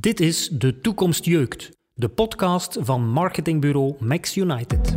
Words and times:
Dit 0.00 0.20
is 0.20 0.48
De 0.48 0.80
Toekomst 0.80 1.24
Jeukt, 1.24 1.70
de 1.94 2.08
podcast 2.08 2.78
van 2.80 3.08
marketingbureau 3.08 3.94
Max 3.98 4.36
United. 4.36 4.96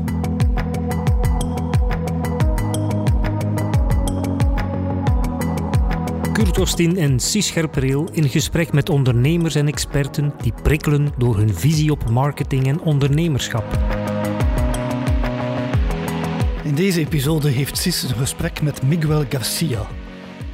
Kurt 6.33 6.59
Ostin 6.59 6.97
en 6.97 7.19
Sis 7.19 7.47
Scherpereel 7.47 8.09
in 8.11 8.29
gesprek 8.29 8.73
met 8.73 8.89
ondernemers 8.89 9.55
en 9.55 9.67
experten 9.67 10.33
die 10.41 10.53
prikkelen 10.63 11.11
door 11.17 11.37
hun 11.37 11.55
visie 11.55 11.91
op 11.91 12.09
marketing 12.09 12.67
en 12.67 12.81
ondernemerschap. 12.81 13.65
In 16.63 16.75
deze 16.75 16.99
episode 16.99 17.49
heeft 17.49 17.77
Sis 17.77 18.03
een 18.03 18.15
gesprek 18.15 18.61
met 18.61 18.83
Miguel 18.83 19.23
Garcia, 19.29 19.87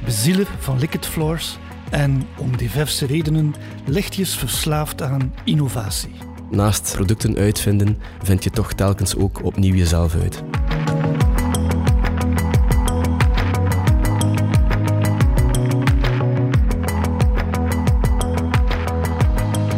bezieler 0.04 0.46
van 0.58 0.78
Liquid 0.78 1.06
Floors 1.06 1.58
en 1.90 2.26
om 2.38 2.56
diverse 2.56 3.06
redenen 3.06 3.54
lichtjes 3.84 4.36
verslaafd 4.36 5.02
aan 5.02 5.34
innovatie. 5.44 6.10
Naast 6.50 6.92
producten 6.94 7.36
uitvinden, 7.36 7.98
vind 8.22 8.44
je 8.44 8.50
toch 8.50 8.72
telkens 8.72 9.16
ook 9.16 9.44
opnieuw 9.44 9.74
jezelf 9.74 10.14
uit. 10.14 10.42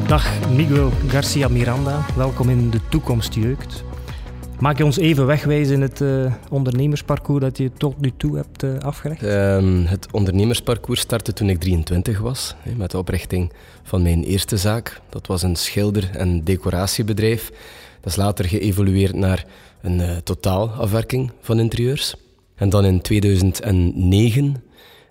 Dag 0.06 0.48
Miguel 0.48 0.92
Garcia 1.06 1.48
Miranda, 1.48 2.06
welkom 2.16 2.48
in 2.48 2.70
De 2.70 2.80
Toekomst 2.88 3.34
Jeukt. 3.34 3.84
Maak 4.60 4.78
je 4.78 4.84
ons 4.84 4.96
even 4.96 5.26
wegwijzen 5.26 5.74
in 5.74 5.80
het 5.80 6.00
uh, 6.00 6.32
ondernemersparcours 6.50 7.40
dat 7.40 7.58
je 7.58 7.70
tot 7.72 8.00
nu 8.00 8.12
toe 8.16 8.36
hebt 8.36 8.62
uh, 8.62 9.88
het 9.88 10.06
ondernemersparcours 10.10 11.00
startte 11.00 11.32
toen 11.32 11.48
ik 11.48 11.60
23 11.60 12.18
was, 12.18 12.54
met 12.76 12.90
de 12.90 12.98
oprichting 12.98 13.52
van 13.82 14.02
mijn 14.02 14.24
eerste 14.24 14.56
zaak. 14.56 15.00
Dat 15.08 15.26
was 15.26 15.42
een 15.42 15.56
schilder- 15.56 16.10
en 16.12 16.44
decoratiebedrijf. 16.44 17.50
Dat 18.00 18.10
is 18.12 18.16
later 18.16 18.44
geëvolueerd 18.44 19.14
naar 19.14 19.44
een 19.82 19.98
uh, 19.98 20.16
totaalafwerking 20.16 21.32
van 21.40 21.58
interieurs. 21.58 22.14
En 22.54 22.68
dan 22.68 22.84
in 22.84 23.00
2009 23.00 24.62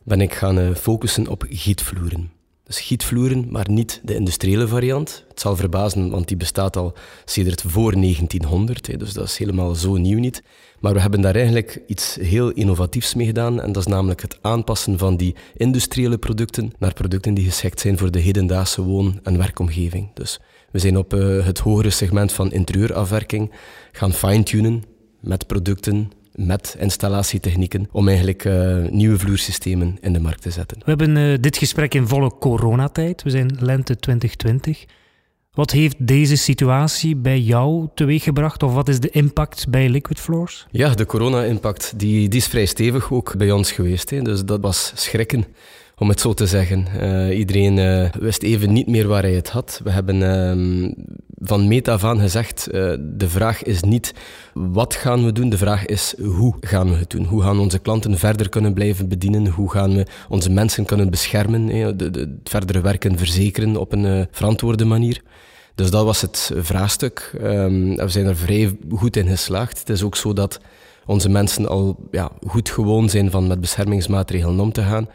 ben 0.04 0.22
ik 0.22 0.34
gaan 0.34 0.76
focussen 0.76 1.28
op 1.28 1.46
gietvloeren. 1.50 2.39
Gietvloeren, 2.78 3.46
maar 3.50 3.70
niet 3.70 4.02
de 4.04 4.16
industriële 4.16 4.68
variant. 4.68 5.26
Het 5.28 5.40
zal 5.40 5.56
verbazen, 5.56 6.10
want 6.10 6.28
die 6.28 6.38
bestaat 6.38 6.78
al 6.78 6.94
sedert 7.26 7.62
voor 7.62 7.92
1900, 7.92 9.00
dus 9.00 9.14
dat 9.14 9.26
is 9.26 9.38
helemaal 9.38 9.76
zo 9.76 9.96
nieuw 9.96 10.20
niet. 10.20 10.44
Maar 10.80 10.94
we 10.94 11.00
hebben 11.00 11.22
daar 11.22 11.36
eigenlijk 11.36 11.82
iets 11.88 12.16
heel 12.22 12.52
innovatiefs 12.52 13.14
mee 13.14 13.26
gedaan, 13.26 13.62
en 13.62 13.72
dat 13.72 13.86
is 13.86 13.92
namelijk 13.92 14.22
het 14.22 14.38
aanpassen 14.42 14.98
van 14.98 15.18
die 15.18 15.36
industriële 15.56 16.18
producten 16.18 16.72
naar 16.80 16.94
producten 16.94 17.34
die 17.34 17.46
geschikt 17.46 17.80
zijn 17.80 17.98
voor 17.98 18.12
de 18.12 18.20
hedendaagse 18.20 18.82
woon- 18.82 19.20
en 19.24 19.38
werkomgeving. 19.38 20.10
Dus 20.14 20.40
we 20.72 20.80
zijn 20.80 20.98
op 20.98 21.14
uh, 21.14 21.46
het 21.46 21.60
hogere 21.60 21.90
segment 21.90 22.32
van 22.32 22.52
interieurafwerking 22.52 23.52
gaan 23.92 24.14
fine-tunen 24.14 24.84
met 25.20 25.48
producten 25.48 26.12
met 26.46 26.76
installatietechnieken 26.80 27.88
om 27.92 28.08
eigenlijk 28.08 28.46
uh, 28.46 28.88
nieuwe 28.90 29.20
vloersystemen 29.20 29.98
in 30.02 30.14
de 30.14 30.20
markt 30.20 30.42
te 30.42 30.52
zetten. 30.52 30.78
We 30.78 30.86
hebben 30.86 31.16
uh, 31.16 31.38
dit 31.40 31.58
gesprek 31.58 31.94
in 31.94 32.08
volle 32.08 32.32
coronatijd. 32.40 33.24
We 33.24 33.30
zijn 33.30 33.58
lente 33.60 33.96
2020. 33.96 34.86
Wat 35.52 35.72
heeft 35.72 36.08
deze 36.08 36.36
situatie 36.36 37.16
bij 37.16 37.40
jou 37.40 37.88
teweeggebracht 37.96 38.64
of 38.64 38.74
wat 38.74 38.90
is 38.90 39.00
de 39.00 39.10
impact 39.10 39.70
bij 39.70 39.90
Liquid 39.90 40.20
Floors? 40.20 40.68
Ja, 40.72 40.94
de 40.94 41.06
corona-impact 41.06 41.94
die, 41.96 42.30
die 42.30 42.40
is 42.40 42.48
vrij 42.48 42.66
stevig 42.66 43.12
ook 43.12 43.38
bij 43.38 43.52
ons 43.52 43.72
geweest. 43.72 44.10
Hè. 44.10 44.22
Dus 44.22 44.46
dat 44.46 44.62
was 44.62 44.92
schrikken 44.96 45.46
om 46.00 46.10
het 46.10 46.20
zo 46.20 46.34
te 46.34 46.48
zeggen. 46.48 46.86
Uh, 47.02 47.38
iedereen 47.38 47.78
uh, 47.78 48.10
wist 48.20 48.44
even 48.44 48.74
niet 48.74 48.88
meer 48.88 49.08
waar 49.08 49.22
hij 49.22 49.34
het 49.34 49.50
had. 49.50 49.82
We 49.84 49.92
hebben 49.92 50.16
uh, 50.16 50.92
van 51.36 51.68
meet 51.68 51.88
af 51.88 52.04
aan 52.04 52.20
gezegd, 52.20 52.68
uh, 52.72 52.94
de 53.00 53.30
vraag 53.30 53.64
is 53.64 53.82
niet 53.82 54.14
wat 54.54 54.96
gaan 54.96 55.26
we 55.26 55.32
doen, 55.32 55.50
de 55.50 55.58
vraag 55.58 55.86
is 55.86 56.14
hoe 56.22 56.56
gaan 56.60 56.90
we 56.90 56.96
het 56.96 57.10
doen. 57.10 57.26
Hoe 57.26 57.42
gaan 57.42 57.60
onze 57.60 57.80
klanten 57.80 58.18
verder 58.18 58.50
kunnen 58.50 58.74
blijven 58.74 59.08
bedienen? 59.08 59.48
Hoe 59.48 59.72
gaan 59.72 59.96
we 59.96 60.06
onze 60.30 60.50
mensen 60.50 60.86
kunnen 60.86 61.10
beschermen? 61.10 61.68
de, 61.98 62.10
de, 62.10 62.20
het 62.20 62.50
verdere 62.50 62.82
werken 62.82 63.18
verzekeren 63.18 63.78
op 63.78 63.92
een 63.92 64.28
verantwoorde 64.32 64.86
manier? 64.86 65.22
Dus 65.76 65.92
dat 65.92 66.06
was 66.06 66.22
het 66.22 66.52
vraagstuk. 66.56 67.34
Um, 67.44 67.96
we 67.96 68.10
zijn 68.10 68.26
er 68.26 68.36
vrij 68.36 68.78
goed 68.96 69.18
in 69.18 69.28
geslaagd. 69.28 69.80
Het 69.80 69.90
is 69.90 70.04
ook 70.04 70.16
zo 70.16 70.34
dat 70.34 70.60
onze 71.06 71.30
mensen 71.30 71.68
al 71.68 72.08
ja, 72.12 72.32
goed 72.48 72.70
gewoon 72.70 73.10
zijn 73.10 73.32
van 73.32 73.48
met 73.48 73.62
beschermingsmaatregelen 73.62 74.60
om 74.60 74.72
te 74.72 74.82
gaan 74.82 75.08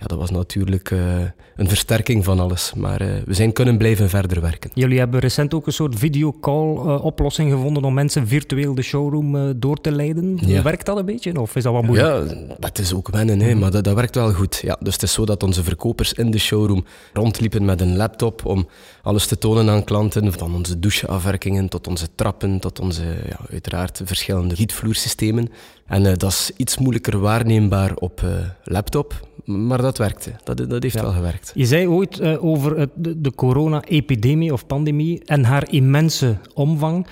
ja, 0.00 0.06
dat 0.06 0.18
was 0.18 0.30
natuurlijk 0.30 0.90
uh, 0.90 1.00
een 1.56 1.68
versterking 1.68 2.24
van 2.24 2.40
alles. 2.40 2.72
Maar 2.76 3.02
uh, 3.02 3.08
we 3.24 3.34
zijn 3.34 3.52
kunnen 3.52 3.78
blijven 3.78 4.08
verder 4.08 4.40
werken. 4.40 4.70
Jullie 4.74 4.98
hebben 4.98 5.20
recent 5.20 5.54
ook 5.54 5.66
een 5.66 5.72
soort 5.72 5.98
videocall-oplossing 5.98 7.48
uh, 7.48 7.54
gevonden 7.54 7.84
om 7.84 7.94
mensen 7.94 8.26
virtueel 8.26 8.74
de 8.74 8.82
showroom 8.82 9.58
door 9.60 9.80
te 9.80 9.92
leiden. 9.92 10.38
Ja. 10.46 10.62
Werkt 10.62 10.86
dat 10.86 10.96
een 10.96 11.04
beetje 11.04 11.40
of 11.40 11.56
is 11.56 11.62
dat 11.62 11.72
wat 11.72 11.82
moeilijk? 11.82 12.30
Ja, 12.30 12.56
dat 12.58 12.78
is 12.78 12.94
ook 12.94 13.08
wennen, 13.08 13.40
hè, 13.40 13.54
maar 13.54 13.70
dat, 13.70 13.84
dat 13.84 13.94
werkt 13.94 14.14
wel 14.14 14.32
goed. 14.32 14.60
Ja, 14.62 14.76
dus 14.80 14.92
het 14.92 15.02
is 15.02 15.12
zo 15.12 15.24
dat 15.24 15.42
onze 15.42 15.64
verkopers 15.64 16.12
in 16.12 16.30
de 16.30 16.38
showroom 16.38 16.84
rondliepen 17.12 17.64
met 17.64 17.80
een 17.80 17.96
laptop 17.96 18.44
om 18.44 18.68
alles 19.02 19.26
te 19.26 19.38
tonen 19.38 19.68
aan 19.68 19.84
klanten. 19.84 20.32
Van 20.32 20.54
onze 20.54 20.78
doucheafwerkingen 20.78 21.68
tot 21.68 21.86
onze 21.86 22.06
trappen, 22.14 22.60
tot 22.60 22.80
onze 22.80 23.02
ja, 23.28 23.38
uiteraard 23.50 24.00
verschillende 24.04 24.56
gietvloersystemen. 24.56 25.48
En 25.90 26.02
dat 26.02 26.22
is 26.22 26.50
iets 26.56 26.78
moeilijker 26.78 27.18
waarneembaar 27.18 27.94
op 27.94 28.24
laptop, 28.64 29.28
maar 29.44 29.82
dat 29.82 29.98
werkte. 29.98 30.30
Dat, 30.44 30.56
dat 30.56 30.82
heeft 30.82 30.94
ja. 30.94 31.02
wel 31.02 31.12
gewerkt. 31.12 31.52
Je 31.54 31.66
zei 31.66 31.88
ooit 31.88 32.20
uh, 32.20 32.44
over 32.44 32.78
het, 32.78 32.90
de, 32.94 33.20
de 33.20 33.34
corona-epidemie 33.34 34.52
of 34.52 34.66
pandemie 34.66 35.22
en 35.24 35.44
haar 35.44 35.72
immense 35.72 36.36
omvang, 36.54 37.06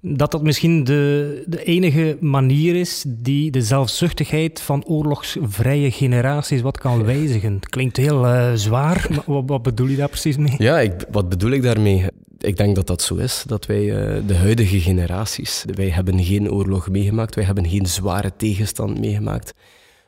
dat 0.00 0.30
dat 0.30 0.42
misschien 0.42 0.84
de, 0.84 1.42
de 1.46 1.64
enige 1.64 2.16
manier 2.20 2.74
is 2.74 3.04
die 3.06 3.50
de 3.50 3.62
zelfzuchtigheid 3.62 4.60
van 4.60 4.84
oorlogsvrije 4.84 5.90
generaties 5.90 6.60
wat 6.60 6.78
kan 6.78 7.04
wijzigen. 7.04 7.52
Het 7.52 7.68
klinkt 7.68 7.96
heel 7.96 8.26
zwaar, 8.54 9.06
maar 9.10 9.24
wat, 9.26 9.42
wat, 9.46 9.62
bedoel 9.62 9.86
je 9.86 9.96
daar 9.96 10.08
precies 10.08 10.36
mee? 10.36 10.54
Ja, 10.58 10.80
ik, 10.80 10.92
wat 11.10 11.28
bedoel 11.28 11.50
ik 11.50 11.62
daarmee? 11.62 12.06
Ik 12.44 12.56
denk 12.56 12.74
dat 12.74 12.86
dat 12.86 13.02
zo 13.02 13.14
is, 13.14 13.44
dat 13.46 13.66
wij 13.66 13.82
uh, 13.82 14.22
de 14.26 14.34
huidige 14.34 14.80
generaties, 14.80 15.64
wij 15.74 15.88
hebben 15.88 16.24
geen 16.24 16.50
oorlog 16.50 16.88
meegemaakt, 16.88 17.34
wij 17.34 17.44
hebben 17.44 17.68
geen 17.68 17.86
zware 17.86 18.32
tegenstand 18.36 18.98
meegemaakt 19.00 19.54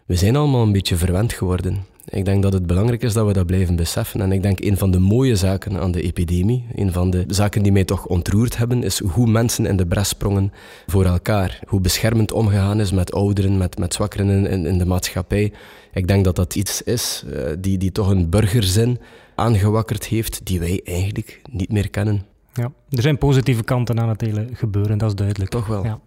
we 0.06 0.16
zijn 0.16 0.36
allemaal 0.36 0.62
een 0.62 0.72
beetje 0.72 0.96
verwend 0.96 1.32
geworden. 1.32 1.86
Ik 2.08 2.24
denk 2.24 2.42
dat 2.42 2.52
het 2.52 2.66
belangrijk 2.66 3.02
is 3.02 3.12
dat 3.12 3.26
we 3.26 3.32
dat 3.32 3.46
blijven 3.46 3.76
beseffen. 3.76 4.20
En 4.20 4.32
ik 4.32 4.42
denk 4.42 4.60
een 4.60 4.76
van 4.76 4.90
de 4.90 4.98
mooie 4.98 5.36
zaken 5.36 5.80
aan 5.80 5.90
de 5.92 6.02
epidemie, 6.02 6.66
een 6.74 6.92
van 6.92 7.10
de 7.10 7.24
zaken 7.28 7.62
die 7.62 7.72
mij 7.72 7.84
toch 7.84 8.06
ontroerd 8.06 8.56
hebben, 8.56 8.82
is 8.82 8.98
hoe 8.98 9.26
mensen 9.26 9.66
in 9.66 9.76
de 9.76 9.86
bres 9.86 10.08
sprongen 10.08 10.52
voor 10.86 11.04
elkaar. 11.04 11.60
Hoe 11.66 11.80
beschermend 11.80 12.32
omgegaan 12.32 12.80
is 12.80 12.92
met 12.92 13.12
ouderen, 13.12 13.56
met, 13.56 13.78
met 13.78 13.94
zwakkeren 13.94 14.46
in, 14.46 14.66
in 14.66 14.78
de 14.78 14.86
maatschappij. 14.86 15.52
Ik 15.92 16.08
denk 16.08 16.24
dat 16.24 16.36
dat 16.36 16.54
iets 16.54 16.82
is 16.82 17.24
uh, 17.26 17.40
die, 17.58 17.78
die 17.78 17.92
toch 17.92 18.08
een 18.08 18.30
burgerzin 18.30 18.98
aangewakkerd 19.34 20.06
heeft 20.06 20.40
die 20.44 20.60
wij 20.60 20.80
eigenlijk 20.84 21.40
niet 21.50 21.72
meer 21.72 21.90
kennen. 21.90 22.26
Ja, 22.52 22.72
er 22.90 23.02
zijn 23.02 23.18
positieve 23.18 23.62
kanten 23.62 24.00
aan 24.00 24.08
het 24.08 24.20
hele 24.20 24.46
gebeuren, 24.52 24.98
dat 24.98 25.08
is 25.08 25.14
duidelijk. 25.14 25.50
Toch 25.50 25.66
wel. 25.66 25.84
Ja. 25.84 26.00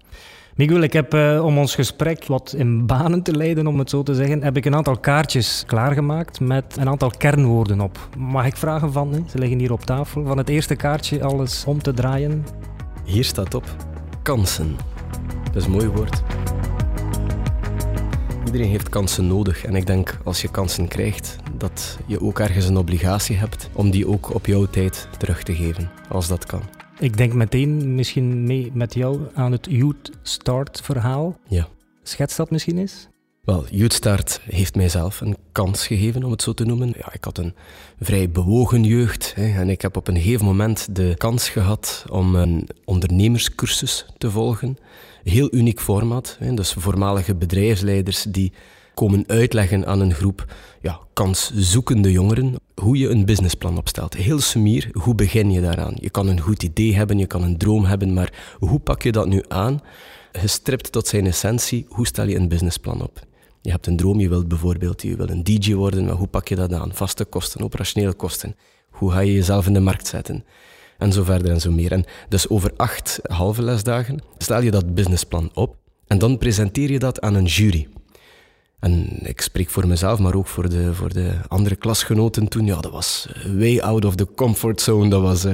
Miguel, 0.59 0.81
ik 0.81 0.94
heb 0.94 1.14
uh, 1.14 1.46
om 1.46 1.58
ons 1.58 1.75
gesprek 1.75 2.25
wat 2.25 2.53
in 2.58 2.86
banen 2.86 3.24
te 3.24 3.36
leiden, 3.36 3.68
om 3.68 3.80
het 3.80 3.90
zo 3.90 4.03
te 4.03 4.16
zeggen, 4.16 4.44
heb 4.44 4.58
ik 4.58 4.66
een 4.66 4.75
aantal 4.75 4.97
kaartjes 4.97 5.64
klaargemaakt 5.68 6.40
met 6.40 6.78
een 6.80 6.90
aantal 6.90 7.12
kernwoorden 7.18 7.81
op. 7.81 8.09
Mag 8.18 8.46
ik 8.46 8.58
vragen 8.58 8.92
van, 8.92 9.25
ze 9.30 9.38
liggen 9.38 9.59
hier 9.59 9.72
op 9.72 9.81
tafel, 9.81 10.25
van 10.25 10.38
het 10.38 10.50
eerste 10.50 10.75
kaartje 10.75 11.24
alles 11.24 11.64
om 11.66 11.81
te 11.81 11.94
draaien? 11.94 12.46
Hier 13.03 13.24
staat 13.24 13.53
op 13.53 13.64
kansen. 14.24 14.75
Dat 15.44 15.56
is 15.56 15.66
een 15.66 15.72
mooi 15.72 15.88
woord. 15.88 16.24
Iedereen 18.46 18.69
heeft 18.69 18.90
kansen 18.90 19.28
nodig 19.28 19.66
en 19.66 19.75
ik 19.75 19.88
denk 19.88 20.18
als 20.24 20.42
je 20.42 20.52
kansen 20.52 20.88
krijgt, 20.88 21.36
dat 21.58 22.00
je 22.06 22.22
ook 22.22 22.40
ergens 22.40 22.66
een 22.66 22.78
obligatie 22.78 23.36
hebt 23.36 23.69
om 23.74 23.92
die 23.92 24.08
ook 24.08 24.34
op 24.34 24.46
jouw 24.46 24.66
tijd 24.66 25.08
terug 25.18 25.44
te 25.44 25.56
geven, 25.56 25.90
als 26.10 26.28
dat 26.28 26.45
kan. 26.45 26.79
Ik 27.00 27.18
denk 27.18 27.34
meteen 27.34 27.96
misschien 27.96 28.44
mee 28.44 28.72
met 28.74 28.94
jou 28.94 29.19
aan 29.34 29.51
het 29.51 29.68
Youth 29.69 30.12
Start 30.22 30.81
verhaal. 30.84 31.40
Ja. 31.48 31.68
Schets 32.04 32.36
dat 32.36 32.51
misschien 32.51 32.78
eens? 32.78 33.07
Wel, 33.44 33.66
Youth 33.69 33.94
Start 33.94 34.42
heeft 34.44 34.75
mijzelf 34.75 35.22
een 35.22 35.38
kans 35.51 35.88
gegeven, 35.88 36.24
om 36.24 36.31
het 36.31 36.42
zo 36.42 36.54
te 36.54 36.66
noemen. 36.66 36.94
Ja, 36.98 37.13
ik 37.13 37.24
had 37.24 37.38
een 37.38 37.54
vrij 38.00 38.30
bewogen 38.30 38.84
jeugd 38.84 39.36
hè, 39.36 39.60
en 39.60 39.69
ik 39.69 39.81
heb 39.81 39.98
op 39.98 40.07
een 40.07 40.16
gegeven 40.16 40.46
moment 40.46 40.96
de 40.96 41.13
kans 41.18 41.50
gehad 41.50 42.06
om 42.10 42.36
een 42.36 42.69
ondernemerscursus 42.86 44.06
te 44.18 44.31
volgen. 44.31 44.78
Heel 45.24 45.54
uniek 45.54 45.80
format, 45.80 46.36
hè, 46.40 46.54
dus 46.54 46.74
voormalige 46.74 47.36
bedrijfsleiders 47.36 48.24
die 48.24 48.54
komen 49.00 49.24
uitleggen 49.28 49.86
aan 49.86 50.00
een 50.00 50.13
groep 50.13 50.46
ja, 50.81 51.00
kanszoekende 51.13 52.12
jongeren 52.12 52.56
hoe 52.81 52.98
je 52.98 53.10
een 53.10 53.25
businessplan 53.25 53.78
opstelt. 53.78 54.13
Heel 54.13 54.40
sumier, 54.40 54.90
hoe 54.92 55.16
begin 55.16 55.51
je 55.51 55.62
daaraan? 55.62 55.94
Je 55.96 56.10
kan 56.10 56.28
een 56.28 56.40
goed 56.40 56.63
idee 56.63 56.96
hebben, 56.96 57.18
je 57.18 57.25
kan 57.25 57.44
een 57.44 57.57
droom 57.57 57.86
hebben, 57.86 58.13
maar 58.13 58.56
hoe 58.57 58.80
pak 58.80 59.01
je 59.01 59.12
dat 59.12 59.28
nu 59.28 59.44
aan? 59.48 59.81
Gestript 60.31 60.92
tot 60.92 61.07
zijn 61.07 61.25
essentie, 61.25 61.86
hoe 61.90 62.07
stel 62.07 62.28
je 62.28 62.36
een 62.36 62.48
businessplan 62.48 63.01
op? 63.01 63.19
Je 63.62 63.72
hebt 63.72 63.88
een 63.88 63.98
droom, 63.98 64.19
je 64.19 64.30
wilt 64.30 64.48
bijvoorbeeld 64.48 65.01
je 65.01 65.16
wil 65.16 65.30
een 65.30 65.44
DJ 65.44 65.74
worden, 65.74 66.06
maar 66.06 66.16
hoe 66.16 66.28
pak 66.28 66.48
je 66.48 66.56
dat 66.56 66.74
aan? 66.74 66.94
Vaste 66.94 67.25
kosten, 67.25 67.62
operationele 67.62 68.13
kosten. 68.13 68.56
Hoe 68.90 69.12
ga 69.12 69.19
je 69.19 69.34
jezelf 69.34 69.68
in 69.68 69.74
de 69.74 69.80
markt 69.80 70.07
zetten? 70.07 70.46
En 70.98 71.12
zo 71.13 71.24
verder 71.24 71.51
en 71.51 71.62
zo 71.62 71.72
meer. 71.72 71.92
En 71.92 72.06
dus 72.30 72.50
over 72.50 72.72
acht 72.78 73.19
halve 73.22 73.63
lesdagen 73.63 74.19
stel 74.38 74.62
je 74.62 74.72
dat 74.72 74.94
businessplan 74.94 75.51
op 75.54 75.75
en 76.07 76.18
dan 76.18 76.38
presenteer 76.38 76.92
je 76.92 77.00
dat 77.00 77.22
aan 77.22 77.36
een 77.36 77.46
jury. 77.46 77.88
En 78.80 79.20
ik 79.28 79.42
spreek 79.42 79.70
voor 79.70 79.88
mezelf, 79.88 80.20
maar 80.20 80.36
ook 80.36 80.48
voor 80.48 80.70
de, 80.70 80.94
voor 80.94 81.14
de 81.14 81.34
andere 81.48 81.76
klasgenoten 81.76 82.48
toen. 82.48 82.66
Ja, 82.66 82.80
dat 82.80 82.92
was 82.92 83.28
way 83.58 83.80
out 83.80 84.06
of 84.06 84.16
the 84.16 84.28
comfort 84.36 84.81
zone. 84.81 85.10
Dat 85.10 85.22
was, 85.22 85.46
uh, 85.46 85.54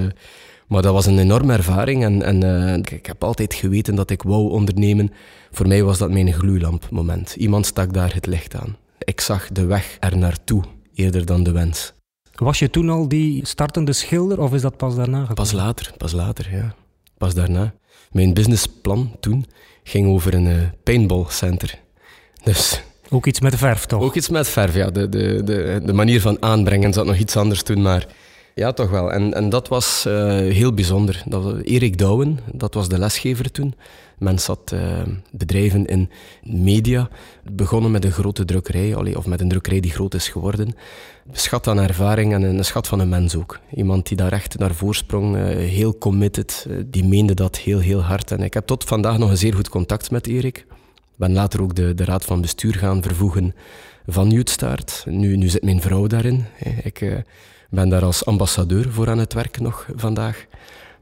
maar 0.68 0.81
dat 0.81 0.94
was 0.94 1.06
een 1.06 1.19
enorme 1.19 1.54
ervaring. 1.54 2.04
En, 2.04 2.22
en 2.22 2.44
uh, 2.44 2.98
ik 2.98 3.06
heb 3.06 3.24
altijd 3.24 3.54
geweten 3.54 3.95
dat 3.95 4.10
ik 4.10 4.24
wou 4.24 4.50
ondernemen. 4.50 5.12
Voor 5.51 5.68
mij 5.68 5.83
was 5.83 5.98
dat 5.98 6.12
mijn 6.12 6.33
gloeilampmoment. 6.33 7.36
Iemand 7.36 7.66
stak 7.66 7.94
daar 7.94 8.13
het 8.13 8.25
licht 8.25 8.56
aan. 8.56 8.77
Ik 9.00 9.22
zag 9.22 9.48
de 9.48 9.66
weg 9.66 9.98
er 10.00 10.18
naartoe, 10.18 10.63
eerder 10.94 11.25
dan 11.25 11.44
de 11.44 11.51
wens. 11.51 11.94
Was 12.36 12.60
je 12.60 12.69
toen 12.69 12.89
al 12.89 13.07
die 13.07 13.45
startende 13.45 13.94
schilder 13.94 14.39
of 14.42 14.54
is 14.54 14.62
dat 14.62 14.78
pas 14.78 14.95
daarna 14.95 15.19
gekomen? 15.19 15.36
Pas 15.36 15.51
later, 15.51 15.94
pas 15.98 16.12
later, 16.12 16.51
ja. 16.51 16.75
Pas 17.18 17.33
daarna. 17.33 17.74
Mijn 18.12 18.33
businessplan 18.33 19.16
toen 19.19 19.45
ging 19.83 20.07
over 20.07 20.33
een 20.33 20.45
uh, 20.45 20.62
paintballcenter. 20.83 21.80
Dus... 22.44 22.83
Ook 23.10 23.25
iets 23.25 23.40
met 23.40 23.56
verf, 23.56 23.86
toch? 23.86 24.02
Ook 24.02 24.16
iets 24.16 24.30
met 24.30 24.48
verf, 24.48 24.75
ja. 24.75 24.90
De, 24.90 25.10
de, 25.10 25.44
de, 25.44 25.81
de 25.86 25.94
manier 25.94 26.22
van 26.22 26.38
aanbrengen 26.42 26.94
zat 26.94 27.06
nog 27.06 27.18
iets 27.18 27.38
anders 27.38 27.63
toen, 27.63 27.81
maar... 27.81 28.07
Ja, 28.56 28.74
toch 28.74 28.90
wel. 28.90 29.12
En, 29.12 29.34
en 29.34 29.50
dat 29.50 29.68
was 29.68 30.06
uh, 30.07 30.13
heel 30.34 30.74
bijzonder. 30.74 31.24
Dat, 31.25 31.62
Erik 31.62 31.98
Douwen, 31.98 32.40
dat 32.54 32.74
was 32.74 32.90
de 32.90 33.00
lesgever 33.00 33.52
toen. 33.52 33.75
Mens 34.18 34.46
had 34.46 34.72
uh, 34.74 34.81
bedrijven 35.31 35.86
in 35.86 36.10
media, 36.44 37.10
begonnen 37.52 37.92
met 37.92 38.06
een 38.06 38.12
grote 38.12 38.46
drukkerij, 38.46 39.16
of 39.16 39.25
met 39.25 39.42
een 39.42 39.48
drukkerij 39.48 39.80
die 39.80 39.92
groot 39.92 40.13
is 40.13 40.30
geworden. 40.30 40.75
Schat 41.31 41.68
aan 41.68 41.80
ervaring 41.80 42.34
en 42.34 42.42
een 42.42 42.66
schat 42.66 42.88
van 42.88 43.00
een 43.00 43.10
mens 43.10 43.36
ook. 43.36 43.60
Iemand 43.74 44.07
die 44.07 44.18
daar 44.18 44.31
echt 44.31 44.57
naar 44.57 44.74
voorsprong, 44.74 45.36
uh, 45.36 45.44
heel 45.46 45.98
committed, 45.98 46.68
die 46.86 47.06
meende 47.06 47.34
dat 47.34 47.57
heel, 47.57 47.80
heel 47.80 48.02
hard. 48.02 48.31
En 48.31 48.42
ik 48.42 48.54
heb 48.54 48.66
tot 48.66 48.84
vandaag 48.84 49.18
nog 49.18 49.30
een 49.30 49.38
zeer 49.38 49.54
goed 49.54 49.69
contact 49.69 50.12
met 50.12 50.28
Erik. 50.28 50.66
Ben 51.15 51.33
later 51.33 51.62
ook 51.62 51.75
de, 51.75 51.94
de 51.94 52.06
raad 52.06 52.25
van 52.25 52.41
bestuur 52.41 52.75
gaan 52.75 53.01
vervoegen 53.01 53.56
van 54.06 54.29
Youthstart. 54.29 55.03
Nu, 55.07 55.35
nu 55.35 55.47
zit 55.47 55.63
mijn 55.63 55.81
vrouw 55.81 56.07
daarin. 56.07 56.45
Ik 56.83 57.23
ben 57.69 57.89
daar 57.89 58.03
als 58.03 58.25
ambassadeur 58.25 58.91
voor 58.91 59.09
aan 59.09 59.17
het 59.17 59.33
werken 59.33 59.63
nog 59.63 59.88
vandaag. 59.95 60.45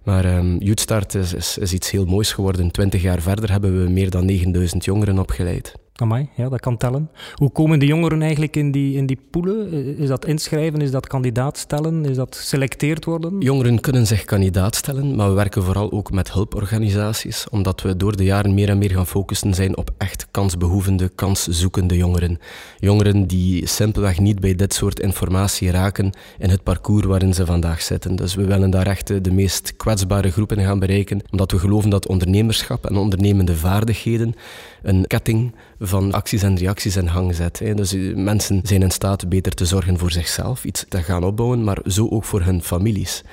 Maar 0.04 0.38
um, 0.38 0.58
Youthstart 0.58 1.16
is, 1.16 1.34
is, 1.34 1.58
is, 1.58 1.74
iets 1.74 1.92
heel 1.92 2.06
moois 2.06 2.34
geworden. 2.34 2.72
Twintig 2.72 3.02
jaar 3.02 3.22
verder 3.22 3.52
hebben 3.52 3.84
we 3.84 3.90
meer 3.90 4.10
dan 4.10 4.26
9000 4.26 4.86
jongeren 4.86 5.20
opgeleid. 5.20 5.74
Amai, 5.94 6.30
ja, 6.36 6.50
dat 6.50 6.60
kan 6.60 6.78
tellen. 6.78 7.10
Hoe 7.34 7.52
komen 7.52 7.80
de 7.80 7.86
jongeren 7.86 8.22
eigenlijk 8.22 8.56
in 8.56 8.72
die, 8.72 8.96
in 8.96 9.06
die 9.06 9.20
poelen? 9.30 9.72
Is 9.98 10.08
dat 10.08 10.26
inschrijven? 10.26 10.82
Is 10.82 10.92
dat 10.92 11.08
kandidaat 11.08 11.58
stellen? 11.58 12.06
Is 12.06 12.16
dat 12.16 12.36
selecteerd 12.36 13.06
worden? 13.06 13.40
Jongeren 13.40 13.80
kunnen 13.80 14.08
zich 14.08 14.24
kandidaat 14.24 14.76
stellen, 14.76 15.16
maar 15.16 15.30
we 15.30 15.36
werken 15.36 15.64
vooral 15.64 15.92
ook 15.92 16.12
met 16.12 16.32
hulporganisaties, 16.32 17.50
omdat 17.50 17.82
we 17.82 17.98
door 17.98 18.16
de 18.16 18.24
jaren 18.24 18.54
meer 18.54 18.70
en 18.70 18.78
meer 18.78 18.92
gaan 18.92 19.08
focussen 19.08 19.54
zijn 19.54 19.78
op 19.78 19.92
echt 19.98 20.28
kansbehoevende, 20.32 21.10
kanszoekende 21.16 21.98
jongeren. 21.98 22.40
Jongeren 22.78 23.28
die 23.28 23.68
simpelweg 23.68 24.20
niet 24.20 24.40
bij 24.40 24.56
dit 24.56 24.74
soort 24.74 25.00
informatie 25.00 25.72
raken 25.72 26.12
in 26.38 26.50
het 26.50 26.64
parcours 26.64 27.06
waarin 27.06 27.34
ze 27.34 27.46
vandaag 27.46 27.82
zitten. 27.82 28.16
Dus 28.16 28.36
we 28.36 28.46
willen 28.46 28.70
daar 28.70 28.88
echt 28.88 29.24
de 29.24 29.32
meest 29.32 29.76
kwetsbare 29.76 30.32
groepen 30.32 30.60
gaan 30.64 30.80
bereiken, 30.80 31.22
omdat 31.32 31.52
we 31.52 31.60
geloven 31.60 31.90
dat 31.90 32.08
ondernemerschap 32.08 32.86
en 32.86 32.96
ondernemende 32.96 33.56
vaardigheden 33.56 34.36
een 34.84 35.08
ketting 35.08 35.56
van 35.80 36.14
acties 36.14 36.44
en 36.44 36.58
reacties 36.58 36.96
in 36.96 37.10
gang 37.10 37.36
zet. 37.36 37.62
Dus 37.76 37.94
eh, 37.94 38.16
mensen 38.16 38.60
zijn 38.64 38.82
in 38.82 38.92
staat 38.92 39.30
beter 39.30 39.54
te 39.54 39.66
zorgen 39.66 39.98
voor 39.98 40.12
zichzelf, 40.12 40.66
iets 40.66 40.86
te 40.90 41.04
gaan 41.04 41.24
opbouwen, 41.24 41.64
maar 41.64 41.80
zo 41.86 42.08
ook 42.10 42.24
voor 42.24 42.42
hun 42.42 42.64
families. 42.64 43.24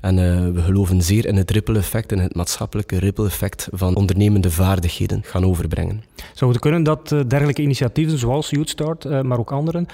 En 0.00 0.18
uh, 0.18 0.50
we 0.50 0.60
geloven 0.60 1.02
zeer 1.02 1.26
in 1.26 1.36
het 1.36 1.50
ripple-effect 1.50 2.12
en 2.12 2.18
het 2.18 2.34
maatschappelijke 2.34 2.98
ripple-effect 2.98 3.68
van 3.72 3.96
ondernemende 3.96 4.50
vaardigheden 4.50 5.22
gaan 5.24 5.44
overbrengen. 5.44 6.04
Zou 6.34 6.50
het 6.50 6.60
kunnen 6.60 6.82
dat 6.82 7.12
uh, 7.12 7.20
dergelijke 7.26 7.62
initiatieven 7.62 8.18
zoals 8.18 8.50
Youthstart, 8.50 9.22
maar 9.22 9.38
ook 9.38 9.52
anderen, 9.52 9.86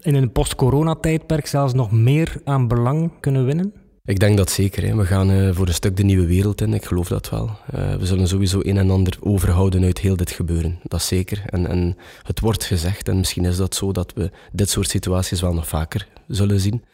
in 0.00 0.14
een 0.14 0.32
post-corona-tijdperk 0.32 1.46
zelfs 1.46 1.74
nog 1.74 1.92
meer 1.92 2.40
aan 2.44 2.68
belang 2.68 3.10
kunnen 3.20 3.44
winnen? 3.44 3.72
Ik 4.06 4.18
denk 4.18 4.36
dat 4.36 4.50
zeker. 4.50 4.86
Hè. 4.86 4.94
We 4.96 5.04
gaan 5.04 5.30
uh, 5.30 5.54
voor 5.54 5.66
een 5.66 5.74
stuk 5.74 5.96
de 5.96 6.04
nieuwe 6.04 6.26
wereld 6.26 6.60
in. 6.60 6.74
Ik 6.74 6.84
geloof 6.84 7.08
dat 7.08 7.30
wel. 7.30 7.50
Uh, 7.74 7.94
we 7.94 8.06
zullen 8.06 8.28
sowieso 8.28 8.60
een 8.62 8.76
en 8.76 8.90
ander 8.90 9.16
overhouden 9.20 9.84
uit 9.84 9.98
heel 9.98 10.16
dit 10.16 10.30
gebeuren. 10.30 10.78
Dat 10.82 11.02
zeker. 11.02 11.42
En, 11.46 11.66
en 11.66 11.96
het 12.22 12.40
wordt 12.40 12.64
gezegd, 12.64 13.08
en 13.08 13.16
misschien 13.16 13.44
is 13.44 13.56
dat 13.56 13.74
zo, 13.74 13.92
dat 13.92 14.12
we 14.14 14.30
dit 14.52 14.70
soort 14.70 14.88
situaties 14.88 15.40
wel 15.40 15.54
nog 15.54 15.68
vaker 15.68 16.08
zullen 16.28 16.60
zien. 16.60 16.84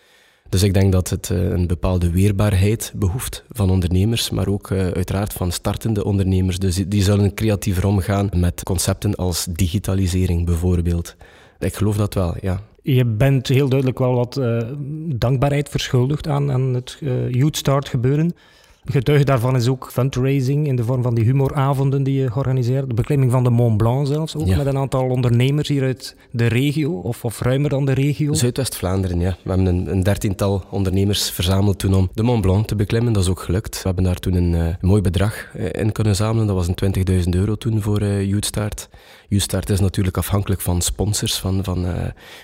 Dus 0.48 0.62
ik 0.62 0.74
denk 0.74 0.92
dat 0.92 1.10
het 1.10 1.28
uh, 1.28 1.50
een 1.50 1.66
bepaalde 1.66 2.10
weerbaarheid 2.10 2.92
behoeft 2.94 3.44
van 3.50 3.70
ondernemers, 3.70 4.30
maar 4.30 4.48
ook 4.48 4.70
uiteraard 4.72 5.32
van 5.32 5.52
startende 5.52 6.04
ondernemers. 6.04 6.58
Dus 6.58 6.74
die, 6.74 6.88
die 6.88 7.02
zullen 7.02 7.34
creatiever 7.34 7.86
omgaan 7.86 8.30
met 8.34 8.62
concepten 8.62 9.14
als 9.14 9.46
digitalisering 9.50 10.46
bijvoorbeeld. 10.46 11.16
Ik 11.58 11.74
geloof 11.74 11.96
dat 11.96 12.14
wel, 12.14 12.36
ja. 12.40 12.62
Je 12.82 13.04
bent 13.04 13.48
heel 13.48 13.68
duidelijk 13.68 13.98
wel 13.98 14.14
wat 14.14 14.36
uh, 14.36 14.58
dankbaarheid 15.06 15.68
verschuldigd 15.68 16.28
aan, 16.28 16.50
aan 16.50 16.74
het 16.74 16.98
uh, 17.00 17.30
Youth 17.30 17.56
Start 17.56 17.88
gebeuren. 17.88 18.34
Getuige 18.84 19.24
daarvan 19.24 19.56
is 19.56 19.68
ook 19.68 19.90
fundraising 19.92 20.66
in 20.66 20.76
de 20.76 20.84
vorm 20.84 21.02
van 21.02 21.14
die 21.14 21.24
humoravonden 21.24 22.02
die 22.02 22.20
je 22.20 22.30
georganiseerd. 22.30 22.88
De 22.88 22.94
beklimming 22.94 23.30
van 23.30 23.44
de 23.44 23.50
Mont 23.50 23.76
Blanc 23.76 24.06
zelfs, 24.06 24.36
ook 24.36 24.46
met 24.46 24.66
een 24.66 24.76
aantal 24.76 25.08
ondernemers 25.08 25.68
hier 25.68 25.82
uit 25.82 26.16
de 26.30 26.46
regio, 26.46 26.92
of, 26.92 27.24
of 27.24 27.40
ruimer 27.40 27.70
dan 27.70 27.84
de 27.84 27.92
regio. 27.92 28.32
Zuidwest-Vlaanderen, 28.32 29.20
ja. 29.20 29.36
We 29.42 29.48
hebben 29.48 29.66
een, 29.66 29.90
een, 29.90 30.02
dertiental 30.02 30.64
ondernemers 30.70 31.30
verzameld 31.30 31.78
toen 31.78 31.94
om 31.94 32.10
de 32.14 32.22
Mont 32.22 32.40
Blanc 32.40 32.66
te 32.66 32.76
beklimmen. 32.76 33.12
Dat 33.12 33.22
is 33.22 33.28
ook 33.28 33.40
gelukt. 33.40 33.76
We 33.76 33.82
hebben 33.82 34.04
daar 34.04 34.18
toen 34.18 34.34
een 34.34 34.52
uh, 34.52 34.66
mooi 34.80 35.02
bedrag 35.02 35.54
in 35.54 35.92
kunnen 35.92 36.16
zamelen. 36.16 36.46
Dat 36.46 36.56
was 36.56 36.68
een 36.68 37.24
20.000 37.24 37.28
euro 37.28 37.54
toen 37.54 37.82
voor 37.82 38.02
uh, 38.02 38.24
Youth 38.24 38.46
Start. 38.46 38.88
Start 39.28 39.70
is 39.70 39.80
natuurlijk 39.80 40.16
afhankelijk 40.16 40.60
van 40.60 40.80
sponsors, 40.80 41.38
van, 41.38 41.64
van 41.64 41.86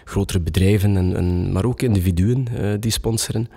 grotere 0.05 0.41
bedrijven, 0.41 0.97
en, 0.97 1.17
en, 1.17 1.53
maar 1.53 1.65
ook 1.65 1.83
individuen 1.83 2.47
die 2.81 2.91
sponsoren. 2.91 3.49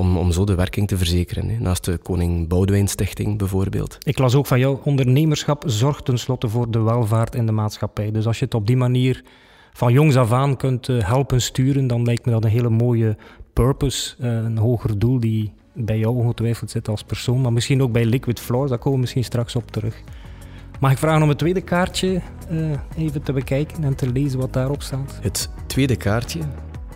Om, 0.00 0.16
om 0.16 0.32
zo 0.32 0.44
de 0.44 0.54
werking 0.54 0.88
te 0.88 0.96
verzekeren. 0.96 1.48
Hè. 1.48 1.58
Naast 1.58 1.84
de 1.84 1.98
Koning 1.98 2.48
Boudewijn 2.48 2.88
Stichting 2.88 3.38
bijvoorbeeld. 3.38 3.98
Ik 4.00 4.18
las 4.18 4.34
ook 4.34 4.46
van 4.46 4.58
jou, 4.58 4.78
ondernemerschap 4.84 5.62
zorgt 5.66 6.04
tenslotte 6.04 6.48
voor 6.48 6.70
de 6.70 6.78
welvaart 6.78 7.34
in 7.34 7.46
de 7.46 7.52
maatschappij. 7.52 8.10
Dus 8.10 8.26
als 8.26 8.38
je 8.38 8.44
het 8.44 8.54
op 8.54 8.66
die 8.66 8.76
manier 8.76 9.24
van 9.72 9.92
jongs 9.92 10.16
af 10.16 10.32
aan 10.32 10.56
kunt 10.56 10.88
uh, 10.88 11.04
helpen 11.04 11.40
sturen, 11.42 11.86
dan 11.86 12.04
lijkt 12.04 12.24
me 12.24 12.32
dat 12.32 12.44
een 12.44 12.50
hele 12.50 12.68
mooie 12.68 13.16
purpose, 13.52 14.14
een 14.18 14.58
hoger 14.58 14.98
doel 14.98 15.20
die 15.20 15.52
bij 15.74 15.98
jou 15.98 16.16
ongetwijfeld 16.16 16.70
zit 16.70 16.88
als 16.88 17.02
persoon, 17.02 17.40
maar 17.40 17.52
misschien 17.52 17.82
ook 17.82 17.92
bij 17.92 18.04
Liquid 18.04 18.40
Floors, 18.40 18.68
daar 18.68 18.78
komen 18.78 18.94
we 18.94 19.00
misschien 19.00 19.24
straks 19.24 19.56
op 19.56 19.70
terug. 19.70 20.02
Mag 20.80 20.92
ik 20.92 20.98
vragen 20.98 21.22
om 21.22 21.28
het 21.28 21.38
tweede 21.38 21.60
kaartje 21.60 22.20
uh, 22.50 22.70
even 22.96 23.22
te 23.22 23.32
bekijken 23.32 23.84
en 23.84 23.94
te 23.94 24.12
lezen 24.12 24.38
wat 24.38 24.52
daarop 24.52 24.82
staat? 24.82 25.18
Het 25.22 25.50
tweede 25.66 25.96
kaartje 25.96 26.40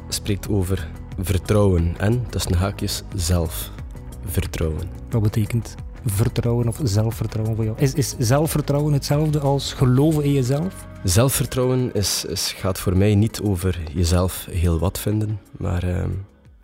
spreekt 0.08 0.48
over 0.48 0.88
vertrouwen 1.18 1.94
en, 1.98 2.26
tussen 2.30 2.54
haakjes, 2.54 3.02
zelfvertrouwen. 3.14 4.88
Wat 5.10 5.22
betekent 5.22 5.74
vertrouwen 6.06 6.68
of 6.68 6.80
zelfvertrouwen 6.82 7.56
voor 7.56 7.64
jou? 7.64 7.76
Is, 7.78 7.94
is 7.94 8.14
zelfvertrouwen 8.18 8.92
hetzelfde 8.92 9.38
als 9.38 9.72
geloven 9.72 10.24
in 10.24 10.32
jezelf? 10.32 10.86
Zelfvertrouwen 11.04 11.94
is, 11.94 12.24
is, 12.24 12.52
gaat 12.52 12.78
voor 12.78 12.96
mij 12.96 13.14
niet 13.14 13.40
over 13.40 13.80
jezelf 13.92 14.46
heel 14.50 14.78
wat 14.78 14.98
vinden, 14.98 15.40
maar 15.50 15.84
uh, 15.84 16.04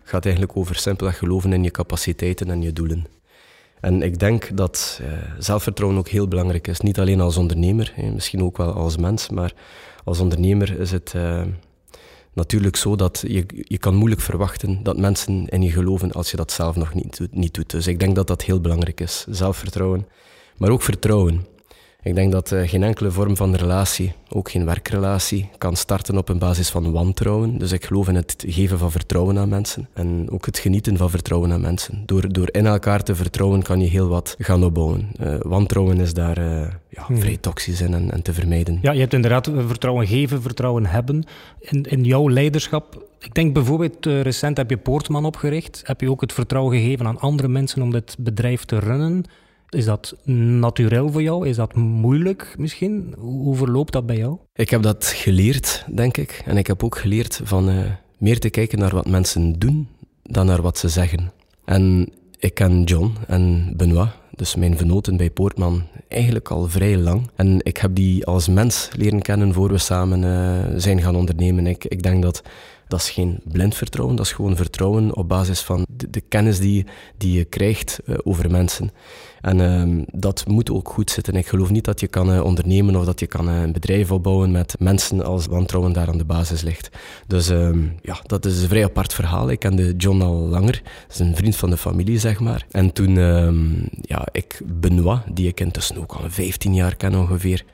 gaat 0.03 0.23
eigenlijk 0.25 0.57
over 0.57 0.75
simpelweg 0.75 1.17
geloven 1.17 1.53
in 1.53 1.63
je 1.63 1.71
capaciteiten 1.71 2.49
en 2.49 2.61
je 2.61 2.73
doelen. 2.73 3.05
En 3.79 4.01
ik 4.01 4.19
denk 4.19 4.57
dat 4.57 4.99
uh, 5.01 5.07
zelfvertrouwen 5.39 5.99
ook 5.99 6.07
heel 6.07 6.27
belangrijk 6.27 6.67
is. 6.67 6.79
Niet 6.79 6.99
alleen 6.99 7.21
als 7.21 7.37
ondernemer, 7.37 7.93
misschien 8.13 8.43
ook 8.43 8.57
wel 8.57 8.73
als 8.73 8.97
mens, 8.97 9.29
maar 9.29 9.53
als 10.03 10.19
ondernemer 10.19 10.79
is 10.79 10.91
het 10.91 11.13
uh, 11.15 11.41
natuurlijk 12.33 12.75
zo 12.75 12.95
dat 12.95 13.23
je, 13.27 13.45
je 13.63 13.77
kan 13.77 13.95
moeilijk 13.95 14.21
verwachten 14.21 14.83
dat 14.83 14.97
mensen 14.97 15.47
in 15.47 15.61
je 15.61 15.71
geloven 15.71 16.11
als 16.11 16.31
je 16.31 16.37
dat 16.37 16.51
zelf 16.51 16.75
nog 16.75 16.93
niet, 16.93 17.19
niet 17.31 17.53
doet. 17.53 17.69
Dus 17.69 17.87
ik 17.87 17.99
denk 17.99 18.15
dat 18.15 18.27
dat 18.27 18.41
heel 18.41 18.61
belangrijk 18.61 18.99
is. 18.99 19.25
Zelfvertrouwen, 19.29 20.07
maar 20.57 20.69
ook 20.69 20.81
vertrouwen. 20.81 21.45
Ik 22.03 22.15
denk 22.15 22.31
dat 22.31 22.51
uh, 22.51 22.67
geen 22.67 22.83
enkele 22.83 23.11
vorm 23.11 23.35
van 23.37 23.55
relatie, 23.55 24.13
ook 24.29 24.51
geen 24.51 24.65
werkrelatie, 24.65 25.49
kan 25.57 25.75
starten 25.75 26.17
op 26.17 26.29
een 26.29 26.39
basis 26.39 26.69
van 26.69 26.91
wantrouwen. 26.91 27.57
Dus 27.57 27.71
ik 27.71 27.85
geloof 27.85 28.07
in 28.07 28.15
het 28.15 28.43
geven 28.47 28.77
van 28.77 28.91
vertrouwen 28.91 29.37
aan 29.37 29.49
mensen 29.49 29.89
en 29.93 30.27
ook 30.31 30.45
het 30.45 30.59
genieten 30.59 30.97
van 30.97 31.09
vertrouwen 31.09 31.51
aan 31.51 31.61
mensen. 31.61 32.03
Door, 32.05 32.33
door 32.33 32.49
in 32.51 32.65
elkaar 32.65 33.03
te 33.03 33.15
vertrouwen 33.15 33.61
kan 33.61 33.81
je 33.81 33.87
heel 33.87 34.07
wat 34.07 34.35
gaan 34.39 34.63
opbouwen. 34.63 35.11
Uh, 35.19 35.35
wantrouwen 35.39 35.99
is 35.99 36.13
daar 36.13 36.37
uh, 36.37 36.67
ja, 36.89 37.03
hmm. 37.05 37.19
vrij 37.19 37.37
toxisch 37.37 37.81
in 37.81 37.93
en, 37.93 38.11
en, 38.11 38.21
te 38.21 38.33
vermijden. 38.33 38.79
Ja, 38.81 38.91
je 38.91 38.99
hebt 38.99 39.13
inderdaad 39.13 39.49
vertrouwen 39.67 40.07
geven, 40.07 40.41
vertrouwen 40.41 40.85
hebben. 40.85 41.23
In, 41.59 41.83
in 41.83 42.03
jouw 42.03 42.29
leiderschap, 42.29 43.07
ik 43.19 43.33
denk 43.33 43.53
bijvoorbeeld 43.53 44.05
recent 44.05 44.57
heb 44.57 44.69
je 44.69 44.77
Poortman 44.77 45.25
opgericht. 45.25 45.81
Heb 45.85 46.01
je 46.01 46.11
ook 46.11 46.21
het 46.21 46.33
vertrouwen 46.33 46.77
gegeven 46.77 47.07
aan 47.07 47.19
andere 47.19 47.47
mensen 47.47 47.81
om 47.81 47.91
dit 47.91 48.15
bedrijf 48.19 48.65
te 48.65 48.79
runnen? 48.79 49.25
Is 49.71 49.85
dat 49.85 50.15
natuurlijk 50.25 51.11
voor 51.11 51.21
jou? 51.21 51.47
Is 51.47 51.55
dat 51.55 51.75
moeilijk 51.75 52.55
misschien? 52.57 53.15
Hoe 53.17 53.55
verloopt 53.55 53.93
dat 53.93 54.05
bij 54.05 54.17
jou? 54.17 54.37
Ik 54.53 54.69
heb 54.69 54.81
dat 54.81 55.05
geleerd, 55.05 55.85
denk 55.93 56.17
ik. 56.17 56.41
En 56.45 56.57
ik 56.57 56.67
heb 56.67 56.83
ook 56.83 56.97
geleerd 56.97 57.41
van 57.43 57.69
uh, 57.69 57.85
meer 58.17 58.39
te 58.39 58.49
kijken 58.49 58.79
naar 58.79 58.93
wat 58.93 59.07
mensen 59.07 59.59
doen 59.59 59.87
dan 60.23 60.45
naar 60.45 60.61
wat 60.61 60.77
ze 60.77 60.89
zeggen. 60.89 61.31
En 61.65 62.13
ik 62.37 62.53
ken 62.53 62.83
John 62.83 63.15
en 63.27 63.73
Benoit, 63.77 64.09
dus 64.35 64.55
mijn 64.55 64.77
venoten 64.77 65.17
bij 65.17 65.29
Poortman, 65.29 65.83
eigenlijk 66.07 66.49
al 66.49 66.69
vrij 66.69 66.97
lang. 66.97 67.29
En 67.35 67.59
ik 67.63 67.77
heb 67.77 67.95
die 67.95 68.25
als 68.25 68.47
mens 68.47 68.89
leren 68.95 69.21
kennen 69.21 69.53
voor 69.53 69.69
we 69.69 69.77
samen 69.77 70.23
uh, 70.23 70.79
zijn 70.79 71.01
gaan 71.01 71.15
ondernemen. 71.15 71.67
Ik, 71.67 71.85
ik 71.85 72.03
denk 72.03 72.23
dat 72.23 72.41
dat 72.87 72.99
is 72.99 73.09
geen 73.09 73.39
blind 73.43 73.75
vertrouwen, 73.75 74.15
dat 74.15 74.25
is 74.25 74.31
gewoon 74.31 74.55
vertrouwen 74.55 75.15
op 75.15 75.29
basis 75.29 75.61
van 75.61 75.85
de, 76.09 76.21
kennis 76.21 76.59
die, 76.59 76.85
die 77.17 77.37
je 77.37 77.45
krijgt 77.45 77.99
uh, 78.05 78.17
over 78.23 78.51
mensen. 78.51 78.91
En 79.41 79.59
uh, 79.59 80.03
dat 80.11 80.47
moet 80.47 80.71
ook 80.71 80.89
goed 80.89 81.11
zitten. 81.11 81.35
Ik 81.35 81.47
geloof 81.47 81.69
niet 81.69 81.85
dat 81.85 81.99
je 81.99 82.07
kan 82.07 82.33
uh, 82.33 82.43
ondernemen 82.43 82.95
of 82.95 83.05
dat 83.05 83.19
je 83.19 83.27
kan 83.27 83.49
uh, 83.49 83.61
een 83.61 83.71
bedrijf 83.71 84.11
opbouwen 84.11 84.51
met 84.51 84.75
mensen 84.79 85.25
als 85.25 85.45
wantrouwen 85.45 85.93
daar 85.93 86.07
aan 86.07 86.17
de 86.17 86.25
basis 86.25 86.61
ligt. 86.61 86.89
Dus 87.27 87.49
ehm, 87.49 87.79
ja, 88.01 88.17
dat 88.25 88.45
is 88.45 88.61
een 88.61 88.67
vrij 88.67 88.83
apart 88.83 89.13
verhaal. 89.13 89.49
Ik 89.49 89.59
kende 89.59 89.95
John 89.95 90.21
al 90.21 90.35
langer. 90.35 90.81
Dat 90.83 91.13
is 91.13 91.19
een 91.19 91.35
vriend 91.35 91.55
van 91.55 91.69
de 91.69 91.77
familie, 91.77 92.19
zeg 92.19 92.39
maar. 92.39 92.65
En 92.71 92.93
toen, 92.93 93.17
ehm, 93.17 93.69
ja, 94.01 94.27
ik 94.31 94.61
Benoit, 94.65 95.21
die 95.33 95.47
ik 95.47 95.59
intussen 95.59 95.97
ook 95.97 96.13
al 96.13 96.23
15 96.27 96.73
jaar 96.73 96.95
ken 96.95 97.15
ongeveer, 97.15 97.65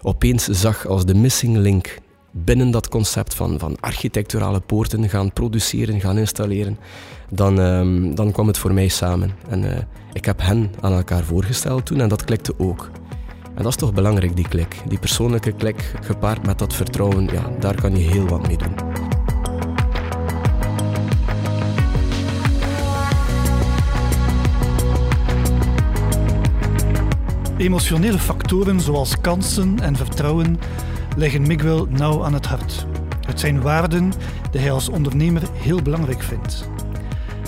opeens 0.00 0.44
zag 0.44 0.86
als 0.86 1.04
de 1.04 1.14
missing 1.14 1.56
link 1.56 1.98
binnen 2.44 2.70
dat 2.70 2.88
concept 2.88 3.34
van, 3.34 3.58
van 3.58 3.76
architecturale 3.80 4.60
poorten 4.60 5.08
gaan 5.08 5.32
produceren, 5.32 6.00
gaan 6.00 6.18
installeren, 6.18 6.78
dan, 7.30 7.58
um, 7.58 8.14
dan 8.14 8.32
kwam 8.32 8.46
het 8.46 8.58
voor 8.58 8.72
mij 8.72 8.88
samen. 8.88 9.30
En 9.48 9.64
uh, 9.64 9.70
ik 10.12 10.24
heb 10.24 10.40
hen 10.40 10.72
aan 10.80 10.92
elkaar 10.92 11.24
voorgesteld 11.24 11.86
toen 11.86 12.00
en 12.00 12.08
dat 12.08 12.24
klikte 12.24 12.54
ook. 12.58 12.90
En 13.54 13.62
dat 13.62 13.72
is 13.72 13.78
toch 13.78 13.94
belangrijk, 13.94 14.36
die 14.36 14.48
klik. 14.48 14.76
Die 14.88 14.98
persoonlijke 14.98 15.52
klik, 15.52 15.94
gepaard 16.00 16.46
met 16.46 16.58
dat 16.58 16.74
vertrouwen, 16.74 17.24
ja, 17.24 17.50
daar 17.60 17.80
kan 17.80 17.96
je 17.96 18.10
heel 18.10 18.26
wat 18.26 18.46
mee 18.46 18.56
doen. 18.56 18.74
Emotionele 27.56 28.18
factoren 28.18 28.80
zoals 28.80 29.20
kansen 29.20 29.80
en 29.80 29.96
vertrouwen 29.96 30.58
leggen 31.18 31.46
Miguel 31.46 31.86
nauw 31.90 32.24
aan 32.24 32.34
het 32.34 32.46
hart. 32.46 32.86
Het 33.26 33.40
zijn 33.40 33.60
waarden 33.60 34.12
die 34.50 34.60
hij 34.60 34.70
als 34.70 34.88
ondernemer 34.88 35.42
heel 35.52 35.82
belangrijk 35.82 36.22
vindt. 36.22 36.68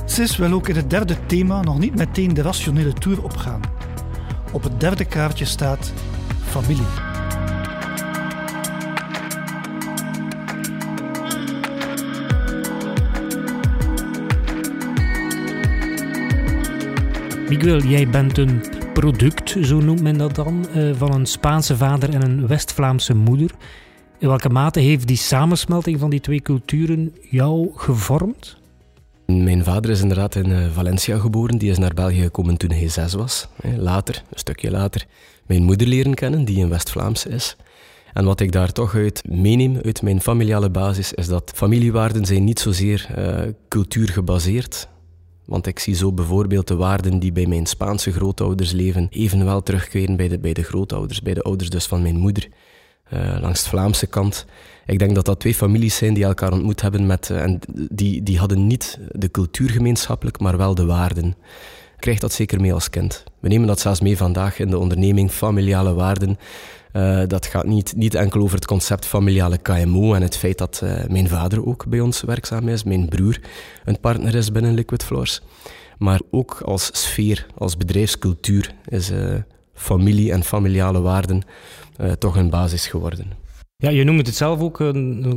Sis 0.05 0.37
wil 0.37 0.53
ook 0.53 0.69
in 0.69 0.77
het 0.77 0.91
derde 0.91 1.27
thema 1.27 1.63
nog 1.63 1.79
niet 1.79 1.97
meteen 1.97 2.35
de 2.35 2.43
rationele 2.43 2.93
tour 2.93 3.23
opgaan. 3.23 3.61
Op 4.53 4.63
het 4.63 4.81
derde 4.81 5.05
kaartje 5.05 5.45
staat 5.45 5.93
familie. 6.45 6.87
Miguel, 17.49 17.83
jij 17.83 18.09
bent 18.09 18.39
een 18.39 18.63
product, 18.93 19.57
zo 19.63 19.81
noemt 19.81 20.03
men 20.03 20.19
dat 20.19 20.35
dan, 20.35 20.67
eh, 20.75 20.91
van 20.97 21.15
een 21.15 21.27
Spaanse 21.27 21.77
vader 21.77 22.15
en 22.15 22.23
een 22.23 22.47
West-Vlaamse 22.47 23.15
moeder. 23.15 23.51
In 24.21 24.29
welke 24.29 24.49
mate 24.49 24.81
heeft 24.81 25.07
die 25.07 25.17
samensmelting 25.17 25.99
van 25.99 26.11
die 26.11 26.21
twee 26.21 26.41
culturen 26.41 27.15
jou 27.31 27.71
gevormd? 27.75 28.57
Mijn 29.27 29.65
vader 29.65 29.91
is 29.91 30.01
inderdaad 30.01 30.35
in 30.35 30.53
eh, 30.53 30.71
Valencia 30.73 31.19
geboren. 31.19 31.59
Die 31.59 31.71
is 31.71 31.79
naar 31.79 31.95
België 31.95 32.23
gekomen 32.23 32.57
toen 32.57 32.71
hij 32.71 32.89
zes 32.89 33.13
was. 33.13 33.49
Later, 33.77 34.23
een 34.31 34.39
stukje 34.39 34.71
later, 34.71 35.07
mijn 35.47 35.63
moeder 35.63 35.87
leren 35.87 36.15
kennen, 36.15 36.45
die 36.45 36.63
een 36.63 36.69
West-Vlaamse 36.69 37.29
is. 37.29 37.57
En 38.13 38.25
wat 38.25 38.41
ik 38.41 38.53
daar 38.53 38.73
toch 38.73 38.95
uit 38.95 39.23
meeneem, 39.29 39.77
uit 39.85 40.03
mijn 40.03 40.21
familiale 40.21 40.71
basis, 40.71 41.13
is 41.13 41.27
dat 41.27 41.53
familiewaarden 41.55 42.25
zijn 42.25 42.45
niet 42.45 42.61
zozeer 42.61 43.09
uh, 43.19 43.53
cultuurgebaseerd 43.69 44.89
want 45.51 45.67
ik 45.67 45.79
zie 45.79 45.95
zo 45.95 46.13
bijvoorbeeld 46.13 46.69
de 46.69 46.77
waarden 46.77 47.19
die 47.19 47.33
bij 47.33 47.47
mijn 47.47 47.67
Spaanse 47.67 48.13
grootouders 48.13 48.73
leven, 48.73 49.07
evenwel 49.11 49.63
terugkeren 49.63 50.17
bij 50.17 50.29
de, 50.29 50.39
bij 50.39 50.53
de 50.53 50.63
grootouders, 50.63 51.23
bij 51.23 51.35
de 51.35 51.43
ouders 51.43 51.71
dus 51.71 51.87
van 51.87 52.03
mijn 52.03 52.17
moeder, 52.17 52.49
uh, 53.15 53.37
langs 53.41 53.63
de 53.63 53.69
Vlaamse 53.69 54.07
kant. 54.07 54.47
Ik 54.87 54.99
denk 54.99 55.15
dat 55.15 55.25
dat 55.25 55.41
twee 55.41 55.55
families 55.55 55.97
zijn 55.97 56.15
die 56.15 56.25
elkaar 56.25 56.53
ontmoet 56.53 56.81
hebben 56.81 57.07
met, 57.07 57.29
uh, 57.33 57.43
en 57.43 57.61
die, 57.91 58.23
die 58.23 58.39
hadden 58.39 58.67
niet 58.67 58.99
de 59.13 59.31
cultuur 59.31 59.71
gemeenschappelijk, 59.71 60.41
maar 60.41 60.57
wel 60.57 60.75
de 60.75 60.85
waarden. 60.85 61.35
Krijg 61.99 62.19
dat 62.19 62.33
zeker 62.33 62.61
mee 62.61 62.73
als 62.75 62.91
kind. 62.91 63.25
We 63.41 63.49
nemen 63.49 63.67
dat 63.67 63.81
zelfs 63.81 64.01
mee 64.01 64.17
vandaag 64.17 64.59
in 64.59 64.71
de 64.71 64.79
onderneming, 64.79 65.31
familiale 65.31 65.95
waarden. 65.95 66.39
Uh, 66.93 67.23
dat 67.27 67.47
gaat 67.47 67.67
niet, 67.67 67.97
niet 67.97 68.15
enkel 68.15 68.41
over 68.41 68.55
het 68.55 68.67
concept 68.67 69.07
familiale 69.07 69.59
KMO 69.59 70.15
en 70.15 70.23
het 70.23 70.37
feit 70.37 70.59
dat 70.59 70.83
mijn 71.09 71.29
vader 71.29 71.67
ook 71.67 71.87
bij 71.87 72.01
ons 72.01 72.21
werkzaam 72.21 72.69
is, 72.69 72.85
mijn 72.85 73.09
broer 73.09 73.41
een 73.85 74.01
partner 74.01 74.35
is 74.35 74.53
binnen 74.53 74.75
Liquid 74.75 75.05
Floors. 75.05 75.41
Maar 75.99 76.21
ook 76.31 76.61
als 76.65 76.91
sfeer, 76.93 77.47
als 77.57 77.77
bedrijfscultuur 77.77 78.75
is 78.89 79.13
familie 79.75 80.33
en 80.33 80.45
familiale 80.45 81.01
waarden 81.01 81.43
toch 82.19 82.37
een 82.37 82.51
basis 82.51 82.87
geworden. 82.87 83.27
Ja, 83.77 83.91
je 83.91 84.05
noemt 84.05 84.27
het 84.27 84.37
zelf 84.37 84.61
ook 84.61 84.79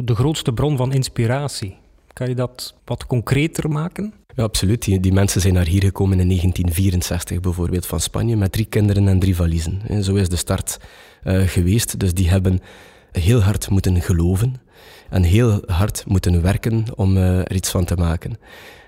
de 0.06 0.16
grootste 0.16 0.54
bron 0.54 0.78
van 0.78 0.94
inspiratie. 0.94 1.78
Kan 2.14 2.30
je 2.30 2.36
dat 2.36 2.76
wat 2.86 3.06
concreter 3.06 3.70
maken? 3.70 4.14
Ja, 4.36 4.44
absoluut. 4.44 4.84
Die, 4.84 5.00
die, 5.00 5.14
mensen 5.14 5.42
zijn 5.42 5.54
naar 5.54 5.66
hier 5.66 5.84
gekomen 5.84 6.20
in 6.20 6.28
1964 6.28 7.40
bijvoorbeeld 7.40 7.86
van 7.86 8.00
Spanje 8.00 8.36
met 8.36 8.52
drie 8.52 8.66
kinderen 8.66 9.08
en 9.08 9.20
drie 9.20 9.36
valiezen. 9.36 9.82
En 9.88 10.04
zo 10.04 10.16
is 10.16 10.30
de 10.30 10.36
start 10.36 10.80
uh, 11.24 11.48
geweest. 11.48 12.00
Dus 12.00 12.14
die 12.14 12.30
hebben 12.30 12.60
heel 13.12 13.42
hard 13.42 13.70
moeten 13.70 14.02
geloven 14.02 14.56
en 15.10 15.24
heel 15.24 15.64
hard 15.66 16.04
moeten 16.08 16.42
werken 16.42 16.86
om 16.96 17.18
uh, 17.18 17.40
er 17.40 17.56
iets 17.56 17.70
van 17.70 17.86
te 17.86 17.96
maken. 17.96 18.38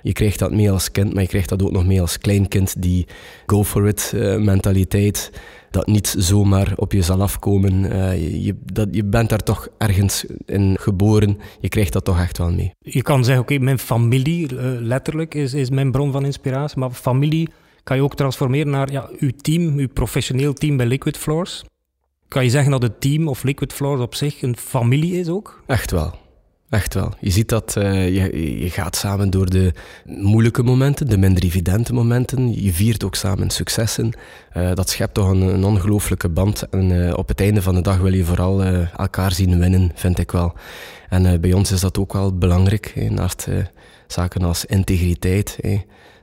Je 0.01 0.13
krijgt 0.13 0.39
dat 0.39 0.51
mee 0.51 0.71
als 0.71 0.91
kind, 0.91 1.13
maar 1.13 1.21
je 1.21 1.27
krijgt 1.27 1.49
dat 1.49 1.63
ook 1.63 1.71
nog 1.71 1.85
mee 1.85 2.01
als 2.01 2.17
kleinkind, 2.17 2.81
die 2.81 3.07
go 3.45 3.63
for 3.63 3.87
it 3.87 4.11
uh, 4.15 4.37
mentaliteit 4.37 5.31
dat 5.71 5.87
niet 5.87 6.15
zomaar 6.17 6.73
op 6.75 6.91
je 6.91 7.01
zal 7.01 7.21
afkomen. 7.21 7.83
Uh, 7.83 8.45
je, 8.45 8.55
dat, 8.63 8.87
je 8.91 9.03
bent 9.03 9.29
daar 9.29 9.43
toch 9.43 9.67
ergens 9.77 10.25
in 10.45 10.77
geboren. 10.79 11.37
Je 11.59 11.69
krijgt 11.69 11.93
dat 11.93 12.05
toch 12.05 12.19
echt 12.19 12.37
wel 12.37 12.51
mee. 12.51 12.71
Je 12.79 13.01
kan 13.01 13.23
zeggen, 13.23 13.43
oké, 13.43 13.57
mijn 13.57 13.79
familie, 13.79 14.53
letterlijk, 14.81 15.33
is, 15.33 15.53
is 15.53 15.69
mijn 15.69 15.91
bron 15.91 16.11
van 16.11 16.25
inspiratie. 16.25 16.79
Maar 16.79 16.91
familie 16.91 17.49
kan 17.83 17.97
je 17.97 18.03
ook 18.03 18.15
transformeren 18.15 18.71
naar 18.71 18.91
ja, 18.91 19.09
uw 19.19 19.31
team, 19.41 19.77
uw 19.77 19.87
professioneel 19.87 20.53
team 20.53 20.77
bij 20.77 20.85
Liquid 20.85 21.17
Floors. 21.17 21.63
Kan 22.35 22.43
je 22.43 22.49
zeggen 22.49 22.71
dat 22.71 22.81
het 22.81 23.01
team 23.01 23.27
of 23.27 23.43
Liquid 23.43 23.73
Floors 23.73 24.01
op 24.01 24.15
zich 24.15 24.41
een 24.41 24.57
familie 24.57 25.19
is 25.19 25.27
ook? 25.27 25.63
Echt 25.65 25.91
wel. 25.91 26.13
Echt 26.69 26.93
wel. 26.93 27.13
Je 27.19 27.29
ziet 27.29 27.49
dat 27.49 27.75
uh, 27.77 28.15
je, 28.15 28.59
je 28.63 28.69
gaat 28.69 28.95
samen 28.95 29.29
door 29.29 29.49
de 29.49 29.73
moeilijke 30.05 30.63
momenten, 30.63 31.07
de 31.07 31.17
minder 31.17 31.43
evidente 31.43 31.93
momenten. 31.93 32.63
Je 32.63 32.73
viert 32.73 33.03
ook 33.03 33.15
samen 33.15 33.49
successen. 33.49 34.13
Uh, 34.57 34.73
dat 34.73 34.89
schept 34.89 35.13
toch 35.13 35.29
een, 35.29 35.41
een 35.41 35.63
ongelooflijke 35.63 36.29
band. 36.29 36.69
En 36.69 36.89
uh, 36.89 37.13
op 37.17 37.27
het 37.27 37.41
einde 37.41 37.61
van 37.61 37.75
de 37.75 37.81
dag 37.81 37.97
wil 37.97 38.13
je 38.13 38.25
vooral 38.25 38.63
elkaar 38.63 39.31
zien 39.31 39.59
winnen, 39.59 39.91
vind 39.93 40.19
ik 40.19 40.31
wel. 40.31 40.53
En 41.09 41.41
bij 41.41 41.53
ons 41.53 41.71
is 41.71 41.79
dat 41.79 41.97
ook 41.97 42.13
wel 42.13 42.37
belangrijk. 42.37 42.91
Hè, 42.95 43.09
naast 43.09 43.47
zaken 44.07 44.41
als 44.41 44.65
integriteit. 44.65 45.59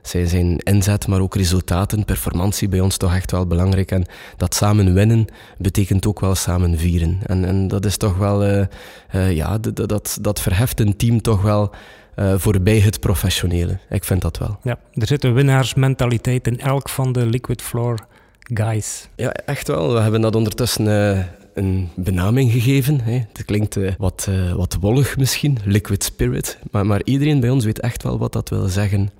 Zij 0.03 0.25
zijn 0.25 0.57
inzet, 0.57 1.07
maar 1.07 1.21
ook 1.21 1.35
resultaten, 1.35 2.05
performantie 2.05 2.67
bij 2.67 2.79
ons 2.79 2.97
toch 2.97 3.15
echt 3.15 3.31
wel 3.31 3.47
belangrijk. 3.47 3.91
En 3.91 4.05
dat 4.37 4.55
samen 4.55 4.93
winnen 4.93 5.25
betekent 5.57 6.07
ook 6.07 6.19
wel 6.19 6.35
samen 6.35 6.77
vieren. 6.77 7.19
En, 7.25 7.45
en 7.45 7.67
dat 7.67 7.85
is 7.85 7.97
toch 7.97 8.17
wel, 8.17 8.45
uh, 8.45 8.65
uh, 9.15 9.31
ja, 9.31 9.57
dat, 9.57 10.17
dat 10.21 10.41
verheft 10.41 10.79
een 10.79 10.95
team 10.95 11.21
toch 11.21 11.41
wel 11.41 11.71
uh, 12.15 12.33
voorbij 12.37 12.79
het 12.79 12.99
professionele. 12.99 13.77
Ik 13.89 14.03
vind 14.03 14.21
dat 14.21 14.37
wel. 14.37 14.57
Ja, 14.63 14.79
er 14.93 15.07
zit 15.07 15.23
een 15.23 15.33
winnaarsmentaliteit 15.33 16.47
in 16.47 16.59
elk 16.59 16.89
van 16.89 17.11
de 17.11 17.25
Liquid 17.25 17.61
Floor 17.61 17.97
guys. 18.39 19.07
Ja, 19.15 19.31
echt 19.31 19.67
wel. 19.67 19.93
We 19.93 19.99
hebben 19.99 20.21
dat 20.21 20.35
ondertussen 20.35 20.87
een 21.53 21.89
benaming 21.95 22.51
gegeven. 22.51 23.01
Hè. 23.01 23.21
Het 23.33 23.45
klinkt 23.45 23.75
uh, 23.75 23.91
wat, 23.97 24.29
wat 24.55 24.77
wollig 24.79 25.17
misschien, 25.17 25.57
liquid 25.65 26.03
spirit. 26.03 26.57
Maar, 26.71 26.85
maar 26.85 27.01
iedereen 27.03 27.39
bij 27.39 27.49
ons 27.49 27.65
weet 27.65 27.79
echt 27.79 28.03
wel 28.03 28.17
wat 28.17 28.33
dat 28.33 28.49
wil 28.49 28.67
zeggen 28.67 29.11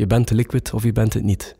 je 0.00 0.06
bent 0.06 0.30
liquid 0.30 0.72
of 0.72 0.82
je 0.82 0.92
bent 0.92 1.14
het 1.14 1.22
niet. 1.22 1.56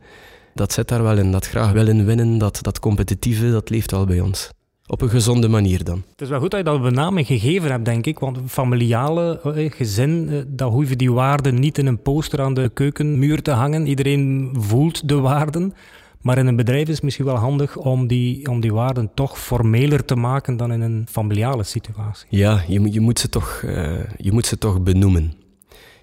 Dat 0.55 0.73
zit 0.73 0.89
daar 0.89 1.03
wel 1.03 1.19
in. 1.19 1.33
Dat 1.33 1.47
graag 1.47 1.73
willen 1.73 2.05
winnen, 2.05 2.39
dat, 2.39 2.59
dat 2.63 2.79
competitieve, 2.79 3.51
dat 3.51 3.71
leeft 3.71 3.91
wel 3.91 4.05
bij 4.05 4.21
ons. 4.21 4.51
Op 4.87 5.03
een 5.03 5.09
gezonde 5.09 5.49
manier 5.49 5.85
dan. 5.85 6.03
Het 6.11 6.21
is 6.21 6.29
wel 6.29 6.41
goed 6.41 6.51
dat 6.51 6.61
je 6.61 6.65
dat 6.65 6.83
benaming 6.83 7.27
gegeven 7.27 7.71
hebt, 7.71 7.85
denk 7.85 8.07
ik. 8.07 8.19
Want 8.19 8.39
familiale 8.47 9.41
eh, 9.41 9.71
gezin, 9.71 10.29
eh, 10.31 10.39
dat 10.47 10.73
hoeven 10.73 10.99
die 10.99 11.13
waarden 11.13 11.61
niet 11.61 11.79
in 11.79 11.87
een 11.87 12.03
poster 12.03 12.41
aan 12.41 12.55
de 12.55 12.71
keukenmuur 12.75 13.43
te 13.43 13.51
hangen. 13.51 13.87
Iedereen 13.87 14.51
voelt 14.59 15.09
de 15.09 15.19
waarden. 15.19 15.75
Maar 16.21 16.39
in 16.39 16.47
een 16.47 16.57
bedrijf 16.57 16.89
is 16.89 16.95
het 16.95 17.03
misschien 17.03 17.25
wel 17.25 17.37
handig 17.37 17.77
om 17.77 18.07
die, 18.07 18.49
om 18.49 18.61
die 18.61 18.73
waarden 18.73 19.11
toch 19.15 19.39
formeler 19.39 20.05
te 20.05 20.17
maken 20.17 20.57
dan 20.57 20.73
in 20.73 20.81
een 20.81 21.07
familiale 21.11 21.63
situatie. 21.63 22.27
Ja, 22.31 22.63
je, 22.69 22.93
je, 22.93 23.01
moet, 23.01 23.19
ze 23.19 23.29
toch, 23.29 23.63
uh, 23.65 23.99
je 24.17 24.33
moet 24.33 24.47
ze 24.47 24.59
toch 24.59 24.83
benoemen 24.83 25.40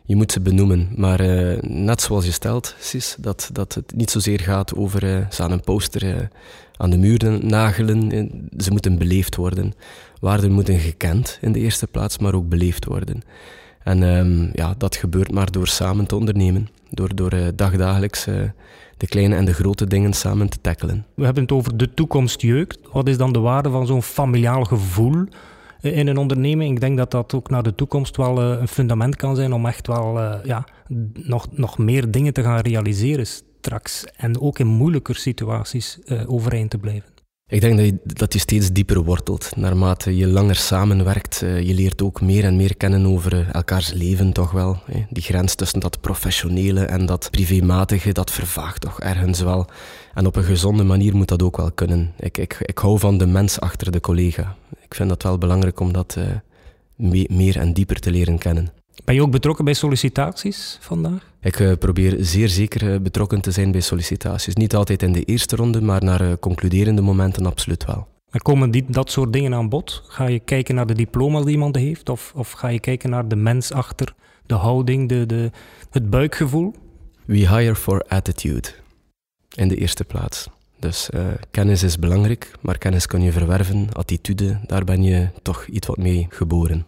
je 0.07 0.15
moet 0.15 0.31
ze 0.31 0.39
benoemen. 0.39 0.89
Maar 0.95 1.21
uh, 1.21 1.61
net 1.61 2.01
zoals 2.01 2.25
je 2.25 2.31
stelt, 2.31 2.75
Sis, 2.79 3.15
dat, 3.19 3.49
dat 3.53 3.73
het 3.73 3.93
niet 3.95 4.11
zozeer 4.11 4.39
gaat 4.39 4.75
over 4.75 5.03
uh, 5.03 5.29
ze 5.29 5.43
aan 5.43 5.51
een 5.51 5.61
poster 5.61 6.03
uh, 6.03 6.15
aan 6.77 6.89
de 6.89 6.97
muur 6.97 7.45
nagelen. 7.45 8.29
ze 8.57 8.71
moeten 8.71 8.97
beleefd 8.97 9.35
worden. 9.35 9.73
Waarden 10.19 10.51
moeten 10.51 10.79
gekend 10.79 11.37
in 11.41 11.51
de 11.51 11.59
eerste 11.59 11.87
plaats, 11.87 12.17
maar 12.17 12.33
ook 12.33 12.49
beleefd 12.49 12.85
worden. 12.85 13.21
En 13.83 14.01
um, 14.01 14.49
ja, 14.53 14.75
dat 14.77 14.95
gebeurt 14.95 15.31
maar 15.31 15.51
door 15.51 15.67
samen 15.67 16.05
te 16.05 16.15
ondernemen. 16.15 16.67
door, 16.89 17.15
door 17.15 17.33
dagdagelijks 17.55 18.25
de 18.97 19.07
kleine 19.07 19.35
en 19.35 19.45
de 19.45 19.53
grote 19.53 19.87
dingen 19.87 20.13
samen 20.13 20.49
te 20.49 20.57
tackelen. 20.61 21.05
We 21.13 21.23
hebben 21.23 21.43
het 21.43 21.51
over 21.51 21.77
de 21.77 21.93
toekomst 21.93 22.41
jeugd. 22.41 22.79
Wat 22.91 23.07
is 23.07 23.17
dan 23.17 23.33
de 23.33 23.39
waarde 23.39 23.69
van 23.69 23.87
zo'n 23.87 24.03
familiaal 24.03 24.63
gevoel 24.63 25.25
in 25.81 26.07
een 26.07 26.17
onderneming? 26.17 26.71
Ik 26.73 26.79
denk 26.79 26.97
dat 26.97 27.11
dat 27.11 27.33
ook 27.33 27.49
naar 27.49 27.63
de 27.63 27.75
toekomst 27.75 28.17
wel 28.17 28.41
een 28.41 28.67
fundament 28.67 29.15
kan 29.15 29.35
zijn 29.35 29.53
om 29.53 29.65
echt 29.65 29.87
wel 29.87 30.19
ja, 30.43 30.65
nog, 31.13 31.47
nog 31.51 31.77
meer 31.77 32.11
dingen 32.11 32.33
te 32.33 32.43
gaan 32.43 32.59
realiseren 32.59 33.27
straks. 33.27 34.05
En 34.15 34.41
ook 34.41 34.59
in 34.59 34.67
moeilijker 34.67 35.15
situaties 35.15 35.99
overeind 36.27 36.69
te 36.69 36.77
blijven. 36.77 37.16
Ik 37.49 37.61
denk 37.61 37.77
dat 37.77 37.85
je, 37.85 37.99
dat 38.03 38.33
steeds 38.37 38.71
dieper 38.71 39.03
wortelt. 39.03 39.55
Naarmate 39.55 40.15
je 40.17 40.27
langer 40.27 40.55
samenwerkt, 40.55 41.41
uh, 41.43 41.61
je 41.61 41.73
leert 41.73 42.01
ook 42.01 42.21
meer 42.21 42.43
en 42.43 42.55
meer 42.55 42.77
kennen 42.77 43.05
over 43.05 43.33
uh, 43.33 43.53
elkaars 43.53 43.93
leven 43.93 44.33
toch 44.33 44.51
wel. 44.51 44.79
Die 45.09 45.23
grens 45.23 45.55
tussen 45.55 45.79
dat 45.79 46.01
professionele 46.01 46.85
en 46.85 47.05
dat 47.05 47.27
privématige, 47.31 48.11
dat 48.11 48.31
vervaagt 48.31 48.81
toch 48.81 48.99
ergens 48.99 49.39
wel. 49.39 49.67
En 50.13 50.25
op 50.25 50.35
een 50.35 50.43
gezonde 50.43 50.83
manier 50.83 51.15
moet 51.15 51.27
dat 51.27 51.41
ook 51.41 51.57
wel 51.57 51.71
kunnen. 51.71 52.13
Ik, 52.19 52.37
ik, 52.37 52.57
ik 52.59 52.77
hou 52.77 52.99
van 52.99 53.17
de 53.17 53.25
mens 53.25 53.59
achter 53.59 53.91
de 53.91 53.99
collega. 53.99 54.55
Ik 54.81 54.93
vind 54.93 55.09
dat 55.09 55.23
wel 55.23 55.37
belangrijk 55.37 55.79
om 55.79 55.93
dat 55.93 56.15
uh, 56.17 57.25
meer 57.27 57.57
en 57.57 57.73
dieper 57.73 57.99
te 57.99 58.11
leren 58.11 58.37
kennen. 58.37 58.69
Ben 59.03 59.15
je 59.15 59.21
ook 59.21 59.31
betrokken 59.31 59.65
bij 59.65 59.73
sollicitaties 59.73 60.77
vandaag? 60.81 61.31
Ik 61.41 61.59
uh, 61.59 61.73
probeer 61.79 62.15
zeer 62.19 62.49
zeker 62.49 62.93
uh, 62.93 62.99
betrokken 62.99 63.41
te 63.41 63.51
zijn 63.51 63.71
bij 63.71 63.81
sollicitaties. 63.81 64.55
Niet 64.55 64.75
altijd 64.75 65.03
in 65.03 65.11
de 65.11 65.23
eerste 65.23 65.55
ronde, 65.55 65.81
maar 65.81 66.03
naar 66.03 66.21
uh, 66.21 66.33
concluderende 66.39 67.01
momenten 67.01 67.45
absoluut 67.45 67.85
wel. 67.85 68.07
En 68.29 68.39
komen 68.41 68.71
die, 68.71 68.85
dat 68.87 69.11
soort 69.11 69.33
dingen 69.33 69.53
aan 69.53 69.69
bod? 69.69 70.03
Ga 70.07 70.27
je 70.27 70.39
kijken 70.39 70.75
naar 70.75 70.85
de 70.85 70.93
diploma's 70.93 71.43
die 71.43 71.53
iemand 71.53 71.75
heeft? 71.75 72.09
Of, 72.09 72.33
of 72.35 72.51
ga 72.51 72.67
je 72.67 72.79
kijken 72.79 73.09
naar 73.09 73.27
de 73.27 73.35
mens 73.35 73.71
achter, 73.71 74.13
de 74.45 74.53
houding, 74.53 75.09
de, 75.09 75.25
de, 75.25 75.51
het 75.89 76.09
buikgevoel? 76.09 76.73
We 77.25 77.37
hire 77.37 77.75
for 77.75 78.03
attitude. 78.07 78.67
In 79.55 79.67
de 79.67 79.75
eerste 79.75 80.03
plaats. 80.03 80.47
Dus 80.79 81.09
kennis 81.51 81.83
is 81.83 81.99
belangrijk, 81.99 82.51
maar 82.61 82.77
kennis 82.77 83.05
kun 83.05 83.21
je 83.21 83.31
verwerven. 83.31 83.87
Attitude, 83.93 84.59
daar 84.65 84.83
ben 84.83 85.03
je 85.03 85.29
toch 85.41 85.65
iets 85.65 85.87
wat 85.87 85.97
mee 85.97 86.27
geboren. 86.29 86.85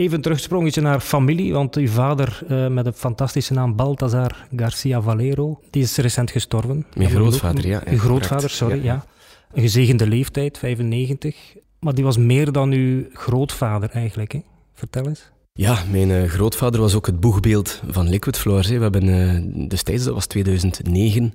Even 0.00 0.20
terugsprongetje 0.20 0.80
naar 0.80 1.00
familie, 1.00 1.52
want 1.52 1.76
uw 1.76 1.88
vader 1.88 2.40
uh, 2.48 2.68
met 2.68 2.86
een 2.86 2.92
fantastische 2.92 3.52
naam 3.52 3.76
Balthazar 3.76 4.46
Garcia 4.56 5.00
Valero, 5.00 5.60
die 5.70 5.82
is 5.82 5.96
recent 5.96 6.30
gestorven. 6.30 6.86
Mijn 6.94 7.10
grootvader, 7.10 7.66
ja. 7.66 7.82
Uw 7.90 7.98
grootvader, 7.98 8.50
sorry, 8.50 8.76
ja. 8.76 8.82
ja. 8.82 9.04
Een 9.52 9.62
gezegende 9.62 10.06
leeftijd, 10.06 10.58
95. 10.58 11.36
Maar 11.80 11.94
die 11.94 12.04
was 12.04 12.16
meer 12.16 12.52
dan 12.52 12.70
uw 12.70 13.04
grootvader 13.12 13.90
eigenlijk, 13.90 14.32
hè? 14.32 14.40
Vertel 14.74 15.06
eens. 15.06 15.30
Ja, 15.52 15.84
mijn 15.90 16.08
uh, 16.08 16.24
grootvader 16.28 16.80
was 16.80 16.94
ook 16.94 17.06
het 17.06 17.20
boegbeeld 17.20 17.82
van 17.88 18.08
Liquid 18.08 18.38
Floors. 18.38 18.68
We 18.68 18.78
hebben 18.78 19.04
uh, 19.04 19.68
destijds, 19.68 20.04
dat 20.04 20.14
was 20.14 20.26
2009, 20.26 21.34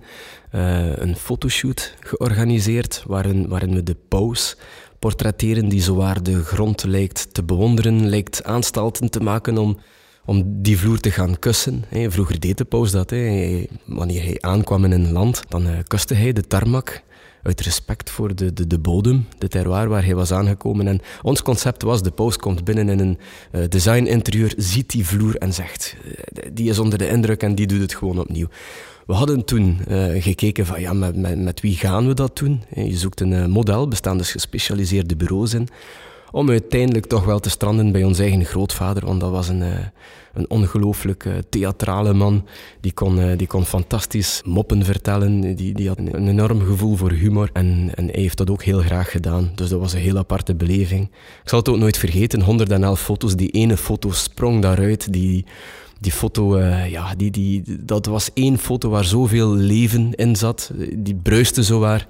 uh, 0.51 0.98
een 0.98 1.15
fotoshoot 1.15 1.95
georganiseerd 2.00 3.03
waarin, 3.07 3.48
waarin 3.48 3.74
we 3.74 3.84
de 3.84 3.95
paus 4.07 4.57
portretteren 5.06 5.70
die 5.70 5.82
zowaar 5.82 6.24
de 6.24 6.44
grond 6.44 6.84
lijkt 6.84 7.34
te 7.34 7.44
bewonderen, 7.44 8.10
lijkt 8.10 8.44
aanstalten 8.44 9.10
te 9.10 9.20
maken 9.20 9.58
om, 9.58 9.78
om 10.26 10.44
die 10.62 10.78
vloer 10.78 11.00
te 11.00 11.12
gaan 11.12 11.40
kussen. 11.40 11.86
Vroeger 12.08 12.40
deed 12.40 12.58
de 12.58 12.66
paus 12.66 12.92
dat. 12.92 13.10
Wanneer 13.86 14.24
hij 14.24 14.38
aankwam 14.40 14.86
in 14.86 14.92
een 14.92 15.12
land, 15.12 15.44
dan 15.50 15.68
eh, 15.68 15.78
kuste 15.88 16.14
hij 16.14 16.34
de 16.34 16.48
tarmac 16.48 17.04
uit 17.44 17.62
respect 17.62 18.10
voor 18.10 18.36
de, 18.36 18.54
de, 18.54 18.68
de 18.68 18.80
bodem, 18.80 19.28
de 19.38 19.48
terroir 19.48 19.90
waar 19.90 20.06
hij 20.06 20.16
was 20.16 20.32
aangekomen. 20.32 20.88
En 20.88 21.00
ons 21.22 21.42
concept 21.42 21.82
was, 21.82 22.02
de 22.02 22.12
paus 22.12 22.38
komt 22.38 22.64
binnen 22.64 22.90
in 22.90 23.00
een 23.00 23.18
uh, 23.52 23.64
design-interieur, 23.70 24.54
ziet 24.58 24.90
die 24.92 25.06
vloer 25.06 25.36
en 25.36 25.54
zegt, 25.54 25.96
eh, 26.04 26.50
die 26.54 26.70
is 26.70 26.80
onder 26.80 26.98
de 26.98 27.08
indruk 27.08 27.44
en 27.44 27.56
die 27.56 27.68
doet 27.68 27.82
het 27.82 27.96
gewoon 27.96 28.20
opnieuw. 28.20 28.48
We 29.06 29.14
hadden 29.14 29.46
toen 29.46 29.80
uh, 29.88 30.24
gekeken 30.24 30.66
van 30.66 30.82
ja, 30.82 30.94
met, 30.94 31.16
met, 31.16 31.40
met, 31.40 31.62
wie 31.62 31.76
gaan 31.76 32.08
we 32.08 32.14
dat 32.14 32.38
doen? 32.38 32.64
Je 32.74 32.98
zoekt 32.98 33.22
een 33.22 33.32
uh, 33.32 33.46
model, 33.46 33.88
bestaan 33.88 34.18
dus 34.18 34.32
gespecialiseerde 34.32 35.15
bureaus 35.15 35.54
in, 35.54 35.68
om 36.32 36.50
uiteindelijk 36.50 37.06
toch 37.06 37.26
wel 37.26 37.39
te 37.39 37.50
stranden 37.50 37.91
bij 37.91 38.04
ons 38.04 38.20
eigen 38.20 38.46
grootvader, 38.46 39.06
want 39.06 39.20
dat 39.20 39.32
was 39.32 39.48
een, 39.48 39.63
een 40.34 40.50
ongelooflijk 40.50 41.28
theatrale 41.50 42.13
man. 42.13 42.46
Die 42.82 42.94
kon, 42.94 43.36
die 43.38 43.48
kon 43.48 43.65
fantastisch 43.65 44.41
moppen 44.46 44.86
vertellen, 44.86 45.56
die, 45.56 45.74
die 45.74 45.88
had 45.88 45.98
een, 45.98 46.15
een 46.15 46.28
enorm 46.28 46.62
gevoel 46.62 46.96
voor 46.96 47.12
humor 47.12 47.50
en, 47.54 47.91
en 47.94 48.06
hij 48.06 48.22
heeft 48.22 48.38
dat 48.38 48.50
ook 48.50 48.63
heel 48.63 48.80
graag 48.80 49.12
gedaan. 49.12 49.52
Dus 49.56 49.70
dat 49.70 49.80
was 49.80 49.94
een 49.94 50.00
heel 50.00 50.18
aparte 50.18 50.56
beleving. 50.56 51.04
Ik 51.44 51.50
zal 51.50 51.60
het 51.60 51.70
ook 51.70 51.78
nooit 51.78 51.98
vergeten, 51.98 52.41
111 52.41 53.02
foto's, 53.02 53.36
die 53.36 53.50
ene 53.50 53.78
foto 53.78 54.12
sprong 54.12 54.62
daaruit, 54.62 55.13
die 55.13 55.46
die 55.99 56.12
foto, 56.12 56.58
uh, 56.58 56.89
ja, 56.91 57.15
die, 57.15 57.31
die, 57.31 57.63
dat 57.79 58.05
was 58.05 58.29
één 58.34 58.58
foto 58.58 58.89
waar 58.89 59.03
zoveel 59.03 59.53
leven 59.53 60.13
in 60.13 60.36
zat. 60.36 60.71
Die 60.93 61.15
bruiste 61.15 61.63
zowaar. 61.63 62.08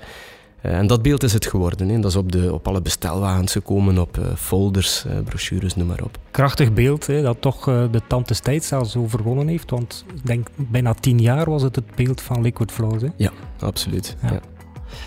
Uh, 0.66 0.78
en 0.78 0.88
dat 0.88 1.02
beeld 1.02 1.24
is 1.24 1.34
het 1.34 1.46
geworden. 1.46 1.90
Hè. 1.90 2.00
Dat 2.00 2.12
is 2.12 2.18
op, 2.18 2.32
de, 2.32 2.54
op 2.54 2.68
alle 2.68 2.82
bestelwagens 2.82 3.52
gekomen, 3.52 3.98
op 3.98 4.18
uh, 4.18 4.26
folders, 4.36 5.06
brochures, 5.24 5.76
noem 5.76 5.88
maar 5.88 6.04
op. 6.04 6.18
Krachtig 6.32 6.74
beeld, 6.74 7.08
hè, 7.08 7.22
dat 7.22 7.42
toch 7.42 7.64
de 7.66 8.02
tand 8.08 8.28
des 8.28 8.40
tijds 8.40 8.68
zelfs 8.68 8.92
zo 8.92 9.08
verwonnen 9.08 9.48
heeft. 9.48 9.70
Want 9.70 10.06
ik 10.16 10.26
denk, 10.26 10.48
bijna 10.56 10.94
tien 10.94 11.20
jaar 11.20 11.50
was 11.50 11.62
het 11.62 11.76
het 11.76 11.96
beeld 11.96 12.22
van 12.22 12.42
Liquid 12.42 12.72
Flows. 12.72 13.02
Hè? 13.02 13.08
Ja, 13.16 13.32
absoluut. 13.60 14.16
Ja. 14.22 14.32
ja. 14.32 14.40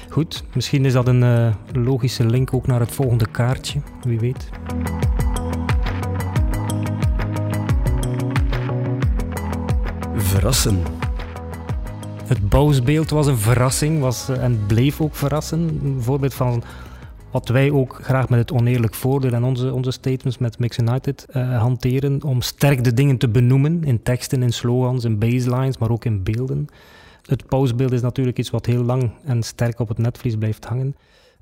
Goed, 0.09 0.45
misschien 0.55 0.85
is 0.85 0.93
dat 0.93 1.09
een 1.09 1.55
logische 1.73 2.27
link 2.27 2.55
ook 2.55 2.67
naar 2.67 2.81
het 2.81 2.91
volgende 2.91 3.27
kaartje. 3.27 3.81
Wie 4.03 4.19
weet. 4.19 4.49
Verrassen. 10.29 10.83
Het 12.25 12.49
bouwsbeeld 12.49 13.11
was 13.11 13.27
een 13.27 13.39
verrassing 13.39 14.01
was, 14.01 14.29
eh, 14.29 14.43
en 14.43 14.67
bleef 14.67 15.01
ook 15.01 15.15
verrassen. 15.15 15.81
Een 15.85 16.03
voorbeeld 16.03 16.35
van 16.35 16.63
wat 17.31 17.49
wij 17.49 17.71
ook 17.71 17.99
graag 18.03 18.29
met 18.29 18.39
het 18.39 18.53
oneerlijk 18.53 18.95
voordeel 18.95 19.33
en 19.33 19.45
onze, 19.45 19.73
onze 19.73 19.91
statements 19.91 20.39
met 20.39 20.59
Mix 20.59 20.79
United 20.79 21.27
uh, 21.31 21.61
hanteren, 21.61 22.23
om 22.23 22.43
sterk 22.43 22.85
de 22.85 22.95
dingen 22.95 23.19
te 23.19 23.29
benoemen 23.29 23.85
in 23.85 24.03
teksten, 24.03 24.43
in 24.43 24.53
slogans, 24.53 25.05
in 25.05 25.19
baselines, 25.19 25.79
maar 25.79 25.91
ook 25.91 26.05
in 26.05 26.23
beelden. 26.23 26.67
Het 27.27 27.47
pausbeeld 27.47 27.93
is 27.93 28.01
natuurlijk 28.01 28.39
iets 28.39 28.51
wat 28.51 28.67
heel 28.67 28.83
lang 28.83 29.11
en 29.25 29.43
sterk 29.43 29.79
op 29.81 29.89
het 29.89 29.99
netvlies 29.99 30.37
blijft 30.37 30.65
hangen. 30.65 30.97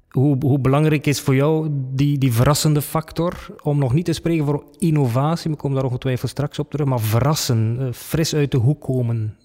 Hoe, 0.09 0.37
hoe, 0.41 0.59
belangrijk 0.59 1.07
is 1.07 1.21
voor 1.21 1.35
jou 1.35 1.69
die, 1.71 2.19
die 2.19 2.33
verrassende 2.33 2.83
factor? 2.83 3.47
Om 3.63 3.79
nog 3.79 3.93
niet 3.93 4.05
te 4.05 4.13
spreken 4.13 4.45
voor 4.45 4.65
innovatie, 4.79 5.51
ik 5.51 5.59
kom 5.59 5.75
daar 5.75 5.85
ongetwijfeld 5.85 6.31
straks 6.31 6.59
op 6.59 6.71
terug, 6.71 6.87
maar 6.87 7.01
verrassen, 7.01 7.77
eh, 7.81 7.93
fris 7.93 8.35
uit 8.35 8.51
de 8.51 8.57
hoek 8.57 8.81
komen. 8.81 9.39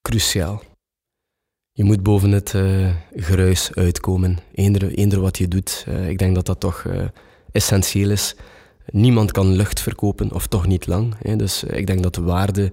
Cruciaal. 0.00 0.62
Je 1.72 1.84
moet 1.84 2.02
boven 2.02 2.30
het 2.30 2.52
uh, 2.52 2.94
geruis 3.14 3.74
uitkomen, 3.74 4.38
eender, 4.54 5.20
wat 5.20 5.38
je 5.38 5.48
doet. 5.48 5.84
Uh, 5.88 6.08
ik 6.08 6.18
denk 6.18 6.34
dat 6.34 6.46
dat 6.46 6.60
toch 6.60 6.86
essentieel 7.52 8.10
is. 8.10 8.36
Niemand 8.86 9.30
kan 9.30 9.52
lucht 9.52 9.80
verkopen, 9.80 10.32
of 10.32 10.46
toch 10.46 10.66
niet 10.66 10.86
lang. 10.86 11.14
Hè. 11.18 11.36
Dus 11.36 11.64
ik 11.64 11.86
denk 11.86 12.02
dat 12.02 12.14
de 12.14 12.22
waarde 12.22 12.72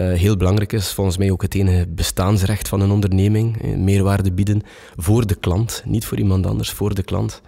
heel 0.00 0.36
belangrijk 0.36 0.72
is. 0.72 0.92
Volgens 0.92 1.16
mij 1.16 1.30
ook 1.30 1.42
het 1.42 1.54
enige 1.54 1.86
bestaansrecht 1.88 2.68
van 2.68 2.80
een 2.80 2.90
onderneming. 2.90 3.62
Eh, 3.62 3.76
meerwaarde 3.76 4.32
bieden 4.32 4.62
voor 4.96 5.26
de 5.26 5.34
klant, 5.34 5.82
niet 5.86 6.06
voor 6.06 6.18
iemand 6.18 6.46
anders, 6.46 6.70
voor 6.70 6.94
de 6.94 7.02
klant. 7.02 7.42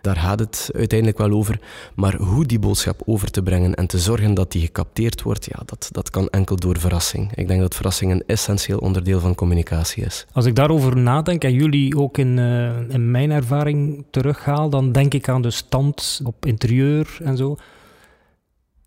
Daar 0.00 0.16
gaat 0.16 0.38
het 0.38 0.70
uiteindelijk 0.74 1.18
wel 1.18 1.30
over. 1.30 1.60
Maar 1.94 2.16
hoe 2.16 2.46
die 2.46 2.58
boodschap 2.58 3.02
over 3.06 3.30
te 3.30 3.42
brengen 3.42 3.74
en 3.74 3.86
te 3.86 3.98
zorgen 3.98 4.34
dat 4.34 4.52
die 4.52 4.60
gecapteerd 4.60 5.22
wordt, 5.22 5.44
ja, 5.44 5.62
dat, 5.64 5.88
dat 5.92 6.10
kan 6.10 6.28
enkel 6.28 6.56
door 6.56 6.78
verrassing. 6.78 7.32
Ik 7.34 7.48
denk 7.48 7.60
dat 7.60 7.74
verrassing 7.74 8.12
een 8.12 8.22
essentieel 8.26 8.78
onderdeel 8.78 9.20
van 9.20 9.34
communicatie 9.34 10.04
is. 10.04 10.26
Als 10.32 10.44
ik 10.44 10.54
daarover 10.54 10.96
nadenk 10.96 11.44
en 11.44 11.52
jullie 11.52 11.96
ook 11.96 12.18
in, 12.18 12.36
uh, 12.36 12.88
in 12.88 13.10
mijn 13.10 13.30
ervaring 13.30 14.04
terughaal, 14.10 14.70
dan 14.70 14.92
denk 14.92 15.14
ik 15.14 15.28
aan 15.28 15.42
de 15.42 15.50
stand 15.50 16.20
op 16.24 16.46
interieur 16.46 17.18
en 17.22 17.36
zo 17.36 17.56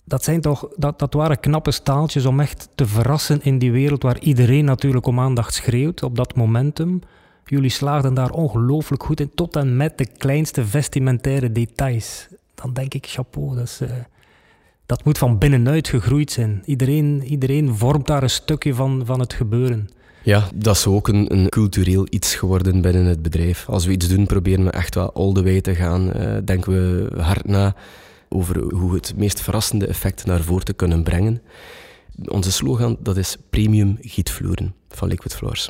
dat, 0.06 0.24
zijn 0.24 0.42
toch, 0.42 0.68
dat, 0.76 1.00
dat 1.00 1.14
waren 1.14 1.40
knappe 1.40 1.72
staaltjes 1.72 2.26
om 2.26 2.40
echt 2.40 2.70
te 2.76 2.86
verrassen 2.86 3.44
in 3.44 3.60
die 3.60 3.72
wereld 3.72 4.04
waar 4.04 4.20
iedereen 4.20 4.66
natuurlijk 4.66 5.06
om 5.06 5.20
aandacht 5.20 5.54
schreeuwt 5.54 6.04
op 6.04 6.16
dat 6.16 6.36
momentum. 6.36 7.00
Jullie 7.46 7.70
slaagden 7.70 8.14
daar 8.14 8.32
ongelooflijk 8.32 9.04
goed 9.04 9.20
in, 9.20 9.32
tot 9.36 9.56
en 9.56 9.78
met 9.78 9.98
de 9.98 10.06
kleinste 10.06 10.66
vestimentaire 10.66 11.52
details. 11.52 12.28
Dan 12.56 12.74
denk 12.74 12.94
ik, 12.94 13.06
chapeau, 13.08 13.56
dat, 13.56 13.80
uh, 13.84 13.90
dat 14.86 15.04
moet 15.04 15.18
van 15.18 15.38
binnenuit 15.38 15.88
gegroeid 15.88 16.32
zijn. 16.32 16.62
Iedereen, 16.66 17.24
iedereen 17.24 17.76
vormt 17.76 18.08
daar 18.08 18.24
een 18.24 18.30
stukje 18.30 18.74
van, 18.74 19.02
van 19.06 19.20
het 19.20 19.34
gebeuren. 19.34 19.90
Ja, 20.24 20.44
dat 20.56 20.76
is 20.76 20.88
ook 20.88 21.08
een, 21.08 21.34
een, 21.34 21.50
cultureel 21.50 22.08
iets 22.10 22.36
geworden 22.36 22.82
binnen 22.82 23.06
het 23.06 23.22
bedrijf. 23.22 23.70
Als 23.70 23.86
we 23.86 23.92
iets 23.92 24.08
doen, 24.08 24.26
proberen 24.26 24.66
we 24.66 24.72
echt 24.72 24.96
wel 24.96 25.14
all 25.14 25.34
the 25.34 25.44
way 25.44 25.62
te 25.62 25.76
gaan. 25.76 26.12
Uh, 26.16 26.38
denken 26.46 26.72
we 26.72 27.22
hard 27.22 27.48
na 27.48 27.76
over 28.36 28.74
hoe 28.74 28.94
het 28.94 29.14
meest 29.16 29.42
verrassende 29.42 29.88
effect 29.88 30.26
naar 30.26 30.42
voren 30.42 30.66
te 30.66 30.74
kunnen 30.74 31.04
brengen. 31.04 31.42
Onze 32.26 32.52
slogan 32.52 32.98
dat 33.00 33.18
is 33.18 33.38
premium 33.50 33.98
gietvloeren 34.02 34.76
van 34.90 35.08
Liquid 35.08 35.36
Floors. 35.36 35.70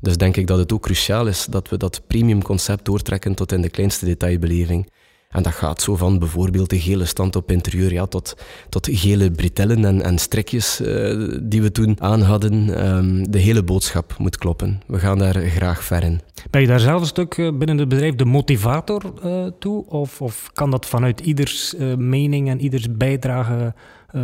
Dus 0.00 0.16
denk 0.16 0.36
ik 0.36 0.46
dat 0.46 0.58
het 0.58 0.72
ook 0.72 0.82
cruciaal 0.82 1.26
is 1.26 1.46
dat 1.50 1.68
we 1.68 1.76
dat 1.76 2.02
premium 2.06 2.42
concept 2.42 2.84
doortrekken 2.84 3.34
tot 3.34 3.52
in 3.52 3.60
de 3.60 3.70
kleinste 3.70 4.04
detailbeleving. 4.04 4.90
En 5.30 5.42
dat 5.42 5.52
gaat 5.52 5.82
zo 5.82 5.96
van 5.96 6.18
bijvoorbeeld 6.18 6.70
de 6.70 6.80
gele 6.80 7.04
stand 7.04 7.36
op 7.36 7.50
interieur 7.50 7.92
ja, 7.92 8.06
tot, 8.06 8.36
tot 8.68 8.88
gele 8.90 9.30
bretellen 9.30 9.84
en, 9.84 10.02
en 10.02 10.18
strikjes 10.18 10.80
uh, 10.80 11.38
die 11.42 11.62
we 11.62 11.72
toen 11.72 11.96
aan 12.00 12.20
hadden. 12.22 12.86
Um, 12.96 13.30
de 13.30 13.38
hele 13.38 13.62
boodschap 13.62 14.14
moet 14.18 14.38
kloppen. 14.38 14.80
We 14.86 14.98
gaan 14.98 15.18
daar 15.18 15.34
graag 15.34 15.84
ver 15.84 16.02
in. 16.02 16.20
Ben 16.50 16.60
je 16.60 16.66
daar 16.66 16.80
zelf 16.80 17.00
een 17.00 17.06
stuk 17.06 17.38
eh, 17.38 17.48
binnen 17.52 17.78
het 17.78 17.88
bedrijf 17.88 18.14
de 18.14 18.24
motivator 18.24 19.02
uh, 19.24 19.46
toe? 19.58 19.86
Of, 19.86 20.22
of 20.22 20.50
kan 20.52 20.70
dat 20.70 20.86
vanuit 20.86 21.20
ieders 21.20 21.74
mening 21.96 22.48
en 22.48 22.60
ieders 22.60 22.96
bijdrage 22.96 23.74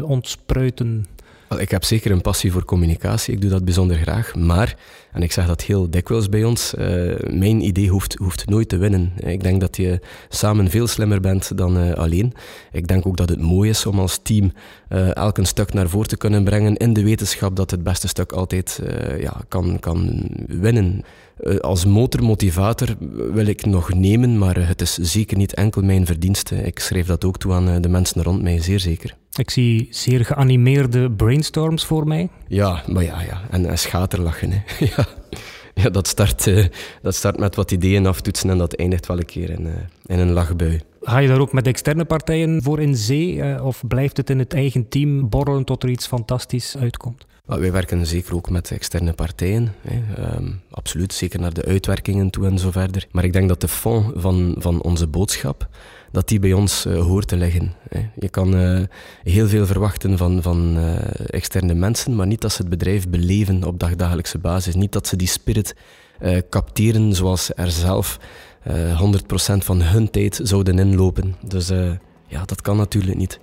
ontspruiten? 0.02 1.06
Ik 1.58 1.70
heb 1.70 1.84
zeker 1.84 2.10
een 2.10 2.20
passie 2.20 2.52
voor 2.52 2.64
communicatie, 2.64 3.34
ik 3.34 3.40
doe 3.40 3.50
dat 3.50 3.64
bijzonder 3.64 3.96
graag. 3.96 4.34
Maar, 4.34 4.76
en 5.12 5.22
ik 5.22 5.32
zeg 5.32 5.46
dat 5.46 5.62
heel 5.62 5.90
dikwijls 5.90 6.28
bij 6.28 6.44
ons, 6.44 6.74
uh, 6.74 6.84
mijn 7.30 7.60
idee 7.60 7.88
hoeft, 7.88 8.14
hoeft 8.14 8.48
nooit 8.48 8.68
te 8.68 8.76
winnen. 8.76 9.12
Ik 9.16 9.42
denk 9.42 9.60
dat 9.60 9.76
je 9.76 10.00
samen 10.28 10.70
veel 10.70 10.86
slimmer 10.86 11.20
bent 11.20 11.56
dan 11.56 11.76
uh, 11.76 11.92
alleen. 11.92 12.32
Ik 12.72 12.86
denk 12.86 13.06
ook 13.06 13.16
dat 13.16 13.28
het 13.28 13.40
mooi 13.40 13.70
is 13.70 13.86
om 13.86 13.98
als 13.98 14.20
team 14.22 14.52
uh, 14.88 15.16
elk 15.16 15.38
een 15.38 15.46
stuk 15.46 15.72
naar 15.72 15.88
voren 15.88 16.08
te 16.08 16.16
kunnen 16.16 16.44
brengen 16.44 16.76
in 16.76 16.92
de 16.92 17.02
wetenschap 17.02 17.56
dat 17.56 17.70
het 17.70 17.82
beste 17.82 18.08
stuk 18.08 18.32
altijd 18.32 18.80
ja, 19.18 19.40
kan, 19.48 19.76
kan 19.80 20.28
winnen. 20.46 21.04
Als 21.60 21.84
motormotivator 21.84 22.88
wil 23.32 23.46
ik 23.46 23.66
nog 23.66 23.94
nemen, 23.94 24.38
maar 24.38 24.68
het 24.68 24.80
is 24.80 24.94
zeker 24.94 25.36
niet 25.36 25.54
enkel 25.54 25.82
mijn 25.82 26.06
verdienste. 26.06 26.56
Ik 26.56 26.78
schreef 26.78 27.06
dat 27.06 27.24
ook 27.24 27.38
toe 27.38 27.52
aan 27.52 27.82
de 27.82 27.88
mensen 27.88 28.22
rond 28.22 28.42
mij, 28.42 28.60
zeer 28.60 28.80
zeker. 28.80 29.16
Ik 29.32 29.50
zie 29.50 29.88
zeer 29.90 30.24
geanimeerde 30.24 31.10
brainstorms 31.10 31.84
voor 31.84 32.06
mij. 32.06 32.28
Ja, 32.48 32.82
maar 32.86 33.02
ja, 33.02 33.22
ja. 33.22 33.40
En, 33.50 33.66
en 33.66 33.78
schaterlachen. 33.78 34.50
Hè. 34.52 34.60
ja. 34.96 35.06
ja, 35.74 35.90
dat 35.90 36.08
start, 36.08 36.46
uh, 36.46 36.66
dat 37.02 37.14
start 37.14 37.38
met 37.38 37.56
wat 37.56 37.70
ideeën 37.70 38.06
aftoetsen 38.06 38.50
en 38.50 38.58
dat 38.58 38.74
eindigt 38.74 39.06
wel 39.06 39.18
een 39.18 39.24
keer 39.24 39.50
in, 39.50 39.66
uh, 39.66 39.72
in 40.06 40.18
een 40.18 40.32
lachbui. 40.32 40.80
Ga 41.00 41.18
je 41.18 41.28
daar 41.28 41.40
ook 41.40 41.52
met 41.52 41.66
externe 41.66 42.04
partijen 42.04 42.62
voor 42.62 42.80
in 42.80 42.96
zee? 42.96 43.34
Uh, 43.34 43.64
of 43.64 43.82
blijft 43.88 44.16
het 44.16 44.30
in 44.30 44.38
het 44.38 44.54
eigen 44.54 44.88
team 44.88 45.28
borrelen 45.28 45.64
tot 45.64 45.82
er 45.82 45.88
iets 45.88 46.06
fantastisch 46.06 46.76
uitkomt? 46.76 47.26
Wij 47.44 47.72
werken 47.72 48.06
zeker 48.06 48.34
ook 48.34 48.50
met 48.50 48.70
externe 48.70 49.12
partijen. 49.12 49.74
Hè. 49.80 50.36
Um, 50.36 50.60
absoluut, 50.70 51.12
zeker 51.12 51.40
naar 51.40 51.52
de 51.52 51.64
uitwerkingen 51.64 52.30
toe 52.30 52.46
en 52.46 52.58
zo 52.58 52.70
verder. 52.70 53.06
Maar 53.10 53.24
ik 53.24 53.32
denk 53.32 53.48
dat 53.48 53.60
de 53.60 53.68
fond 53.68 54.12
van, 54.16 54.54
van 54.58 54.82
onze 54.82 55.06
boodschap 55.06 55.68
dat 56.12 56.28
die 56.28 56.38
bij 56.38 56.52
ons 56.52 56.86
uh, 56.86 57.00
hoort 57.02 57.28
te 57.28 57.36
liggen. 57.36 57.74
Hè. 57.88 58.08
Je 58.14 58.28
kan 58.28 58.60
uh, 58.60 58.80
heel 59.22 59.48
veel 59.48 59.66
verwachten 59.66 60.18
van, 60.18 60.42
van 60.42 60.76
uh, 60.78 60.96
externe 61.26 61.74
mensen, 61.74 62.16
maar 62.16 62.26
niet 62.26 62.40
dat 62.40 62.52
ze 62.52 62.60
het 62.60 62.70
bedrijf 62.70 63.08
beleven 63.08 63.64
op 63.64 63.78
dagdagelijkse 63.78 64.38
basis. 64.38 64.74
Niet 64.74 64.92
dat 64.92 65.06
ze 65.06 65.16
die 65.16 65.28
spirit 65.28 65.74
capteren 66.50 67.14
zoals 67.14 67.50
er 67.54 67.70
zelf 67.70 68.18
100% 68.68 68.72
van 69.58 69.82
hun 69.82 70.10
tijd 70.10 70.40
zouden 70.42 70.78
inlopen. 70.78 71.36
Dus 71.46 71.68
ja, 72.26 72.44
dat 72.44 72.60
kan 72.60 72.76
natuurlijk 72.76 73.16
niet. 73.16 73.40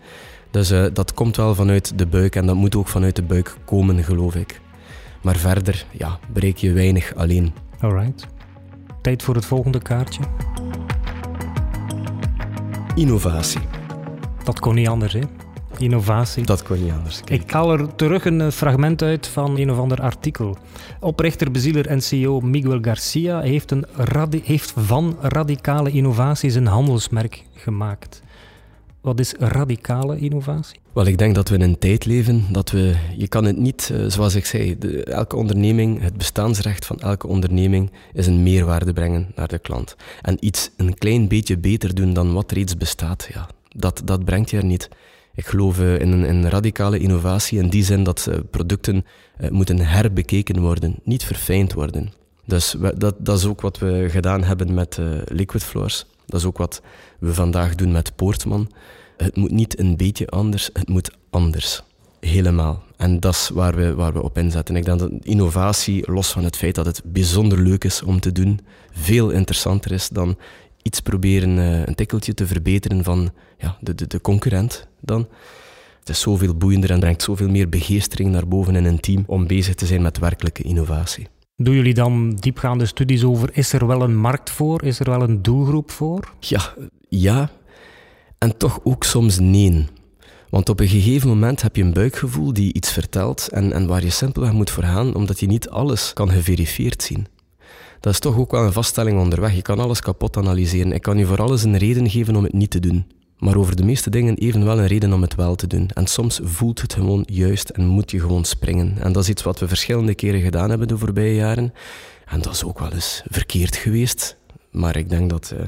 Dus 0.51 0.73
dat 0.93 1.13
komt 1.13 1.35
wel 1.35 1.55
vanuit 1.55 1.97
de 1.97 2.05
buik 2.05 2.35
en 2.35 2.45
dat 2.45 2.55
moet 2.55 2.75
ook 2.75 2.87
vanuit 2.87 3.15
de 3.15 3.23
buik 3.23 3.55
komen, 3.65 4.03
geloof 4.03 4.35
ik. 4.35 4.61
Maar 5.21 5.35
verder, 5.35 5.85
ja, 5.91 6.19
bereik 6.33 6.57
je 6.57 6.71
weinig 6.71 7.15
alleen. 7.15 7.53
Alright. 7.79 8.27
Tijd 9.01 9.23
voor 9.23 9.35
het 9.35 9.45
volgende 9.45 9.79
kaartje. 9.79 10.21
Innovatie. 12.95 13.61
Dat 14.43 14.59
kon 14.59 14.75
niet 14.75 14.87
anders, 14.87 15.13
hè? 15.13 15.21
Innovatie. 15.77 16.45
Dat 16.45 16.63
kon 16.63 16.83
niet 16.83 16.91
anders. 16.91 17.21
Ik 17.25 17.51
haal 17.51 17.71
er 17.71 17.95
terug 17.95 18.25
een 18.25 18.41
eh, 18.41 18.51
fragment 18.51 19.01
uit 19.01 19.27
van 19.27 19.57
een 19.57 19.71
of 19.71 19.77
ander 19.77 20.01
artikel. 20.01 20.57
Oprichter, 20.99 21.51
bezieler 21.51 21.87
en 21.87 22.01
CEO 22.01 22.39
Miguel 22.39 22.79
Garcia 22.81 23.39
heeft, 23.39 23.71
een 23.71 23.85
heeft 24.43 24.73
van 24.75 25.17
radicale 25.21 25.91
innovaties 25.91 26.55
een 26.55 26.65
handelsmerk 26.65 27.43
gemaakt. 27.53 28.21
Wat 29.09 29.19
is 29.19 29.33
radicale 29.39 30.17
innovatie? 30.17 30.79
Wel, 30.93 31.05
ik 31.05 31.17
denk 31.17 31.35
dat 31.35 31.49
we 31.49 31.55
in 31.55 31.61
een 31.61 31.77
tijd 31.77 32.05
leven 32.05 32.45
dat 32.51 32.71
we, 32.71 32.95
je 33.17 33.27
kan 33.27 33.45
het 33.45 33.57
niet, 33.57 33.89
eh, 33.93 34.05
zoals 34.07 34.35
ik 34.35 34.45
zei, 34.45 34.77
elke 35.03 35.35
onderneming, 35.35 36.01
het 36.01 36.17
bestaansrecht 36.17 36.85
van 36.85 36.99
elke 36.99 37.27
onderneming 37.27 37.91
is 38.13 38.27
een 38.27 38.43
meerwaarde 38.43 38.93
brengen 38.93 39.31
naar 39.35 39.47
de 39.47 39.59
klant. 39.59 39.95
En 40.21 40.45
iets 40.45 40.71
een 40.77 40.97
klein 40.97 41.27
beetje 41.27 41.57
beter 41.57 41.95
doen 41.95 42.13
dan 42.13 42.33
wat 42.33 42.51
reeds 42.51 42.77
bestaat, 42.77 43.29
ja, 43.33 43.49
dat, 43.69 44.01
dat 44.05 44.25
brengt 44.25 44.49
je 44.49 44.57
er 44.57 44.65
niet. 44.65 44.89
Ik 45.35 45.45
geloof 45.45 45.79
eh, 45.79 45.99
in 45.99 46.11
een, 46.11 46.49
radicale 46.49 46.99
innovatie 46.99 47.59
in 47.59 47.69
die 47.69 47.83
zin 47.83 48.03
dat 48.03 48.27
uh, 48.29 48.35
producten 48.51 49.05
moeten 49.49 49.79
herbekeken 49.79 50.59
worden, 50.61 50.95
niet 51.03 51.23
verfijnd 51.23 51.73
worden. 51.73 52.13
Dus 52.45 52.75
dat, 52.97 53.15
dat 53.17 53.37
is 53.37 53.45
ook 53.45 53.61
wat 53.61 53.79
we 53.79 54.07
gedaan 54.09 54.43
hebben 54.43 54.73
met 54.73 54.99
Liquid 55.25 55.63
Floors. 55.63 56.05
Dat 56.25 56.39
is 56.39 56.45
ook 56.45 56.57
wat 56.57 56.81
we 57.19 57.33
vandaag 57.33 57.75
doen 57.75 57.91
met 57.91 58.15
Poortman. 58.15 58.69
Het 59.23 59.35
moet 59.35 59.51
niet 59.51 59.79
een 59.79 59.97
beetje 59.97 60.27
anders, 60.27 60.69
het 60.73 60.87
moet 60.87 61.11
anders. 61.29 61.83
Helemaal. 62.19 62.83
En 62.97 63.19
dat 63.19 63.33
is 63.33 63.49
waar 63.53 63.75
we, 63.75 63.95
waar 63.95 64.13
we 64.13 64.21
op 64.21 64.37
inzetten. 64.37 64.75
Ik 64.75 64.85
denk 64.85 64.99
dat 64.99 65.11
innovatie, 65.21 66.11
los 66.11 66.31
van 66.31 66.43
het 66.43 66.57
feit 66.57 66.75
dat 66.75 66.85
het 66.85 67.01
bijzonder 67.05 67.61
leuk 67.61 67.83
is 67.83 68.03
om 68.03 68.19
te 68.19 68.31
doen, 68.31 68.59
veel 68.91 69.29
interessanter 69.29 69.91
is 69.91 70.09
dan 70.09 70.37
iets 70.81 70.99
proberen 70.99 71.57
uh, 71.57 71.85
een 71.85 71.95
tikkeltje 71.95 72.33
te 72.33 72.47
verbeteren 72.47 73.03
van 73.03 73.31
ja, 73.57 73.77
de, 73.81 73.95
de, 73.95 74.07
de 74.07 74.21
concurrent 74.21 74.87
dan. 75.01 75.27
Het 75.99 76.09
is 76.09 76.19
zoveel 76.19 76.55
boeiender 76.55 76.91
en 76.91 76.99
brengt 76.99 77.21
zoveel 77.21 77.49
meer 77.49 77.69
begeestering 77.69 78.31
naar 78.31 78.47
boven 78.47 78.75
in 78.75 78.85
een 78.85 78.99
team 78.99 79.23
om 79.27 79.47
bezig 79.47 79.75
te 79.75 79.85
zijn 79.85 80.01
met 80.01 80.19
werkelijke 80.19 80.63
innovatie. 80.63 81.27
Doen 81.55 81.75
jullie 81.75 81.93
dan 81.93 82.35
diepgaande 82.35 82.85
studies 82.85 83.23
over, 83.23 83.49
is 83.53 83.73
er 83.73 83.87
wel 83.87 84.01
een 84.01 84.17
markt 84.17 84.49
voor? 84.49 84.83
Is 84.83 84.99
er 84.99 85.09
wel 85.09 85.21
een 85.21 85.41
doelgroep 85.41 85.91
voor? 85.91 86.33
Ja, 86.39 86.73
ja. 87.09 87.49
En 88.39 88.57
toch 88.57 88.79
ook 88.83 89.03
soms 89.03 89.39
nee. 89.39 89.85
Want 90.49 90.69
op 90.69 90.79
een 90.79 90.87
gegeven 90.87 91.29
moment 91.29 91.61
heb 91.61 91.75
je 91.75 91.83
een 91.83 91.93
buikgevoel 91.93 92.53
die 92.53 92.73
iets 92.73 92.91
vertelt 92.91 93.47
en, 93.51 93.73
en 93.73 93.87
waar 93.87 94.03
je 94.03 94.09
simpelweg 94.09 94.51
moet 94.51 94.69
voor 94.69 94.83
gaan, 94.83 95.15
omdat 95.15 95.39
je 95.39 95.47
niet 95.47 95.69
alles 95.69 96.13
kan 96.13 96.31
geverifieerd 96.31 97.03
zien. 97.03 97.27
Dat 97.99 98.13
is 98.13 98.19
toch 98.19 98.37
ook 98.37 98.51
wel 98.51 98.65
een 98.65 98.73
vaststelling 98.73 99.19
onderweg. 99.19 99.55
Je 99.55 99.61
kan 99.61 99.79
alles 99.79 100.01
kapot 100.01 100.37
analyseren. 100.37 100.91
Ik 100.91 101.01
kan 101.01 101.17
je 101.17 101.25
voor 101.25 101.41
alles 101.41 101.63
een 101.63 101.77
reden 101.77 102.09
geven 102.09 102.35
om 102.35 102.43
het 102.43 102.53
niet 102.53 102.71
te 102.71 102.79
doen 102.79 103.05
maar 103.39 103.55
over 103.55 103.75
de 103.75 103.83
meeste 103.83 104.09
dingen 104.09 104.37
evenwel 104.37 104.79
een 104.79 104.87
reden 104.87 105.13
om 105.13 105.21
het 105.21 105.35
wel 105.35 105.55
te 105.55 105.67
doen. 105.67 105.89
En 105.93 106.07
soms 106.07 106.39
voelt 106.43 106.81
het 106.81 106.93
gewoon 106.93 107.23
juist 107.25 107.69
en 107.69 107.85
moet 107.85 108.11
je 108.11 108.19
gewoon 108.19 108.45
springen. 108.45 108.97
En 108.99 109.11
dat 109.11 109.23
is 109.23 109.29
iets 109.29 109.43
wat 109.43 109.59
we 109.59 109.67
verschillende 109.67 110.15
keren 110.15 110.41
gedaan 110.41 110.69
hebben 110.69 110.87
de 110.87 110.97
voorbije 110.97 111.35
jaren. 111.35 111.73
En 112.25 112.41
dat 112.41 112.53
is 112.53 112.63
ook 112.63 112.79
wel 112.79 112.91
eens 112.91 113.23
verkeerd 113.27 113.75
geweest. 113.75 114.37
Maar 114.71 114.95
ik 114.95 115.09
denk 115.09 115.29
dat 115.29 115.53
uh, 115.53 115.59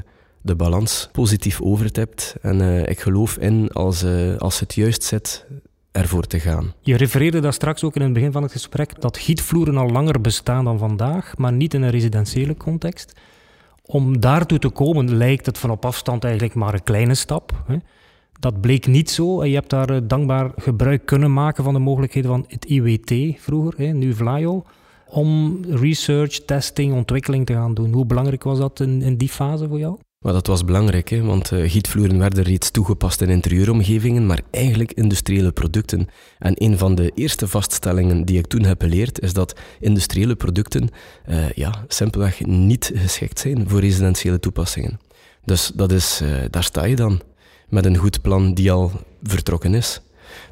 de 0.42 0.56
balans 0.56 1.08
positief 1.12 1.60
overtipt. 1.60 2.34
En 2.40 2.60
uh, 2.60 2.86
ik 2.86 3.00
geloof 3.00 3.36
in 3.36 3.70
als, 3.70 4.02
uh, 4.02 4.36
als 4.36 4.60
het 4.60 4.74
juist 4.74 5.02
zit, 5.02 5.46
ervoor 5.92 6.26
te 6.26 6.40
gaan. 6.40 6.72
Je 6.80 6.96
refereerde 6.96 7.40
daar 7.40 7.52
straks 7.52 7.84
ook 7.84 7.96
in 7.96 8.02
het 8.02 8.12
begin 8.12 8.32
van 8.32 8.42
het 8.42 8.52
gesprek 8.52 9.00
dat 9.00 9.18
gietvloeren 9.18 9.76
al 9.76 9.90
langer 9.90 10.20
bestaan 10.20 10.64
dan 10.64 10.78
vandaag, 10.78 11.36
maar 11.36 11.52
niet 11.52 11.74
in 11.74 11.82
een 11.82 11.90
residentiële 11.90 12.56
context. 12.56 13.12
Om 13.82 14.20
daartoe 14.20 14.58
te 14.58 14.68
komen 14.68 15.16
lijkt 15.16 15.46
het 15.46 15.58
van 15.58 15.70
op 15.70 15.84
afstand 15.84 16.24
eigenlijk 16.24 16.54
maar 16.54 16.74
een 16.74 16.82
kleine 16.82 17.14
stap. 17.14 17.62
Hè. 17.66 17.76
Dat 18.40 18.60
bleek 18.60 18.86
niet 18.86 19.10
zo. 19.10 19.40
En 19.40 19.48
je 19.48 19.54
hebt 19.54 19.70
daar 19.70 19.90
eh, 19.90 20.00
dankbaar 20.04 20.50
gebruik 20.56 21.06
kunnen 21.06 21.32
maken 21.32 21.64
van 21.64 21.72
de 21.72 21.78
mogelijkheden 21.78 22.30
van 22.30 22.44
het 22.48 22.64
IWT 22.64 23.40
vroeger, 23.40 23.74
hè, 23.76 23.92
nu 23.92 24.14
Vlaio, 24.14 24.64
om 25.08 25.60
research, 25.68 26.44
testing, 26.44 26.94
ontwikkeling 26.94 27.46
te 27.46 27.52
gaan 27.52 27.74
doen. 27.74 27.92
Hoe 27.92 28.06
belangrijk 28.06 28.42
was 28.42 28.58
dat 28.58 28.80
in, 28.80 29.02
in 29.02 29.16
die 29.16 29.28
fase 29.28 29.68
voor 29.68 29.78
jou? 29.78 29.98
Maar 30.22 30.32
dat 30.32 30.46
was 30.46 30.64
belangrijk, 30.64 31.08
hè, 31.08 31.22
want 31.22 31.50
uh, 31.50 31.70
gietvloeren 31.70 32.18
werden 32.18 32.44
reeds 32.44 32.70
toegepast 32.70 33.20
in 33.20 33.28
interieuromgevingen, 33.28 34.26
maar 34.26 34.40
eigenlijk 34.50 34.92
industriële 34.92 35.52
producten. 35.52 36.08
En 36.38 36.54
een 36.56 36.78
van 36.78 36.94
de 36.94 37.12
eerste 37.14 37.48
vaststellingen 37.48 38.24
die 38.24 38.38
ik 38.38 38.46
toen 38.46 38.64
heb 38.64 38.80
geleerd, 38.80 39.20
is 39.20 39.32
dat 39.32 39.60
industriële 39.80 40.34
producten 40.34 40.88
uh, 41.28 41.50
ja, 41.50 41.84
simpelweg 41.88 42.44
niet 42.46 42.92
geschikt 42.94 43.38
zijn 43.38 43.68
voor 43.68 43.80
residentiële 43.80 44.40
toepassingen. 44.40 45.00
Dus 45.44 45.72
dat 45.74 45.92
is, 45.92 46.20
uh, 46.22 46.28
daar 46.50 46.64
sta 46.64 46.84
je 46.84 46.96
dan, 46.96 47.20
met 47.68 47.84
een 47.84 47.96
goed 47.96 48.20
plan 48.20 48.54
die 48.54 48.72
al 48.72 48.92
vertrokken 49.22 49.74
is. 49.74 50.00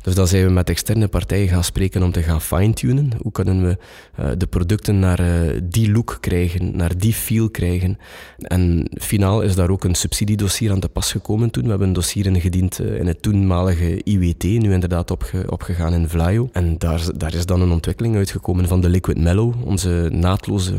Dus 0.02 0.14
dan 0.14 0.26
zijn 0.26 0.44
we 0.44 0.50
met 0.50 0.68
externe 0.70 1.08
partijen 1.08 1.48
gaan 1.48 1.64
spreken 1.64 2.02
om 2.02 2.12
te 2.12 2.22
gaan 2.22 2.40
fine-tunen. 2.40 3.10
Hoe 3.22 3.32
kunnen 3.32 3.62
we 3.62 3.76
uh, 4.20 4.30
de 4.38 4.46
producten 4.46 4.98
naar 4.98 5.20
uh, 5.20 5.60
die 5.62 5.92
look 5.92 6.18
krijgen, 6.20 6.76
naar 6.76 6.98
die 6.98 7.12
feel 7.12 7.50
krijgen. 7.50 7.98
En 8.38 8.88
finaal 9.00 9.42
is 9.42 9.54
daar 9.54 9.70
ook 9.70 9.84
een 9.84 9.94
subsidiedossier 9.94 10.70
aan 10.70 10.80
te 10.80 10.88
pas 10.88 11.10
gekomen 11.12 11.50
toen. 11.50 11.62
We 11.62 11.68
hebben 11.68 11.88
een 11.88 11.94
dossier 11.94 12.26
ingediend 12.26 12.80
uh, 12.80 12.98
in 12.98 13.06
het 13.06 13.22
toenmalige 13.22 14.02
IWT, 14.04 14.42
nu 14.42 14.72
inderdaad 14.72 15.10
opge 15.10 15.44
opgegaan 15.50 15.92
in 15.92 16.08
Vlaio. 16.08 16.48
En 16.52 16.78
daar, 16.78 17.02
daar 17.16 17.34
is 17.34 17.46
dan 17.46 17.60
een 17.60 17.70
ontwikkeling 17.70 18.16
uitgekomen 18.16 18.68
van 18.68 18.80
de 18.80 18.88
Liquid 18.88 19.18
Mellow, 19.18 19.66
onze 19.66 20.08
naadloze, 20.12 20.74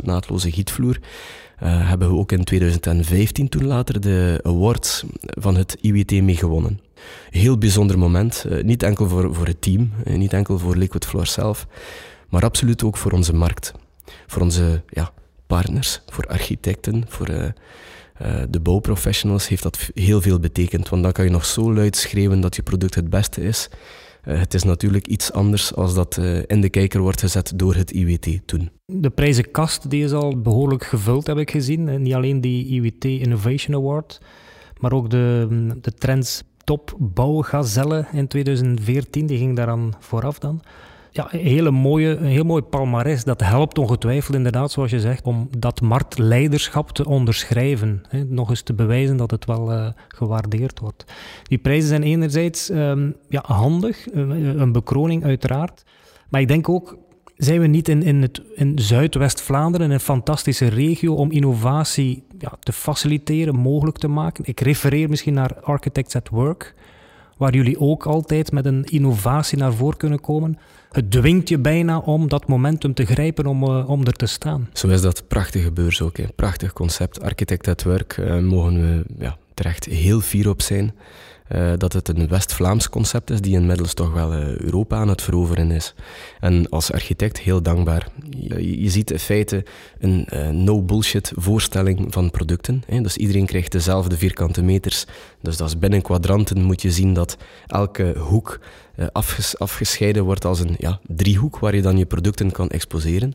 100% 0.00 0.02
naadloze 0.02 0.52
gietvloer. 0.52 0.98
Hebben 1.64 2.08
we 2.08 2.14
ook 2.14 2.32
in 2.32 2.44
2015 2.44 3.48
toen 3.48 3.66
later 3.66 4.00
de 4.00 4.40
awards 4.42 5.04
van 5.22 5.56
het 5.56 5.76
IWT 5.80 6.10
mee 6.10 6.36
gewonnen. 6.36 6.80
Heel 7.30 7.58
bijzonder 7.58 7.98
moment, 7.98 8.44
uh, 8.48 8.62
niet 8.62 8.82
enkel 8.82 9.08
voor, 9.08 9.34
voor 9.34 9.46
het 9.46 9.60
team, 9.60 9.92
uh, 10.04 10.16
niet 10.16 10.32
enkel 10.32 10.58
voor 10.58 10.76
Liquid 10.76 11.06
Floor 11.06 11.26
zelf, 11.26 11.66
maar 12.28 12.42
absoluut 12.42 12.82
ook 12.82 12.96
voor 12.96 13.12
onze 13.12 13.34
markt. 13.34 13.72
Voor 14.26 14.42
onze 14.42 14.82
ja, 14.88 15.12
partners, 15.46 16.02
voor 16.06 16.26
architecten, 16.26 17.04
voor 17.08 17.30
uh, 17.30 17.44
de 18.48 18.60
bouwprofessionals 18.60 19.48
heeft 19.48 19.62
dat 19.62 19.90
heel 19.94 20.20
veel 20.20 20.40
betekend. 20.40 20.88
Want 20.88 21.02
dan 21.02 21.12
kan 21.12 21.24
je 21.24 21.30
nog 21.30 21.44
zo 21.44 21.72
luid 21.72 21.96
schreeuwen 21.96 22.40
dat 22.40 22.56
je 22.56 22.62
product 22.62 22.94
het 22.94 23.10
beste 23.10 23.42
is. 23.42 23.68
Het 24.22 24.54
is 24.54 24.62
natuurlijk 24.62 25.06
iets 25.06 25.32
anders 25.32 25.74
als 25.74 25.94
dat 25.94 26.16
in 26.46 26.60
de 26.60 26.68
kijker 26.68 27.00
wordt 27.00 27.20
gezet 27.20 27.52
door 27.56 27.74
het 27.74 27.90
IWT 27.90 28.40
toen. 28.46 28.70
De 28.84 29.10
prijzenkast 29.10 29.90
die 29.90 30.04
is 30.04 30.12
al 30.12 30.40
behoorlijk 30.40 30.84
gevuld, 30.84 31.26
heb 31.26 31.38
ik 31.38 31.50
gezien. 31.50 32.02
Niet 32.02 32.14
alleen 32.14 32.40
die 32.40 32.66
IWT 32.66 33.04
Innovation 33.04 33.76
Award, 33.76 34.20
maar 34.78 34.92
ook 34.92 35.10
de, 35.10 35.48
de 35.80 35.92
Trends 35.92 36.42
Top 36.66 36.94
Bouwgazelle 36.98 38.06
in 38.12 38.26
2014, 38.28 39.26
die 39.26 39.38
ging 39.38 39.56
daaraan 39.56 39.94
vooraf 39.98 40.38
dan 40.38 40.62
ja, 41.16 41.28
een, 41.30 41.40
hele 41.40 41.70
mooie, 41.70 42.16
een 42.16 42.26
heel 42.26 42.44
mooi 42.44 42.62
palmares. 42.62 43.24
Dat 43.24 43.40
helpt 43.40 43.78
ongetwijfeld 43.78 44.36
inderdaad, 44.36 44.70
zoals 44.70 44.90
je 44.90 45.00
zegt, 45.00 45.24
om 45.24 45.48
dat 45.58 45.80
marktleiderschap 45.80 46.90
te 46.90 47.08
onderschrijven. 47.08 48.02
Hè, 48.08 48.24
nog 48.24 48.50
eens 48.50 48.62
te 48.62 48.74
bewijzen 48.74 49.16
dat 49.16 49.30
het 49.30 49.44
wel 49.44 49.72
uh, 49.72 49.88
gewaardeerd 50.08 50.78
wordt. 50.78 51.04
Die 51.42 51.58
prijzen 51.58 51.88
zijn 51.88 52.02
enerzijds 52.02 52.70
um, 52.70 53.16
ja, 53.28 53.42
handig, 53.46 54.06
een 54.12 54.72
bekroning 54.72 55.24
uiteraard. 55.24 55.84
Maar 56.28 56.40
ik 56.40 56.48
denk 56.48 56.68
ook, 56.68 56.98
zijn 57.36 57.60
we 57.60 57.66
niet 57.66 57.88
in, 57.88 58.02
in, 58.02 58.22
het, 58.22 58.42
in 58.54 58.78
Zuidwest-Vlaanderen 58.78 59.90
een 59.90 60.00
fantastische 60.00 60.66
regio 60.66 61.14
om 61.14 61.30
innovatie 61.30 62.22
ja, 62.38 62.52
te 62.60 62.72
faciliteren, 62.72 63.56
mogelijk 63.56 63.98
te 63.98 64.08
maken? 64.08 64.44
Ik 64.46 64.60
refereer 64.60 65.08
misschien 65.08 65.34
naar 65.34 65.60
Architects 65.60 66.16
at 66.16 66.28
Work, 66.28 66.74
waar 67.36 67.54
jullie 67.54 67.80
ook 67.80 68.06
altijd 68.06 68.52
met 68.52 68.64
een 68.64 68.84
innovatie 68.84 69.58
naar 69.58 69.72
voren 69.72 69.96
kunnen 69.96 70.20
komen 70.20 70.58
het 70.96 71.10
dwingt 71.10 71.48
je 71.48 71.58
bijna 71.58 71.98
om 71.98 72.28
dat 72.28 72.46
momentum 72.46 72.94
te 72.94 73.04
grijpen 73.04 73.46
om, 73.46 73.62
uh, 73.62 73.88
om 73.88 74.06
er 74.06 74.12
te 74.12 74.26
staan. 74.26 74.68
Zo 74.72 74.88
is 74.88 75.00
dat 75.00 75.28
prachtige 75.28 75.72
beurs 75.72 76.00
ook. 76.02 76.18
Een 76.18 76.32
prachtig 76.34 76.72
concept. 76.72 77.22
Architect 77.22 77.68
at 77.68 77.82
Work 77.82 78.16
uh, 78.16 78.38
mogen 78.38 78.80
we 78.80 79.04
ja, 79.18 79.36
terecht 79.54 79.84
heel 79.84 80.20
fier 80.20 80.48
op 80.48 80.62
zijn. 80.62 80.94
Uh, 81.52 81.72
dat 81.76 81.92
het 81.92 82.08
een 82.08 82.28
West-Vlaams 82.28 82.88
concept 82.88 83.30
is 83.30 83.40
die 83.40 83.54
inmiddels 83.54 83.94
toch 83.94 84.12
wel 84.12 84.34
uh, 84.34 84.56
Europa 84.56 84.96
aan 84.96 85.08
het 85.08 85.22
veroveren 85.22 85.70
is. 85.70 85.94
En 86.40 86.68
als 86.68 86.92
architect 86.92 87.38
heel 87.38 87.62
dankbaar. 87.62 88.08
Je, 88.58 88.90
ziet 88.90 89.10
in 89.10 89.18
feite 89.18 89.64
een 89.98 90.26
uh, 90.32 90.48
no-bullshit 90.48 91.32
voorstelling 91.34 92.06
van 92.12 92.30
producten. 92.30 92.82
Hè. 92.86 93.00
Dus 93.00 93.16
iedereen 93.16 93.46
krijgt 93.46 93.72
dezelfde 93.72 94.16
vierkante 94.16 94.62
meters. 94.62 95.04
Dus 95.40 95.56
dat 95.56 95.68
is 95.68 95.78
binnen 95.78 96.02
kwadranten 96.02 96.62
moet 96.62 96.82
je 96.82 96.90
zien 96.90 97.14
dat 97.14 97.36
elke 97.66 98.14
hoek 98.18 98.58
afges 99.12 99.58
afgescheiden 99.58 100.24
wordt 100.24 100.44
als 100.44 100.60
een 100.60 100.74
ja, 100.78 101.00
driehoek 101.06 101.58
waar 101.58 101.74
je 101.74 101.82
dan 101.82 101.98
je 101.98 102.06
producten 102.06 102.50
kan 102.50 102.68
exposeren. 102.68 103.34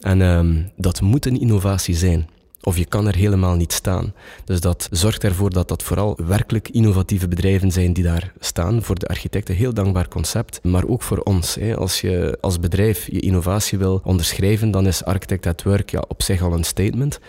En 0.00 0.20
um, 0.20 0.70
dat 0.76 1.00
moet 1.00 1.26
een 1.26 1.40
innovatie 1.40 1.94
zijn. 1.94 2.28
Of 2.62 2.78
je 2.78 2.84
kan 2.84 3.06
er 3.06 3.14
helemaal 3.14 3.54
niet 3.54 3.72
staan. 3.72 4.14
Dus 4.44 4.60
dat 4.60 4.88
zorgt 4.90 5.24
ervoor 5.24 5.50
dat 5.50 5.68
dat 5.68 5.82
vooral 5.82 6.18
werkelijk 6.26 6.68
innovatieve 6.68 7.28
bedrijven 7.28 7.70
zijn 7.70 7.92
die 7.92 8.04
daar 8.04 8.32
staan. 8.38 8.82
Voor 8.82 8.98
de 8.98 9.06
architecten 9.06 9.54
heel 9.54 9.74
dankbaar 9.74 10.08
concept, 10.08 10.60
maar 10.62 10.86
ook 10.86 11.02
voor 11.02 11.18
ons. 11.18 11.54
Hè. 11.54 11.76
Als 11.76 12.00
je 12.00 12.38
als 12.40 12.60
bedrijf 12.60 13.06
je 13.06 13.20
innovatie 13.20 13.78
wil 13.78 14.00
onderschrijven, 14.04 14.70
dan 14.70 14.86
is 14.86 15.04
Architect 15.04 15.46
at 15.46 15.62
Work 15.62 15.90
ja, 15.90 16.04
op 16.08 16.22
zich 16.22 16.42
al 16.42 16.52
een 16.52 16.64
statement 16.64 17.20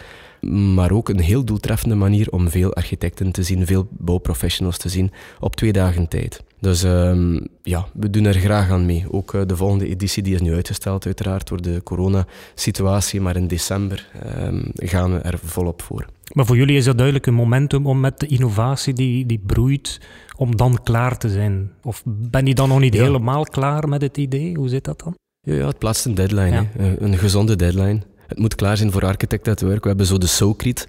maar 0.50 0.91
ook 0.91 1.10
een 1.10 1.19
heel 1.19 1.43
doeltreffende 1.43 1.96
manier 1.96 2.32
om 2.32 2.50
veel 2.50 2.74
architecten 2.74 3.32
te 3.32 3.43
zien, 3.43 3.65
veel 3.65 3.88
bouwprofessionals 3.89 4.78
te 4.78 4.89
zien 4.89 5.12
op 5.39 5.56
twee 5.56 5.72
dagen 5.72 6.08
tijd. 6.08 6.43
Dus 6.63 6.84
um, 6.84 7.47
ja, 7.63 7.88
we 7.93 8.10
doen 8.10 8.26
er 8.26 8.34
graag 8.34 8.69
aan 8.69 8.86
mee. 8.86 9.06
Ook 9.12 9.34
uh, 9.34 9.41
de 9.45 9.56
volgende 9.56 9.88
editie 9.88 10.23
die 10.23 10.34
is 10.34 10.41
nu 10.41 10.54
uitgesteld 10.54 11.06
uiteraard 11.06 11.47
door 11.47 11.62
de 11.62 11.82
coronasituatie, 11.84 13.21
maar 13.21 13.36
in 13.36 13.47
december 13.47 14.08
um, 14.38 14.71
gaan 14.76 15.13
we 15.13 15.19
er 15.19 15.39
volop 15.43 15.82
voor. 15.82 16.06
Maar 16.34 16.45
voor 16.45 16.58
jullie 16.58 16.78
is 16.78 16.86
dat 16.86 16.97
duidelijk 16.97 17.26
een 17.26 17.34
momentum 17.34 17.88
om 17.88 17.99
met 17.99 18.19
de 18.19 18.28
innovatie 18.28 18.93
die, 18.93 19.26
die 19.26 19.41
broeit, 19.45 19.99
om 20.38 20.56
dan 20.56 20.80
klaar 20.84 21.17
te 21.17 21.30
zijn? 21.30 21.71
Of 21.82 22.02
ben 22.06 22.45
je 22.45 22.56
dan 22.56 22.69
nog 22.69 22.80
niet 22.80 22.93
ja. 22.93 23.04
helemaal 23.04 23.43
klaar 23.43 23.89
met 23.89 24.02
het 24.02 24.17
idee? 24.17 24.56
Hoe 24.56 24.69
zit 24.69 24.84
dat 24.84 24.99
dan? 25.04 25.17
Ja, 25.41 25.54
ja 25.54 25.67
het 25.67 25.78
plaatst 25.78 26.06
een 26.06 26.15
deadline, 26.15 26.49
ja. 26.49 26.67
een 26.97 27.17
gezonde 27.17 27.56
deadline. 27.56 28.02
Het 28.28 28.39
moet 28.39 28.56
klaar 28.56 28.78
zijn 28.78 28.91
voor 28.91 29.06
Architect 29.06 29.47
at 29.47 29.62
Work. 29.62 29.82
We 29.82 29.88
hebben 29.88 30.06
zo 30.06 30.17
de 30.17 30.28
SoCrit 30.28 30.88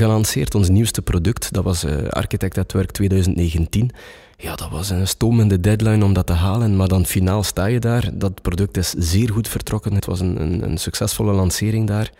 gelanceerd, 0.00 0.54
ons 0.54 0.68
nieuwste 0.68 1.02
product. 1.02 1.52
Dat 1.52 1.64
was 1.64 1.84
uh, 1.84 2.08
Architect 2.08 2.58
at 2.58 2.72
Work 2.72 2.90
2019. 2.90 3.90
Ja, 4.36 4.56
dat 4.56 4.70
was 4.70 4.90
een 4.90 5.08
stomende 5.08 5.60
deadline 5.60 6.04
om 6.04 6.12
dat 6.12 6.26
te 6.26 6.32
halen, 6.32 6.76
maar 6.76 6.88
dan 6.88 7.06
finaal 7.06 7.42
sta 7.42 7.66
je 7.66 7.78
daar. 7.78 8.10
Dat 8.12 8.42
product 8.42 8.76
is 8.76 8.90
zeer 8.90 9.30
goed 9.30 9.48
vertrokken. 9.48 9.94
Het 9.94 10.06
was 10.06 10.20
een, 10.20 10.40
een, 10.40 10.62
een 10.64 10.78
succesvolle 10.78 11.32
lancering 11.32 11.86
daar, 11.86 12.10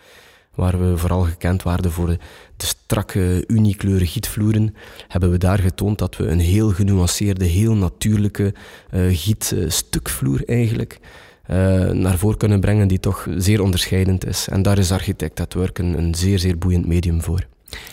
waar 0.54 0.80
we 0.80 0.96
vooral 0.96 1.22
gekend 1.22 1.62
waren 1.62 1.90
voor 1.90 2.06
de, 2.06 2.18
strakke 2.56 3.44
uniekleuren 3.46 4.06
gietvloeren. 4.06 4.74
Hebben 5.08 5.30
we 5.30 5.38
daar 5.38 5.58
getoond 5.58 5.98
dat 5.98 6.16
we 6.16 6.26
een 6.26 6.40
heel 6.40 6.70
genuanceerde, 6.70 7.44
heel 7.44 7.74
natuurlijke 7.74 8.54
uh, 8.94 9.16
gietstukvloer 9.16 10.42
eigenlijk 10.46 11.00
uh, 11.50 11.90
naar 11.90 12.18
voren 12.18 12.38
kunnen 12.38 12.60
brengen 12.60 12.88
die 12.88 13.00
toch 13.00 13.26
zeer 13.36 13.62
onderscheidend 13.62 14.26
is. 14.26 14.48
En 14.48 14.62
daar 14.62 14.78
is 14.78 14.92
Architect 14.92 15.54
een 15.78 16.14
zeer, 16.14 16.38
zeer 16.38 16.58
boeiend 16.58 16.86
medium 16.86 17.22
voor. 17.22 17.46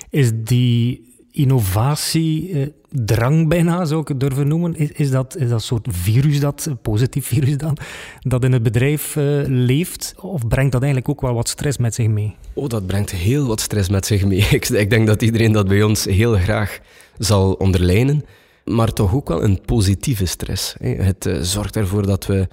Is 0.10 0.32
die 0.36 1.06
innovatiedrang 1.32 3.42
eh, 3.42 3.48
bijna, 3.48 3.86
zou 3.86 4.02
ik 4.02 4.08
het 4.08 4.20
durven 4.20 4.48
noemen, 4.48 4.76
is, 4.76 4.92
is, 4.92 5.12
dat, 5.12 5.38
dat 5.50 5.64
soort 5.64 5.88
virus, 5.90 6.40
dat, 6.40 6.66
een 6.66 6.82
positief 6.82 7.26
virus 7.34 7.58
dan, 7.58 7.78
dat 8.20 8.44
in 8.44 8.52
het 8.52 8.64
bedrijf 8.64 9.16
uh, 9.16 9.42
leeft? 9.46 10.14
Of 10.18 10.48
brengt 10.48 10.72
dat 10.72 10.82
eigenlijk 10.82 11.12
ook 11.12 11.22
wel 11.22 11.34
wat 11.34 11.50
stress 11.50 11.78
met 11.78 11.96
zich 11.96 12.08
mee? 12.08 12.36
Oh, 12.54 12.68
dat 12.68 12.88
brengt 12.88 13.12
heel 13.12 13.48
wat 13.48 13.62
stress 13.62 13.90
met 13.90 14.06
zich 14.06 14.26
mee. 14.26 14.40
ik, 14.58 14.70
ik 14.70 14.90
denk 14.90 15.08
dat 15.08 15.22
iedereen 15.22 15.52
dat 15.52 15.68
bij 15.68 15.84
ons 15.84 16.06
heel 16.06 16.34
graag 16.34 16.80
zal 17.18 17.54
onderlijnen, 17.54 18.26
maar 18.66 18.94
toch 18.94 19.14
ook 19.14 19.28
wel 19.28 19.44
een 19.44 19.62
positieve 19.66 20.26
stress. 20.26 20.76
Het 20.80 21.30
zorgt 21.42 21.76
ervoor 21.76 22.06
dat 22.06 22.26
we 22.26 22.48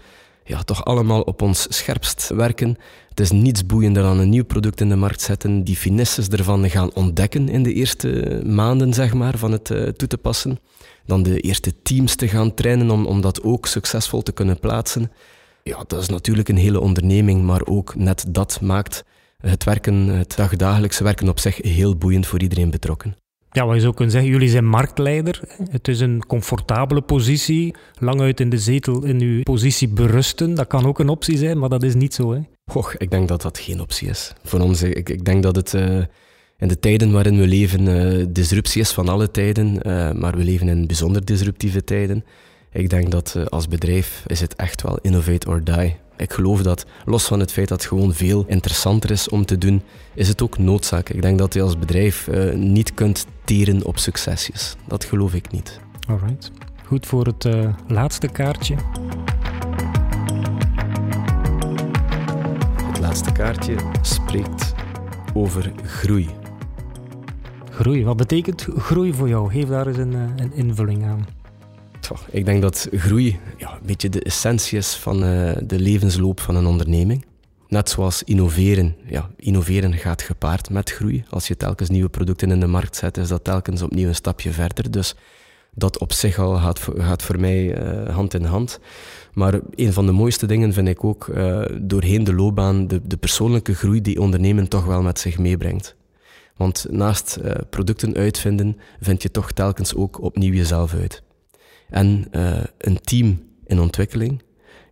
ja, 0.45 0.63
toch 0.63 0.85
allemaal 0.85 1.21
op 1.21 1.43
ons 1.43 1.67
scherpst 1.69 2.29
werken. 2.29 2.77
Het 3.09 3.21
is 3.21 3.31
niets 3.31 3.67
boeiender 3.67 4.03
dan 4.03 4.19
een 4.19 4.29
nieuw 4.29 4.45
product 4.45 4.81
in 4.81 4.89
de 4.89 4.97
markt 4.97 5.21
zetten, 5.21 5.65
die 5.65 5.77
finesses 5.77 6.29
ervan 6.29 6.71
gaan 6.71 6.95
ontdekken 6.95 7.49
in 7.49 7.63
de 7.63 7.73
eerste 7.73 8.43
maanden 8.47 8.93
zeg 8.93 9.15
maar, 9.15 9.39
van 9.39 9.53
het 9.53 9.71
uh, 9.71 9.89
toe 9.89 10.09
te 10.09 10.19
passen. 10.19 10.59
Dan 11.07 11.23
de 11.23 11.41
eerste 11.41 11.83
teams 11.83 12.15
te 12.15 12.29
gaan 12.29 12.55
trainen 12.55 12.91
om, 12.91 13.07
om 13.07 13.21
dat 13.21 13.43
ook 13.43 13.67
succesvol 13.67 14.23
te 14.23 14.33
kunnen 14.33 14.59
plaatsen. 14.59 15.11
Ja, 15.63 15.85
dat 15.87 16.01
is 16.01 16.09
natuurlijk 16.09 16.49
een 16.49 16.57
hele 16.57 16.81
onderneming, 16.81 17.43
maar 17.43 17.67
ook 17.67 17.95
net 17.95 18.25
dat 18.29 18.61
maakt 18.61 19.05
het 19.39 19.65
werken, 19.65 19.95
het 19.95 20.37
dagdagelijkse 20.37 21.05
werken 21.05 21.29
op 21.29 21.39
zich 21.39 21.57
heel 21.57 21.97
boeiend 21.97 22.27
voor 22.27 22.41
iedereen 22.41 22.71
betrokken. 22.71 23.24
Ja, 23.55 23.67
wat 23.67 23.75
je 23.75 23.81
zou 23.81 23.95
kunnen 23.95 24.13
zeggen, 24.13 24.31
jullie 24.31 24.49
zijn 24.49 24.67
marktleider. 24.67 25.41
Het 25.71 25.89
is 25.89 26.01
een 26.01 26.27
comfortabele 26.27 27.01
positie. 27.01 27.75
Lang 27.99 28.21
uit 28.21 28.41
in 28.41 28.49
de 28.51 28.59
zetel 28.59 29.05
in 29.05 29.21
uw 29.21 29.43
positie 29.43 29.89
berusten, 29.89 30.55
dat 30.55 30.67
kan 30.67 30.87
ook 30.87 30.99
een 30.99 31.09
optie 31.09 31.37
zijn, 31.37 31.59
maar 31.59 31.69
dat 31.69 31.83
is 31.83 31.95
niet 31.95 32.15
zo. 32.15 32.33
Hè? 32.33 32.41
Och, 32.73 32.97
ik 32.97 33.11
denk 33.11 33.29
dat 33.29 33.43
dat 33.43 33.59
geen 33.59 33.81
optie 33.81 34.09
is. 34.09 34.33
Voor 34.45 34.61
ons, 34.61 34.83
ik, 34.83 35.09
ik 35.09 35.25
denk 35.25 35.43
dat 35.43 35.57
het 35.57 35.73
uh, 35.73 35.99
in 36.57 36.69
de 36.69 36.79
tijden 36.79 37.13
waarin 37.13 37.39
we 37.39 37.47
leven, 37.47 37.87
uh, 37.87 38.25
disruptie 38.29 38.81
is 38.81 38.93
van 38.93 39.09
alle 39.09 39.31
tijden, 39.31 39.67
uh, 39.87 40.13
maar 40.13 40.37
we 40.37 40.45
leven 40.45 40.69
in 40.69 40.87
bijzonder 40.87 41.25
disruptieve 41.25 41.85
tijden. 41.85 42.25
Ik 42.73 42.91
denk 42.91 43.11
dat 43.11 43.37
als 43.49 43.69
bedrijf 43.69 44.25
is 44.27 44.41
het 44.41 44.55
echt 44.55 44.83
wel 44.83 44.99
innovate 45.03 45.49
or 45.49 45.65
die. 45.65 45.97
Ik 46.17 46.33
geloof 46.33 46.63
dat, 46.63 46.87
los 47.05 47.25
van 47.25 47.41
het 47.41 47.53
feit 47.53 47.69
dat 47.69 47.79
het 47.79 47.89
gewoon 47.89 48.15
veel 48.15 48.45
interessanter 48.49 49.11
is 49.11 49.29
om 49.29 49.45
te 49.45 49.59
doen, 49.59 49.83
is 50.15 50.29
het 50.29 50.43
ook 50.43 50.59
noodzaak. 50.59 51.09
Ik 51.09 51.23
denk 51.23 51.39
dat 51.39 51.55
je 51.55 51.63
als 51.63 51.79
bedrijf 51.79 52.29
niet 52.55 52.95
kunt 52.95 53.27
teren 53.45 53.85
op 53.85 53.99
succesjes. 53.99 54.77
Dat 54.87 55.05
geloof 55.05 55.35
ik 55.35 55.51
niet. 55.51 55.81
Alright. 56.09 56.51
Goed 56.87 57.07
voor 57.07 57.27
het 57.27 57.45
uh, 57.45 57.75
laatste 57.89 58.29
kaartje. 58.29 58.77
Het 62.87 63.01
laatste 63.01 63.33
kaartje 63.33 63.77
spreekt 64.03 64.75
over 65.35 65.73
groei. 65.85 66.29
Groei, 67.71 68.05
wat 68.05 68.17
betekent 68.17 68.69
groei 68.77 69.13
voor 69.13 69.29
jou? 69.29 69.51
Geef 69.51 69.69
daar 69.69 69.87
eens 69.87 69.97
een, 69.97 70.13
uh, 70.13 70.23
een 70.37 70.53
invulling 70.53 71.05
aan. 71.05 71.27
Ik 72.31 72.45
denk 72.45 72.63
dat 72.63 72.89
groei 72.93 73.41
ja, 73.57 73.73
een 73.73 73.87
beetje 73.87 74.09
de 74.09 74.23
essentie 74.23 74.79
is 74.79 74.95
van 74.95 75.17
uh, 75.25 75.53
de 75.63 75.79
levensloop 75.79 76.41
van 76.41 76.57
een 76.57 76.67
onderneming. 76.67 77.25
Net 77.75 77.91
zoals 77.91 78.23
innoveren. 78.23 78.97
Ja, 79.07 79.31
innoveren 79.37 79.93
gaat 79.93 80.23
gepaard 80.23 80.71
met 80.71 80.91
groei. 80.91 81.25
Als 81.31 81.49
je 81.49 81.57
telkens 81.57 81.89
nieuwe 81.89 82.09
producten 82.09 82.51
in 82.51 82.61
de 82.61 82.67
markt 82.67 82.97
zet, 82.97 83.17
is 83.17 83.29
dat 83.29 83.45
telkens 83.45 83.83
opnieuw 83.83 84.09
een 84.09 84.15
stapje 84.15 84.51
verder. 84.51 84.91
Dus 84.91 85.15
dat 85.71 85.99
op 85.99 86.13
zich 86.13 86.39
al 86.39 86.57
gaat, 86.57 86.81
gaat 86.97 87.23
voor 87.23 87.41
mij 87.41 87.83
uh, 87.83 88.15
hand 88.15 88.35
in 88.35 88.45
hand. 88.45 88.81
Maar 89.33 89.61
een 89.75 89.93
van 89.93 90.07
de 90.07 90.13
mooiste 90.13 90.47
dingen 90.47 90.73
vind 90.73 90.89
ik 90.89 91.05
ook 91.05 91.27
uh, 91.27 91.65
doorheen 91.81 92.25
de 92.25 92.35
loopbaan 92.35 92.87
de, 92.87 93.01
de 93.05 93.17
persoonlijke 93.17 93.75
groei 93.75 94.01
die 94.01 94.21
ondernemen 94.21 94.69
toch 94.69 94.85
wel 94.85 95.03
met 95.03 95.19
zich 95.19 95.39
meebrengt. 95.39 95.97
Want 96.57 96.87
naast 96.91 97.39
uh, 97.45 97.53
producten 97.71 98.15
uitvinden, 98.15 98.77
vind 99.01 99.23
je 99.23 99.31
toch 99.31 99.53
telkens 99.53 99.95
ook 99.95 100.23
opnieuw 100.23 100.53
jezelf 100.53 100.95
uit. 100.95 101.23
En 101.91 102.27
een 102.79 103.01
team 103.01 103.43
in 103.67 103.81
ontwikkeling, 103.81 104.43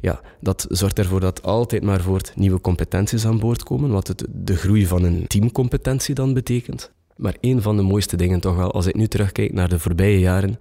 ja, 0.02 0.20
dat 0.40 0.66
zorgt 0.68 0.98
ervoor 0.98 1.20
dat 1.20 1.42
altijd 1.42 1.82
maar 1.82 2.00
voort 2.00 2.32
nieuwe 2.36 2.60
competenties 2.60 3.26
aan 3.26 3.38
boord 3.38 3.62
komen, 3.62 3.90
wat 3.90 4.08
het, 4.08 4.24
de 4.30 4.56
groei 4.56 4.86
van 4.86 5.04
een 5.04 5.26
teamcompetentie 5.26 6.14
dan 6.14 6.34
betekent. 6.34 6.92
Maar 7.16 7.36
een 7.40 7.62
van 7.62 7.76
de 7.76 7.82
mooiste 7.82 8.16
dingen 8.16 8.40
toch 8.40 8.56
wel, 8.56 8.72
als 8.72 8.86
ik 8.86 8.94
nu 8.94 9.06
terugkijk 9.06 9.52
naar 9.52 9.68
de 9.68 9.78
voorbije 9.78 10.18
jaren, 10.18 10.58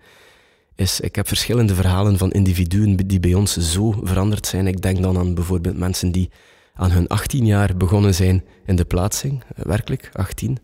is 0.76 1.00
ik 1.00 1.16
heb 1.16 1.28
verschillende 1.28 1.76
verhalen 1.76 2.18
van 2.18 2.32
individuen 2.32 3.08
die 3.08 3.20
bij 3.20 3.34
ons 3.34 3.58
zo 3.58 4.00
veranderd 4.04 4.48
zijn. 4.48 4.68
Ik 4.68 4.82
denk 4.82 5.02
dan 5.02 5.18
aan 5.18 5.34
bijvoorbeeld 5.34 5.78
mensen 5.78 6.12
die 6.12 6.30
aan 6.74 6.92
hun 6.92 7.08
18 7.08 7.46
jaar 7.46 7.78
begonnen 7.78 8.16
zijn 8.16 8.44
in 8.66 8.76
de 8.76 8.86
plaatsing, 8.86 9.44
eh, 9.56 9.66
werkelijk 9.66 10.10
18, 10.14 10.58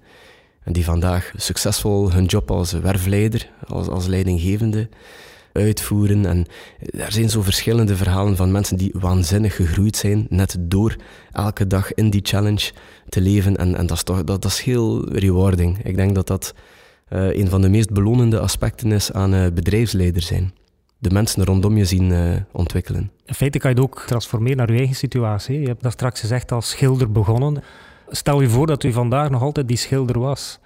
en 0.64 0.74
die 0.74 0.86
vandaag 0.86 1.32
succesvol 1.36 2.12
hun 2.12 2.26
job 2.26 2.52
als 2.52 2.72
werfleider, 2.72 3.50
als, 3.68 3.88
als 3.88 4.06
leidinggevende 4.06 4.90
uitvoeren. 5.58 6.26
En 6.26 6.46
er 6.98 7.12
zijn 7.12 7.30
zo 7.30 7.42
verschillende 7.42 7.96
verhalen 7.96 8.36
van 8.36 8.52
mensen 8.52 8.78
die 8.78 8.94
waanzinnig 9.00 9.56
gegroeid 9.56 9.96
zijn, 9.96 10.26
net 10.30 10.56
door 10.60 10.96
elke 11.32 11.68
dag 11.68 11.94
in 11.94 12.10
die 12.10 12.22
challenge 12.24 12.72
te 13.10 13.22
leven. 13.22 13.58
En, 13.58 13.76
en 13.76 13.86
dat, 13.86 13.98
is 13.98 14.04
toch, 14.04 14.24
dat, 14.24 14.42
dat 14.42 14.52
is 14.52 14.62
heel 14.62 15.10
rewarding. 15.14 15.84
Ik 15.84 15.96
denk 15.96 16.16
dat 16.16 16.28
dat 16.28 16.54
uh, 17.10 17.36
een 17.36 17.48
van 17.48 17.62
de 17.62 17.70
meest 17.70 17.92
belonende 17.92 18.40
aspecten 18.40 18.92
is 18.92 19.12
aan 19.12 19.34
uh, 19.34 19.46
bedrijfsleider 19.54 20.22
zijn. 20.22 20.54
De 20.98 21.10
mensen 21.10 21.44
rondom 21.44 21.78
je 21.78 21.86
zien 21.86 22.10
uh, 22.10 22.36
ontwikkelen. 22.52 23.12
In 23.26 23.34
feite 23.34 23.60
kan 23.60 23.70
je 23.70 23.76
het 23.76 23.86
ook 23.86 24.04
transformeren 24.08 24.58
naar 24.58 24.72
je 24.72 24.78
eigen 24.78 24.96
situatie. 24.96 25.60
Je 25.60 25.68
hebt 25.68 25.84
daar 25.84 25.92
straks 25.92 26.20
gezegd 26.20 26.52
als 26.52 26.70
schilder 26.70 27.12
begonnen. 27.12 27.64
Stel 28.10 28.42
je 28.42 28.50
voor 28.50 28.68
dat 28.68 28.84
u 28.84 28.92
vandaag 28.92 29.30
nog 29.30 29.42
altijd 29.42 29.68
die 29.68 29.78
schilder 29.78 30.20
was. 30.20 30.60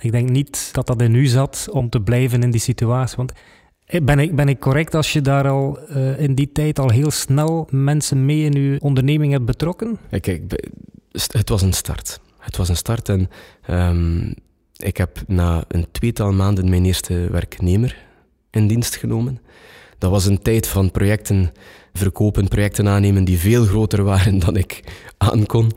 Ik 0.00 0.12
denk 0.12 0.28
niet 0.28 0.68
dat 0.72 0.86
dat 0.86 1.02
in 1.02 1.14
u 1.14 1.26
zat 1.26 1.68
om 1.70 1.90
te 1.90 2.00
blijven 2.00 2.42
in 2.42 2.50
die 2.50 2.60
situatie. 2.60 3.16
Want 3.16 3.32
ben 3.86 4.18
ik, 4.18 4.36
ben 4.36 4.48
ik 4.48 4.60
correct 4.60 4.94
als 4.94 5.12
je 5.12 5.20
daar 5.20 5.48
al 5.48 5.78
uh, 5.90 6.20
in 6.20 6.34
die 6.34 6.52
tijd 6.52 6.78
al 6.78 6.90
heel 6.90 7.10
snel 7.10 7.68
mensen 7.70 8.26
mee 8.26 8.44
in 8.44 8.56
uw 8.56 8.78
onderneming 8.78 9.32
hebt 9.32 9.44
betrokken? 9.44 9.98
Kijk, 10.20 10.42
het 11.12 11.48
was 11.48 11.62
een 11.62 11.72
start. 11.72 12.20
Het 12.38 12.56
was 12.56 12.68
een 12.68 12.76
start 12.76 13.08
en 13.08 13.30
um, 13.70 14.34
ik 14.76 14.96
heb 14.96 15.22
na 15.26 15.64
een 15.68 15.86
tweetal 15.92 16.32
maanden 16.32 16.68
mijn 16.68 16.84
eerste 16.84 17.28
werknemer 17.30 18.04
in 18.50 18.66
dienst 18.66 18.96
genomen. 18.96 19.40
Dat 19.98 20.10
was 20.10 20.26
een 20.26 20.42
tijd 20.42 20.68
van 20.68 20.90
projecten 20.90 21.52
verkopen, 21.92 22.48
projecten 22.48 22.88
aannemen 22.88 23.24
die 23.24 23.38
veel 23.38 23.64
groter 23.64 24.02
waren 24.12 24.38
dan 24.38 24.56
ik 24.56 24.80
aankon. 25.16 25.72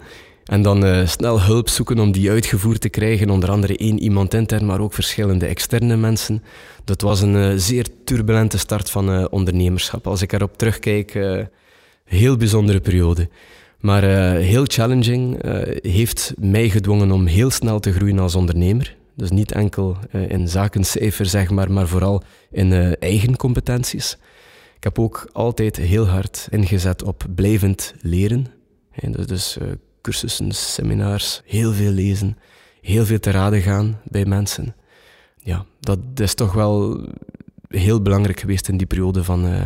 En 0.47 0.61
dan 0.61 0.85
uh, 0.85 1.07
snel 1.07 1.41
hulp 1.41 1.69
zoeken 1.69 1.99
om 1.99 2.11
die 2.11 2.29
uitgevoerd 2.29 2.81
te 2.81 2.89
krijgen. 2.89 3.29
Onder 3.29 3.51
andere 3.51 3.77
één 3.77 3.99
iemand 3.99 4.33
intern, 4.33 4.65
maar 4.65 4.79
ook 4.79 4.93
verschillende 4.93 5.45
externe 5.45 5.95
mensen. 5.95 6.43
Dat 6.83 7.01
was 7.01 7.21
een 7.21 7.35
uh, 7.35 7.53
zeer 7.55 7.87
turbulente 8.03 8.57
start 8.57 8.89
van 8.89 9.11
uh, 9.11 9.25
ondernemerschap. 9.29 10.07
Als 10.07 10.21
ik 10.21 10.33
erop 10.33 10.57
terugkijk, 10.57 11.19
heel 12.03 12.37
bijzondere 12.37 12.79
periode. 12.79 13.29
Maar 13.79 14.03
heel 14.33 14.63
challenging, 14.67 15.37
heeft 15.81 16.33
mij 16.39 16.69
gedwongen 16.69 17.11
om 17.11 17.25
heel 17.25 17.49
snel 17.49 17.79
te 17.79 17.93
groeien 17.93 18.19
als 18.19 18.35
ondernemer. 18.35 18.95
Dus 19.15 19.29
niet 19.29 19.51
enkel 19.51 19.97
in 20.27 20.47
zakencijfer, 20.47 21.25
zeg 21.25 21.49
maar, 21.49 21.71
maar 21.71 21.87
vooral 21.87 22.23
in 22.51 22.95
eigen 22.99 23.35
competenties. 23.35 24.17
Ik 24.75 24.83
heb 24.83 24.99
ook 24.99 25.29
altijd 25.31 25.75
heel 25.75 26.07
hard 26.07 26.47
ingezet 26.49 27.03
op 27.03 27.25
blijvend 27.35 27.93
leren. 28.01 28.47
dus, 29.01 29.25
dus 29.25 29.57
cursussen, 30.07 30.51
seminars, 30.51 31.41
heel 31.45 31.73
veel 31.73 31.91
lezen, 31.91 32.37
heel 32.81 33.05
veel 33.05 33.19
te 33.19 33.31
raden 33.31 33.61
gaan 33.61 33.99
bij 34.03 34.25
mensen. 34.25 34.75
Ja, 35.37 35.65
dat 35.79 35.99
is 36.15 36.33
toch 36.33 36.53
wel 36.53 37.05
heel 37.67 38.01
belangrijk 38.01 38.39
geweest 38.39 38.67
in 38.67 38.77
die 38.77 38.87
periode 38.87 39.23
van 39.23 39.45
uh, 39.45 39.63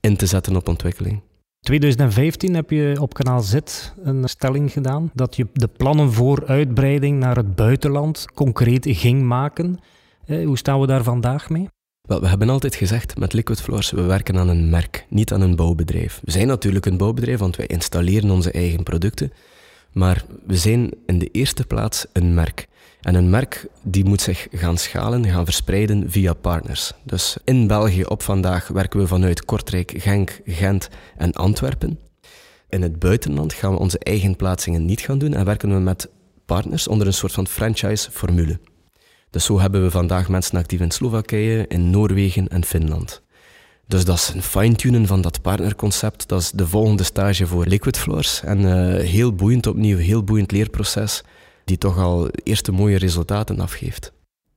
in 0.00 0.16
te 0.16 0.26
zetten 0.26 0.56
op 0.56 0.68
ontwikkeling. 0.68 1.20
2015 1.60 2.54
heb 2.54 2.70
je 2.70 2.96
op 3.00 3.14
kanaal 3.14 3.40
Z 3.40 3.54
een 4.02 4.28
stelling 4.28 4.72
gedaan 4.72 5.10
dat 5.14 5.36
je 5.36 5.46
de 5.52 5.68
plannen 5.68 6.12
voor 6.12 6.46
uitbreiding 6.46 7.18
naar 7.18 7.36
het 7.36 7.54
buitenland 7.54 8.26
concreet 8.34 8.86
ging 8.88 9.22
maken. 9.22 9.78
Eh, 10.24 10.46
hoe 10.46 10.58
staan 10.58 10.80
we 10.80 10.86
daar 10.86 11.02
vandaag 11.02 11.50
mee? 11.50 11.68
Wel, 12.02 12.20
we 12.20 12.28
hebben 12.28 12.48
altijd 12.48 12.74
gezegd 12.74 13.18
met 13.18 13.32
Liquid 13.32 13.60
Floors, 13.60 13.90
we 13.90 14.02
werken 14.02 14.38
aan 14.38 14.48
een 14.48 14.70
merk, 14.70 15.06
niet 15.08 15.32
aan 15.32 15.40
een 15.40 15.56
bouwbedrijf. 15.56 16.20
We 16.24 16.30
zijn 16.30 16.46
natuurlijk 16.46 16.86
een 16.86 16.96
bouwbedrijf, 16.96 17.38
want 17.38 17.56
wij 17.56 17.66
installeren 17.66 18.30
onze 18.30 18.50
eigen 18.50 18.82
producten. 18.82 19.32
Maar 19.92 20.24
we 20.46 20.56
zijn 20.56 20.90
in 21.06 21.18
de 21.18 21.28
eerste 21.30 21.64
plaats 21.64 22.06
een 22.12 22.34
merk. 22.34 22.68
En 23.00 23.14
een 23.14 23.30
merk 23.30 23.66
die 23.82 24.04
moet 24.04 24.20
zich 24.20 24.46
gaan 24.50 24.78
schalen, 24.78 25.24
gaan 25.26 25.44
verspreiden 25.44 26.10
via 26.10 26.34
partners. 26.34 26.92
Dus 27.04 27.36
in 27.44 27.66
België 27.66 28.04
op 28.04 28.22
vandaag 28.22 28.68
werken 28.68 29.00
we 29.00 29.06
vanuit 29.06 29.44
Kortrijk, 29.44 29.92
Genk, 29.96 30.40
Gent 30.44 30.88
en 31.16 31.32
Antwerpen. 31.32 31.98
In 32.68 32.82
het 32.82 32.98
buitenland 32.98 33.52
gaan 33.52 33.72
we 33.72 33.78
onze 33.78 33.98
eigen 33.98 34.36
plaatsingen 34.36 34.84
niet 34.84 35.00
gaan 35.00 35.18
doen 35.18 35.34
en 35.34 35.44
werken 35.44 35.68
we 35.68 35.80
met 35.80 36.08
partners 36.46 36.88
onder 36.88 37.06
een 37.06 37.12
soort 37.12 37.32
van 37.32 37.46
franchise-formule. 37.46 38.58
Dus 39.30 39.44
zo 39.44 39.60
hebben 39.60 39.82
we 39.82 39.90
vandaag 39.90 40.28
mensen 40.28 40.58
actief 40.58 40.80
in 40.80 40.90
Slowakije, 40.90 41.66
in 41.68 41.90
Noorwegen 41.90 42.48
en 42.48 42.64
Finland. 42.64 43.22
Dus 43.88 44.04
dat 44.04 44.16
is 44.16 44.32
een 44.34 44.42
fine-tunen 44.42 45.06
van 45.06 45.20
dat 45.20 45.42
partnerconcept. 45.42 46.28
Dat 46.28 46.40
is 46.40 46.50
de 46.50 46.66
volgende 46.66 47.02
stage 47.02 47.46
voor 47.46 47.66
Liquid 47.66 47.98
Floors. 47.98 48.42
En 48.42 48.60
uh, 48.60 49.00
heel 49.00 49.34
boeiend 49.34 49.66
opnieuw, 49.66 49.96
heel 49.96 50.24
boeiend 50.24 50.52
leerproces, 50.52 51.22
die 51.64 51.78
toch 51.78 51.98
al 51.98 52.28
eerste 52.42 52.72
mooie 52.72 52.98
resultaten 52.98 53.60
afgeeft. 53.60 54.12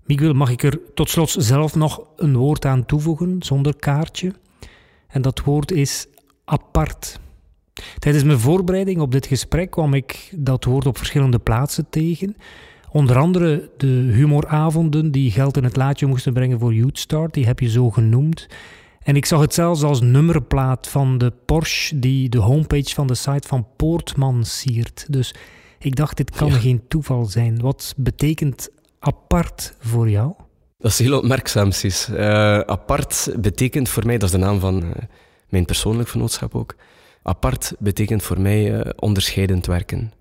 Miguel, 0.05 0.33
mag 0.33 0.49
ik 0.49 0.63
er 0.63 0.79
tot 0.93 1.09
slot 1.09 1.35
zelf 1.37 1.75
nog 1.75 2.01
een 2.15 2.37
woord 2.37 2.65
aan 2.65 2.85
toevoegen, 2.85 3.35
zonder 3.39 3.75
kaartje? 3.75 4.33
En 5.07 5.21
dat 5.21 5.41
woord 5.43 5.71
is 5.71 6.07
apart. 6.45 7.19
Tijdens 7.99 8.23
mijn 8.23 8.39
voorbereiding 8.39 8.99
op 8.99 9.11
dit 9.11 9.25
gesprek 9.25 9.71
kwam 9.71 9.93
ik 9.93 10.33
dat 10.35 10.63
woord 10.63 10.85
op 10.85 10.97
verschillende 10.97 11.39
plaatsen 11.39 11.85
tegen. 11.89 12.35
Onder 12.89 13.17
andere 13.17 13.69
de 13.77 13.87
humoravonden 13.87 15.11
die 15.11 15.31
geld 15.31 15.57
in 15.57 15.63
het 15.63 15.75
laadje 15.75 16.05
moesten 16.05 16.33
brengen 16.33 16.59
voor 16.59 16.73
Youth 16.73 16.99
Start, 16.99 17.33
die 17.33 17.45
heb 17.45 17.59
je 17.59 17.69
zo 17.69 17.89
genoemd. 17.89 18.47
En 19.03 19.15
ik 19.15 19.25
zag 19.25 19.41
het 19.41 19.53
zelfs 19.53 19.83
als 19.83 20.01
nummerplaat 20.01 20.87
van 20.87 21.17
de 21.17 21.33
Porsche 21.45 21.99
die 21.99 22.29
de 22.29 22.37
homepage 22.37 22.93
van 22.93 23.07
de 23.07 23.15
site 23.15 23.47
van 23.47 23.67
Poortman 23.75 24.45
siert. 24.45 25.05
Dus 25.09 25.35
ik 25.79 25.95
dacht, 25.95 26.17
dit 26.17 26.29
kan 26.29 26.51
geen 26.51 26.87
toeval 26.87 27.25
zijn. 27.25 27.59
Wat 27.61 27.93
betekent 27.97 28.69
apart 28.99 29.75
voor 29.79 30.09
jou? 30.09 30.33
Dat 30.77 30.91
is 30.91 30.99
heel 30.99 31.17
opmerkzaam, 31.17 31.71
Sis. 31.71 32.07
Uh, 32.09 32.17
apart 32.59 33.33
betekent 33.39 33.89
voor 33.89 34.05
mij, 34.05 34.17
dat 34.17 34.29
is 34.29 34.35
de 34.35 34.45
naam 34.45 34.59
van 34.59 34.83
uh, 34.83 34.89
mijn 35.49 35.65
persoonlijk 35.65 36.09
vernootschap 36.09 36.55
ook. 36.55 36.75
Apart 37.23 37.73
betekent 37.79 38.23
voor 38.23 38.41
mij 38.41 38.73
uh, 38.73 38.89
onderscheidend 38.95 39.65
werken 39.65 40.11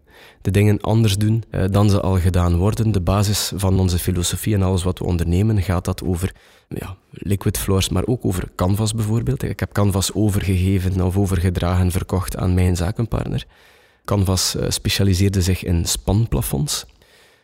de 0.41 0.51
dingen 0.51 0.81
anders 0.81 1.17
doen 1.17 1.45
dan 1.71 1.91
ze 1.91 2.01
al 2.01 2.19
gedaan 2.19 2.57
worden. 2.57 2.93
De 2.93 3.01
basis 3.01 3.53
van 3.55 3.81
onze 3.81 3.99
filosofie 3.99 4.55
en 4.55 4.63
alles 4.63 4.83
wat 4.83 4.99
we 4.99 5.05
ondernemen 5.05 5.63
gaat 5.63 5.85
dat 5.85 6.05
over 6.05 6.33
ja, 6.79 6.97
liquid 7.11 7.59
floors, 7.59 7.89
maar 7.89 8.07
ook 8.07 8.25
over 8.25 8.49
Canvas 8.57 8.95
bijvoorbeeld. 8.95 9.43
Ik 9.43 9.61
heb 9.61 9.73
Canvas 9.73 10.13
overgegeven 10.13 11.01
of 11.01 11.17
overgedragen, 11.17 11.91
verkocht 11.91 12.37
aan 12.37 12.55
mijn 12.55 12.77
zakenpartner. 12.77 13.47
Canvas 14.05 14.57
uh, 14.57 14.65
specialiseerde 14.69 15.43
zich 15.43 15.65
in 15.65 15.85
spanplafonds. 15.85 16.87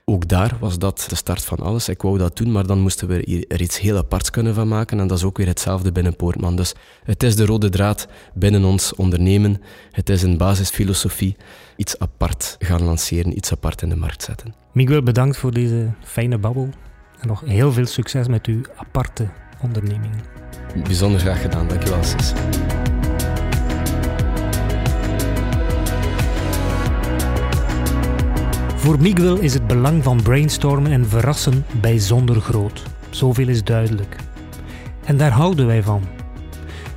Ook 0.05 0.29
daar 0.29 0.57
was 0.61 0.79
dat 0.79 1.07
de 1.09 1.15
start 1.15 1.45
van 1.45 1.59
alles. 1.59 1.89
Ik 1.89 2.03
wou 2.03 2.19
dat 2.19 2.37
doen, 2.37 2.53
maar 2.53 2.67
dan 2.67 2.81
moesten 2.81 3.09
we 3.09 3.47
er 3.49 3.61
iets 3.61 3.81
heel 3.81 3.97
aparts 3.97 4.31
kunnen 4.31 4.55
van 4.55 4.69
maken. 4.69 5.01
En 5.01 5.07
dat 5.07 5.19
is 5.19 5.25
ook 5.25 5.37
weer 5.37 5.47
hetzelfde 5.47 5.93
binnen 5.93 6.17
Poortman. 6.17 6.57
Dus 6.57 6.75
het 7.05 7.23
is 7.23 7.37
de 7.37 7.47
rode 7.47 7.69
draad 7.69 8.09
binnen 8.35 8.65
ons 8.65 8.95
ondernemen. 8.95 9.63
Het 9.91 10.09
is 10.09 10.23
een 10.23 10.37
basisfilosofie. 10.37 11.37
Iets 11.77 11.99
apart 11.99 12.57
gaan 12.59 12.83
lanceren, 12.83 13.37
iets 13.37 13.53
apart 13.53 13.83
in 13.83 13.89
de 13.89 13.97
markt 13.97 14.23
zetten. 14.23 14.55
Miguel, 14.73 15.03
bedankt 15.03 15.37
voor 15.37 15.53
deze 15.53 15.91
fijne 16.05 16.39
babbel. 16.39 16.69
En 17.21 17.29
nog 17.29 17.43
heel 17.45 17.73
veel 17.73 17.87
succes 17.87 18.29
met 18.29 18.47
uw 18.47 18.61
aparte 18.77 19.27
onderneming. 19.61 20.15
Bijzonder 20.85 21.21
graag 21.21 21.41
gedaan. 21.41 21.69
Dankjewel, 21.69 22.03
Sis. 22.03 22.33
Voor 28.77 29.01
Miguel 29.01 29.39
is 29.39 29.55
het 29.55 29.67
belang 29.67 30.03
van 30.03 30.23
brainstormen 30.23 30.93
en 30.93 31.09
verrassen 31.09 31.65
bijzonder 31.81 32.41
groot. 32.41 32.83
Zoveel 33.11 33.49
is 33.49 33.65
duidelijk. 33.65 34.17
En 35.05 35.17
daar 35.17 35.31
houden 35.31 35.67
wij 35.67 35.83
van. 35.83 36.03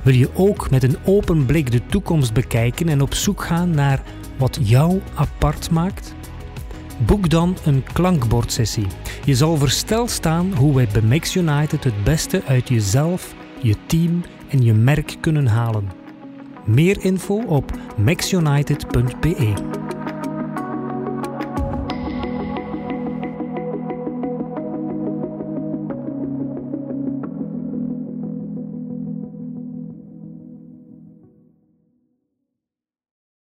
Wil 0.02 0.14
je 0.14 0.30
ook 0.34 0.70
met 0.70 0.82
een 0.82 0.96
open 1.04 1.46
blik 1.46 1.70
de 1.70 1.86
toekomst 1.86 2.32
bekijken 2.32 2.88
en 2.88 3.00
op 3.00 3.14
zoek 3.14 3.42
gaan 3.42 3.70
naar 3.70 4.02
wat 4.36 4.58
jou 4.62 5.00
apart 5.14 5.70
maakt? 5.70 6.14
Boek 7.06 7.30
dan 7.30 7.56
een 7.64 7.82
klankbordsessie. 7.92 8.86
Je 9.24 9.34
zal 9.34 9.56
versteld 9.56 10.10
staan 10.10 10.52
hoe 10.56 10.74
wij 10.74 10.88
bij 10.92 11.02
Max 11.02 11.36
United 11.36 11.84
het 11.84 12.04
beste 12.04 12.42
uit 12.46 12.68
jezelf, 12.68 13.34
je 13.62 13.76
team 13.86 14.24
en 14.48 14.62
je 14.62 14.72
merk 14.72 15.16
kunnen 15.20 15.46
halen. 15.46 15.90
Meer 16.64 17.04
info 17.04 17.42
op 17.46 17.72
maxunited.be. 17.96 19.52